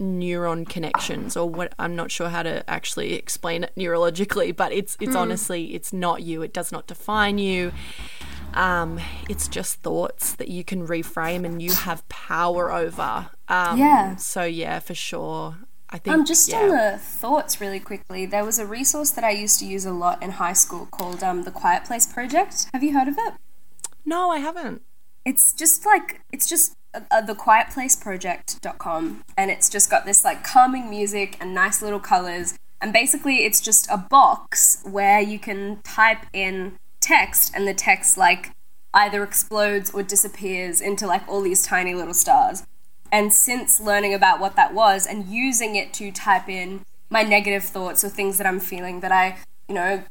neuron 0.00 0.68
connections 0.68 1.36
or 1.36 1.48
what 1.48 1.74
I'm 1.78 1.96
not 1.96 2.10
sure 2.10 2.28
how 2.28 2.42
to 2.42 2.68
actually 2.68 3.14
explain 3.14 3.64
it 3.64 3.72
neurologically, 3.76 4.54
but 4.54 4.72
it's 4.72 4.96
it's 5.00 5.16
honestly 5.16 5.74
it's 5.74 5.92
not 5.92 6.22
you. 6.22 6.42
It 6.42 6.52
does 6.52 6.72
not 6.72 6.86
define 6.86 7.38
you. 7.38 7.72
Um, 8.54 9.00
it's 9.28 9.48
just 9.48 9.82
thoughts 9.82 10.34
that 10.34 10.48
you 10.48 10.64
can 10.64 10.86
reframe 10.86 11.44
and 11.44 11.60
you 11.60 11.72
have 11.72 12.08
power 12.08 12.72
over. 12.72 13.28
Um, 13.48 13.78
Yeah. 13.78 14.16
So 14.16 14.44
yeah, 14.44 14.80
for 14.80 14.94
sure. 14.94 15.56
I 15.88 15.98
think. 15.98 16.16
Um, 16.16 16.24
just 16.24 16.48
yeah. 16.48 16.62
on 16.62 16.68
the 16.70 16.98
thoughts, 16.98 17.60
really 17.60 17.78
quickly, 17.78 18.26
there 18.26 18.44
was 18.44 18.58
a 18.58 18.66
resource 18.66 19.10
that 19.10 19.24
I 19.24 19.30
used 19.30 19.60
to 19.60 19.66
use 19.66 19.86
a 19.86 19.92
lot 19.92 20.22
in 20.22 20.32
high 20.32 20.52
school 20.52 20.86
called 20.86 21.22
um, 21.22 21.44
the 21.44 21.52
Quiet 21.52 21.84
Place 21.84 22.06
Project. 22.06 22.66
Have 22.72 22.82
you 22.82 22.92
heard 22.92 23.08
of 23.08 23.16
it? 23.18 23.34
No, 24.04 24.30
I 24.30 24.38
haven't. 24.38 24.82
It's 25.24 25.52
just 25.52 25.86
like 25.86 26.22
it's 26.32 26.48
just 26.48 26.76
uh, 27.10 27.22
quietplaceproject.com 27.22 29.24
and 29.36 29.50
it's 29.50 29.68
just 29.68 29.90
got 29.90 30.04
this 30.04 30.24
like 30.24 30.44
calming 30.44 30.90
music 30.90 31.36
and 31.40 31.54
nice 31.54 31.82
little 31.82 32.00
colors. 32.00 32.58
And 32.80 32.92
basically 32.92 33.44
it's 33.44 33.60
just 33.60 33.88
a 33.90 33.96
box 33.96 34.82
where 34.84 35.20
you 35.20 35.38
can 35.38 35.80
type 35.82 36.26
in 36.32 36.78
text 37.00 37.52
and 37.54 37.66
the 37.66 37.74
text 37.74 38.18
like 38.18 38.52
either 38.94 39.22
explodes 39.22 39.90
or 39.90 40.02
disappears 40.02 40.80
into 40.80 41.06
like 41.06 41.26
all 41.28 41.42
these 41.42 41.64
tiny 41.64 41.94
little 41.94 42.14
stars. 42.14 42.64
And 43.12 43.32
since 43.32 43.80
learning 43.80 44.14
about 44.14 44.40
what 44.40 44.56
that 44.56 44.74
was 44.74 45.06
and 45.06 45.26
using 45.26 45.76
it 45.76 45.92
to 45.94 46.10
type 46.10 46.48
in 46.48 46.84
my 47.08 47.22
negative 47.22 47.62
thoughts 47.62 48.02
or 48.02 48.08
things 48.08 48.38
that 48.38 48.46
I'm 48.46 48.60
feeling 48.60 49.00
that 49.00 49.12
I, 49.12 49.38
you 49.68 49.74
know, 49.74 50.02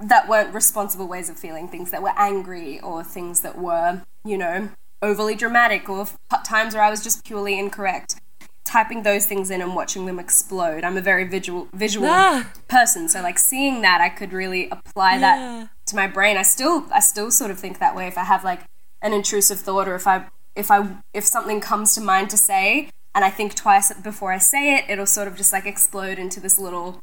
that 0.00 0.28
weren't 0.28 0.52
responsible 0.52 1.06
ways 1.06 1.30
of 1.30 1.38
feeling, 1.38 1.68
things 1.68 1.92
that 1.92 2.02
were 2.02 2.12
angry 2.16 2.80
or 2.80 3.04
things 3.04 3.40
that 3.40 3.56
were, 3.56 4.02
you 4.24 4.36
know, 4.36 4.70
overly 5.02 5.34
dramatic 5.34 5.88
or 5.88 6.06
times 6.44 6.74
where 6.74 6.82
I 6.82 6.90
was 6.90 7.02
just 7.02 7.24
purely 7.24 7.58
incorrect. 7.58 8.16
Typing 8.64 9.02
those 9.02 9.26
things 9.26 9.50
in 9.50 9.60
and 9.60 9.74
watching 9.74 10.06
them 10.06 10.18
explode. 10.18 10.84
I'm 10.84 10.96
a 10.96 11.00
very 11.02 11.24
visual 11.24 11.68
visual 11.74 12.06
Ah. 12.08 12.46
person, 12.68 13.08
so 13.08 13.20
like 13.20 13.38
seeing 13.38 13.82
that 13.82 14.00
I 14.00 14.08
could 14.08 14.32
really 14.32 14.70
apply 14.70 15.14
Yeah. 15.14 15.18
that 15.20 15.68
to 15.86 15.96
my 15.96 16.06
brain. 16.06 16.36
I 16.36 16.42
still 16.42 16.86
I 16.92 17.00
still 17.00 17.30
sort 17.30 17.50
of 17.50 17.58
think 17.58 17.80
that 17.80 17.94
way 17.96 18.06
if 18.06 18.16
I 18.16 18.24
have 18.24 18.44
like 18.44 18.60
an 19.02 19.12
intrusive 19.12 19.58
thought 19.60 19.88
or 19.88 19.96
if 19.96 20.06
I 20.06 20.26
if 20.54 20.70
I 20.70 20.88
if 21.12 21.24
something 21.26 21.60
comes 21.60 21.94
to 21.96 22.00
mind 22.00 22.30
to 22.30 22.36
say 22.36 22.88
and 23.14 23.24
I 23.24 23.30
think 23.30 23.54
twice 23.56 23.92
before 23.94 24.32
I 24.32 24.38
say 24.38 24.76
it, 24.76 24.84
it'll 24.88 25.06
sort 25.06 25.26
of 25.28 25.36
just 25.36 25.52
like 25.52 25.66
explode 25.66 26.18
into 26.18 26.38
this 26.40 26.58
little, 26.58 27.02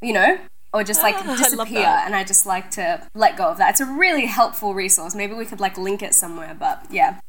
you 0.00 0.14
know, 0.14 0.38
or 0.72 0.82
just 0.82 1.02
like 1.02 1.14
Ah, 1.18 1.36
disappear. 1.36 1.82
that. 1.82 2.06
And 2.06 2.16
I 2.16 2.24
just 2.24 2.46
like 2.46 2.70
to 2.72 3.06
let 3.14 3.36
go 3.36 3.44
of 3.44 3.58
that. 3.58 3.70
It's 3.70 3.80
a 3.80 3.86
really 3.86 4.24
helpful 4.26 4.74
resource. 4.74 5.14
Maybe 5.14 5.34
we 5.34 5.44
could 5.44 5.60
like 5.60 5.76
link 5.78 6.02
it 6.02 6.14
somewhere, 6.14 6.56
but 6.58 6.86
yeah. 6.90 7.20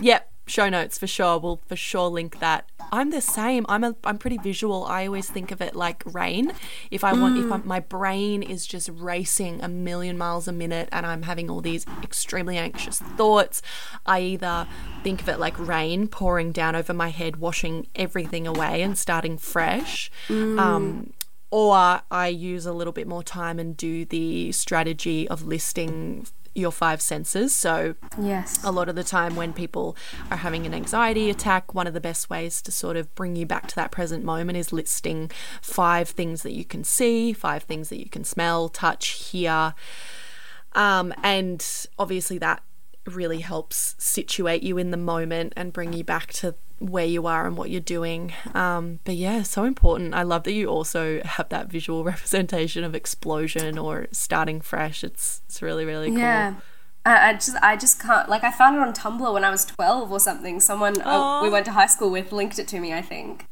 Yep. 0.00 0.28
Show 0.44 0.68
notes 0.68 0.98
for 0.98 1.06
sure. 1.06 1.38
We'll 1.38 1.60
for 1.66 1.76
sure 1.76 2.08
link 2.08 2.40
that. 2.40 2.68
I'm 2.90 3.10
the 3.10 3.20
same. 3.20 3.64
I'm 3.68 3.84
a 3.84 3.94
I'm 4.02 4.18
pretty 4.18 4.38
visual. 4.38 4.84
I 4.84 5.06
always 5.06 5.30
think 5.30 5.52
of 5.52 5.62
it 5.62 5.76
like 5.76 6.02
rain. 6.04 6.52
If 6.90 7.04
I 7.04 7.12
want, 7.12 7.38
if 7.38 7.50
I'm, 7.50 7.62
my 7.64 7.78
brain 7.78 8.42
is 8.42 8.66
just 8.66 8.90
racing 8.92 9.62
a 9.62 9.68
million 9.68 10.18
miles 10.18 10.48
a 10.48 10.52
minute 10.52 10.88
and 10.90 11.06
I'm 11.06 11.22
having 11.22 11.48
all 11.48 11.60
these 11.60 11.86
extremely 12.02 12.58
anxious 12.58 12.98
thoughts, 12.98 13.62
I 14.04 14.20
either 14.20 14.66
think 15.04 15.22
of 15.22 15.28
it 15.28 15.38
like 15.38 15.56
rain 15.58 16.08
pouring 16.08 16.50
down 16.50 16.74
over 16.74 16.92
my 16.92 17.10
head, 17.10 17.36
washing 17.36 17.86
everything 17.94 18.46
away 18.46 18.82
and 18.82 18.98
starting 18.98 19.38
fresh. 19.38 20.10
Um, 20.58 21.12
or 21.52 22.02
I 22.10 22.26
use 22.28 22.66
a 22.66 22.72
little 22.72 22.92
bit 22.92 23.06
more 23.06 23.22
time 23.22 23.60
and 23.60 23.76
do 23.76 24.04
the 24.04 24.50
strategy 24.52 25.28
of 25.28 25.46
listing 25.46 26.26
your 26.54 26.72
five 26.72 27.00
senses. 27.00 27.54
So, 27.54 27.94
yes, 28.20 28.62
a 28.64 28.70
lot 28.70 28.88
of 28.88 28.94
the 28.94 29.04
time 29.04 29.36
when 29.36 29.52
people 29.52 29.96
are 30.30 30.38
having 30.38 30.66
an 30.66 30.74
anxiety 30.74 31.30
attack, 31.30 31.74
one 31.74 31.86
of 31.86 31.94
the 31.94 32.00
best 32.00 32.28
ways 32.28 32.60
to 32.62 32.72
sort 32.72 32.96
of 32.96 33.14
bring 33.14 33.36
you 33.36 33.46
back 33.46 33.66
to 33.68 33.74
that 33.76 33.90
present 33.90 34.24
moment 34.24 34.58
is 34.58 34.72
listing 34.72 35.30
five 35.60 36.08
things 36.08 36.42
that 36.42 36.52
you 36.52 36.64
can 36.64 36.84
see, 36.84 37.32
five 37.32 37.62
things 37.64 37.88
that 37.88 37.98
you 37.98 38.08
can 38.08 38.24
smell, 38.24 38.68
touch, 38.68 39.08
hear. 39.08 39.74
Um, 40.74 41.12
and 41.22 41.64
obviously, 41.98 42.38
that 42.38 42.62
really 43.06 43.40
helps 43.40 43.94
situate 43.98 44.62
you 44.62 44.78
in 44.78 44.90
the 44.90 44.96
moment 44.96 45.52
and 45.56 45.72
bring 45.72 45.92
you 45.92 46.04
back 46.04 46.32
to 46.32 46.54
where 46.88 47.06
you 47.06 47.26
are 47.26 47.46
and 47.46 47.56
what 47.56 47.70
you're 47.70 47.80
doing. 47.80 48.32
Um, 48.54 49.00
but 49.04 49.16
yeah, 49.16 49.42
so 49.42 49.64
important. 49.64 50.14
I 50.14 50.22
love 50.22 50.44
that 50.44 50.52
you 50.52 50.68
also 50.68 51.20
have 51.24 51.48
that 51.50 51.68
visual 51.68 52.04
representation 52.12 52.84
of 52.84 52.94
explosion 52.94 53.78
or 53.78 54.06
starting 54.12 54.60
fresh. 54.60 55.04
It's 55.04 55.42
it's 55.46 55.62
really 55.62 55.84
really 55.84 56.10
cool. 56.10 56.18
Yeah. 56.18 56.54
I, 57.04 57.30
I 57.30 57.32
just 57.32 57.56
I 57.62 57.76
just 57.76 58.00
can't 58.00 58.28
like 58.28 58.44
I 58.44 58.50
found 58.50 58.76
it 58.76 58.82
on 58.82 58.92
Tumblr 58.92 59.32
when 59.32 59.44
I 59.44 59.50
was 59.50 59.64
12 59.64 60.10
or 60.10 60.20
something. 60.20 60.60
Someone 60.60 61.00
uh, 61.02 61.40
we 61.42 61.50
went 61.50 61.66
to 61.66 61.72
high 61.72 61.86
school 61.86 62.10
with 62.10 62.32
linked 62.32 62.58
it 62.58 62.68
to 62.68 62.80
me, 62.80 62.92
I 62.92 63.02
think. 63.02 63.46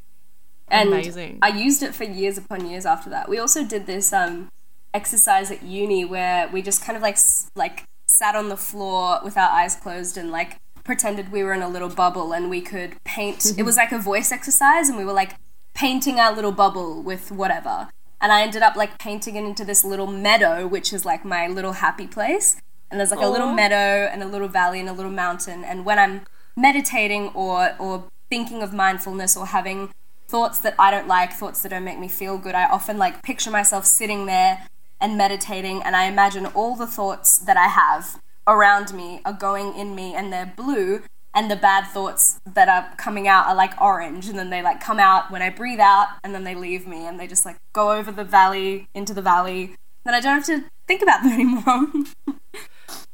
And 0.69 0.91
Amazing. 0.91 1.41
I 1.43 1.49
used 1.49 1.83
it 1.83 1.95
for 1.95 2.05
years 2.05 2.39
upon 2.39 2.69
years 2.69 2.87
after 2.87 3.11
that. 3.11 3.29
We 3.29 3.39
also 3.39 3.65
did 3.65 3.87
this 3.87 4.13
um, 4.13 4.51
exercise 4.95 5.51
at 5.51 5.65
uni 5.65 6.05
where 6.05 6.49
we 6.49 6.63
just 6.63 6.85
kind 6.85 6.97
of 6.97 7.03
like 7.03 7.19
like 7.57 7.85
sat 8.07 8.35
on 8.37 8.49
the 8.49 8.57
floor 8.57 9.21
with 9.25 9.37
our 9.37 9.49
eyes 9.51 9.77
closed 9.77 10.17
and 10.17 10.31
like 10.31 10.59
pretended 10.91 11.31
we 11.31 11.45
were 11.45 11.53
in 11.53 11.63
a 11.63 11.69
little 11.69 11.89
bubble 11.89 12.33
and 12.33 12.51
we 12.51 12.61
could 12.61 12.97
paint. 13.05 13.39
Mm-hmm. 13.39 13.61
It 13.61 13.63
was 13.63 13.77
like 13.77 13.93
a 13.93 13.99
voice 14.01 14.33
exercise, 14.33 14.89
and 14.89 14.99
we 14.99 15.05
were 15.05 15.13
like 15.13 15.37
painting 15.73 16.19
our 16.19 16.35
little 16.35 16.51
bubble 16.51 17.01
with 17.01 17.31
whatever. 17.31 17.91
And 18.21 18.33
I 18.33 18.43
ended 18.43 18.63
up 18.63 18.75
like 18.75 18.99
painting 18.99 19.37
it 19.37 19.45
into 19.45 19.65
this 19.65 19.85
little 19.85 20.09
meadow, 20.09 20.67
which 20.67 20.93
is 20.93 21.05
like 21.05 21.25
my 21.25 21.47
little 21.47 21.75
happy 21.75 22.09
place. 22.09 22.61
And 22.91 22.99
there's 22.99 23.13
like 23.13 23.21
Aww. 23.21 23.29
a 23.29 23.31
little 23.31 23.53
meadow 23.53 24.11
and 24.13 24.21
a 24.21 24.27
little 24.27 24.49
valley 24.49 24.81
and 24.81 24.89
a 24.89 24.93
little 24.93 25.13
mountain. 25.13 25.63
And 25.63 25.85
when 25.85 25.97
I'm 26.01 26.23
meditating 26.57 27.29
or 27.35 27.77
or 27.79 28.11
thinking 28.29 28.61
of 28.61 28.73
mindfulness 28.73 29.37
or 29.37 29.47
having 29.47 29.91
thoughts 30.27 30.59
that 30.59 30.75
I 30.77 30.91
don't 30.91 31.07
like, 31.07 31.33
thoughts 31.33 31.63
that 31.63 31.69
don't 31.69 31.85
make 31.85 32.01
me 32.01 32.09
feel 32.09 32.37
good, 32.37 32.57
I 32.57 32.65
often 32.65 32.99
like 32.99 33.23
picture 33.23 33.53
myself 33.53 33.87
sitting 33.87 34.27
there 34.27 34.67
and 35.01 35.17
meditating 35.17 35.85
and 35.85 35.95
I 35.95 36.07
imagine 36.07 36.47
all 36.47 36.75
the 36.75 36.89
thoughts 36.89 37.39
that 37.39 37.57
I 37.57 37.69
have 37.69 38.19
around 38.47 38.93
me 38.93 39.21
are 39.25 39.33
going 39.33 39.75
in 39.75 39.95
me 39.95 40.15
and 40.15 40.33
they're 40.33 40.53
blue 40.57 41.03
and 41.35 41.51
the 41.51 41.57
bad 41.57 41.87
thoughts 41.87 42.41
that 42.55 42.69
are 42.69 42.95
coming 42.97 43.29
out 43.29 43.47
are 43.47 43.55
like 43.55 43.81
orange 43.81 44.29
and 44.29 44.39
then 44.39 44.51
they 44.51 44.63
like 44.63 44.81
come 44.81 44.99
out 44.99 45.31
when 45.31 45.43
I 45.43 45.51
breathe 45.51 45.81
out 45.81 46.09
and 46.25 46.35
then 46.35 46.45
they 46.45 46.55
leave 46.55 46.87
me 46.87 47.07
and 47.07 47.21
they 47.21 47.27
just 47.27 47.47
like 47.47 47.57
go 47.73 47.93
over 47.93 48.11
the 48.11 48.25
valley 48.25 48.89
into 48.95 49.15
the 49.15 49.23
valley 49.23 49.77
then 50.05 50.15
I 50.15 50.21
don't 50.21 50.35
have 50.35 50.47
to 50.47 50.65
think 50.87 51.03
about 51.03 51.23
them 51.23 51.33
anymore. 51.35 51.87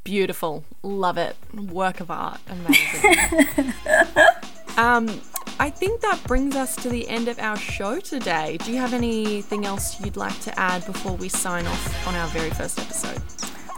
Beautiful. 0.04 0.64
Love 0.82 1.18
it. 1.18 1.36
Work 1.52 2.00
of 2.00 2.10
art. 2.10 2.40
Amazing. 2.48 3.72
um 4.78 5.20
I 5.58 5.70
think 5.70 6.02
that 6.02 6.22
brings 6.24 6.54
us 6.54 6.76
to 6.76 6.90
the 6.90 7.08
end 7.08 7.28
of 7.28 7.38
our 7.38 7.56
show 7.56 7.98
today. 7.98 8.58
Do 8.62 8.70
you 8.72 8.78
have 8.78 8.92
anything 8.92 9.64
else 9.64 9.98
you'd 10.00 10.16
like 10.16 10.38
to 10.40 10.58
add 10.58 10.84
before 10.84 11.16
we 11.16 11.30
sign 11.30 11.66
off 11.66 12.06
on 12.06 12.14
our 12.14 12.28
very 12.28 12.50
first 12.50 12.78
episode? 12.78 13.22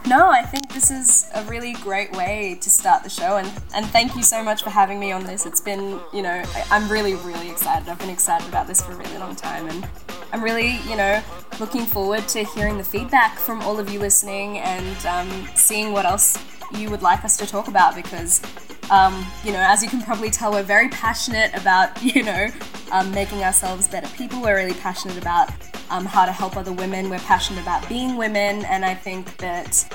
No, 0.07 0.31
I 0.31 0.41
think 0.43 0.73
this 0.73 0.89
is 0.89 1.29
a 1.35 1.43
really 1.43 1.73
great 1.73 2.11
way 2.13 2.57
to 2.61 2.69
start 2.69 3.03
the 3.03 3.09
show, 3.09 3.37
and, 3.37 3.47
and 3.75 3.85
thank 3.87 4.15
you 4.15 4.23
so 4.23 4.43
much 4.43 4.63
for 4.63 4.69
having 4.69 4.99
me 4.99 5.11
on 5.11 5.23
this. 5.23 5.45
It's 5.45 5.61
been, 5.61 5.99
you 6.13 6.21
know, 6.21 6.41
I, 6.45 6.65
I'm 6.71 6.89
really, 6.89 7.15
really 7.15 7.49
excited. 7.49 7.87
I've 7.87 7.99
been 7.99 8.09
excited 8.09 8.47
about 8.47 8.65
this 8.65 8.81
for 8.81 8.93
a 8.93 8.95
really 8.95 9.17
long 9.17 9.35
time, 9.35 9.67
and 9.67 9.87
I'm 10.33 10.43
really, 10.43 10.77
you 10.89 10.95
know, 10.95 11.21
looking 11.59 11.85
forward 11.85 12.27
to 12.29 12.43
hearing 12.43 12.77
the 12.77 12.83
feedback 12.83 13.37
from 13.37 13.61
all 13.61 13.79
of 13.79 13.89
you 13.89 13.99
listening 13.99 14.59
and 14.59 15.05
um, 15.05 15.47
seeing 15.53 15.91
what 15.91 16.05
else 16.05 16.37
you 16.73 16.89
would 16.89 17.01
like 17.01 17.23
us 17.23 17.37
to 17.37 17.45
talk 17.45 17.67
about 17.67 17.95
because 17.95 18.41
um, 18.89 19.25
you 19.43 19.51
know, 19.51 19.59
as 19.59 19.83
you 19.83 19.89
can 19.89 20.01
probably 20.01 20.29
tell, 20.29 20.51
we're 20.51 20.63
very 20.63 20.89
passionate 20.89 21.53
about, 21.53 22.01
you 22.15 22.23
know, 22.23 22.47
um, 22.91 23.11
making 23.11 23.43
ourselves 23.43 23.87
better 23.87 24.07
people. 24.15 24.41
We're 24.41 24.55
really 24.55 24.73
passionate 24.73 25.17
about 25.17 25.49
um, 25.89 26.05
how 26.05 26.25
to 26.25 26.31
help 26.31 26.57
other 26.57 26.73
women. 26.73 27.09
We're 27.09 27.19
passionate 27.19 27.61
about 27.61 27.87
being 27.89 28.17
women. 28.17 28.65
And 28.65 28.85
I 28.85 28.93
think 28.93 29.37
that 29.37 29.85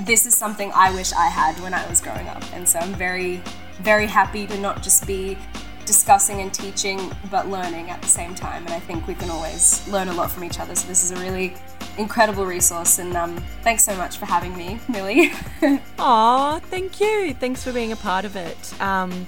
this 0.00 0.26
is 0.26 0.36
something 0.36 0.70
I 0.74 0.92
wish 0.92 1.12
I 1.12 1.26
had 1.26 1.58
when 1.60 1.74
I 1.74 1.86
was 1.88 2.00
growing 2.00 2.28
up. 2.28 2.42
And 2.52 2.68
so 2.68 2.78
I'm 2.78 2.94
very, 2.94 3.42
very 3.80 4.06
happy 4.06 4.46
to 4.46 4.58
not 4.58 4.82
just 4.82 5.06
be 5.06 5.38
discussing 5.86 6.40
and 6.40 6.52
teaching, 6.52 7.12
but 7.30 7.48
learning 7.48 7.90
at 7.90 8.02
the 8.02 8.08
same 8.08 8.34
time. 8.34 8.64
And 8.64 8.74
I 8.74 8.80
think 8.80 9.06
we 9.06 9.14
can 9.14 9.30
always 9.30 9.86
learn 9.88 10.08
a 10.08 10.14
lot 10.14 10.30
from 10.30 10.44
each 10.44 10.58
other. 10.58 10.74
So 10.74 10.86
this 10.88 11.02
is 11.04 11.12
a 11.12 11.16
really 11.16 11.54
incredible 11.96 12.44
resource. 12.44 12.98
And 12.98 13.16
um, 13.16 13.36
thanks 13.62 13.84
so 13.84 13.96
much 13.96 14.18
for 14.18 14.26
having 14.26 14.56
me, 14.56 14.80
Milly. 14.88 15.32
Aw, 15.98 16.58
thank 16.58 17.00
you. 17.00 17.34
Thanks 17.34 17.62
for 17.62 17.72
being 17.72 17.92
a 17.92 17.96
part 17.96 18.24
of 18.24 18.36
it. 18.36 18.80
Um, 18.80 19.26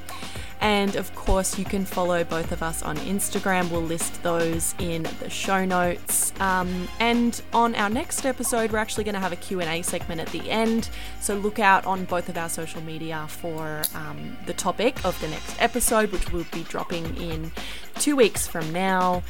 and 0.61 0.97
of 0.97 1.15
course, 1.15 1.59
you 1.59 1.65
can 1.65 1.85
follow 1.85 2.25
both 2.25 2.53
of 2.53 2.63
us 2.63 2.83
on 2.83 2.97
Instagram. 2.99 3.71
We'll 3.71 3.83
list 3.83 4.23
those 4.23 4.75
in 4.79 5.07
the 5.21 5.31
show 5.31 5.65
notes. 5.65 6.33
Um, 6.41 6.89
and 6.99 7.41
on 7.53 7.75
our 7.75 7.89
next 7.89 8.27
episode, 8.27 8.73
we're 8.73 8.79
actually 8.79 9.05
going 9.05 9.15
to 9.15 9.21
have 9.21 9.33
a 9.33 9.37
Q&A 9.37 9.83
segment 9.83 10.21
at 10.21 10.29
the 10.29 10.51
end. 10.51 10.91
So 11.21 11.35
look 11.35 11.59
out 11.59 11.87
on 11.87 12.05
both 12.05 12.29
of 12.29 12.37
our 12.37 12.49
social 12.49 12.83
media 12.83 13.27
for 13.29 13.83
um, 13.95 14.37
the 14.47 14.55
topic 14.55 15.05
of 15.05 15.21
the 15.21 15.29
next 15.29 15.61
episode, 15.63 16.11
which 16.13 16.33
will 16.33 16.47
be 16.53 16.65
dropping 16.65 17.17
in 17.17 17.53
two 17.97 18.17
weeks 18.17 18.47
from 18.47 18.73
now. 18.73 19.23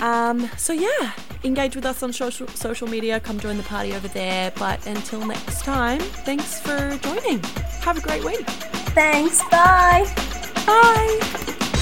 Um, 0.00 0.50
so 0.56 0.72
yeah, 0.72 1.12
engage 1.44 1.74
with 1.76 1.86
us 1.86 2.02
on 2.02 2.12
social 2.12 2.46
social 2.48 2.88
media. 2.88 3.20
Come 3.20 3.38
join 3.40 3.56
the 3.56 3.62
party 3.62 3.94
over 3.94 4.08
there. 4.08 4.52
But 4.56 4.86
until 4.86 5.24
next 5.24 5.64
time, 5.64 6.00
thanks 6.00 6.60
for 6.60 6.96
joining. 7.02 7.42
Have 7.82 7.98
a 7.98 8.00
great 8.00 8.24
week. 8.24 8.46
Thanks. 8.94 9.42
Bye. 9.50 10.12
Bye. 10.66 11.72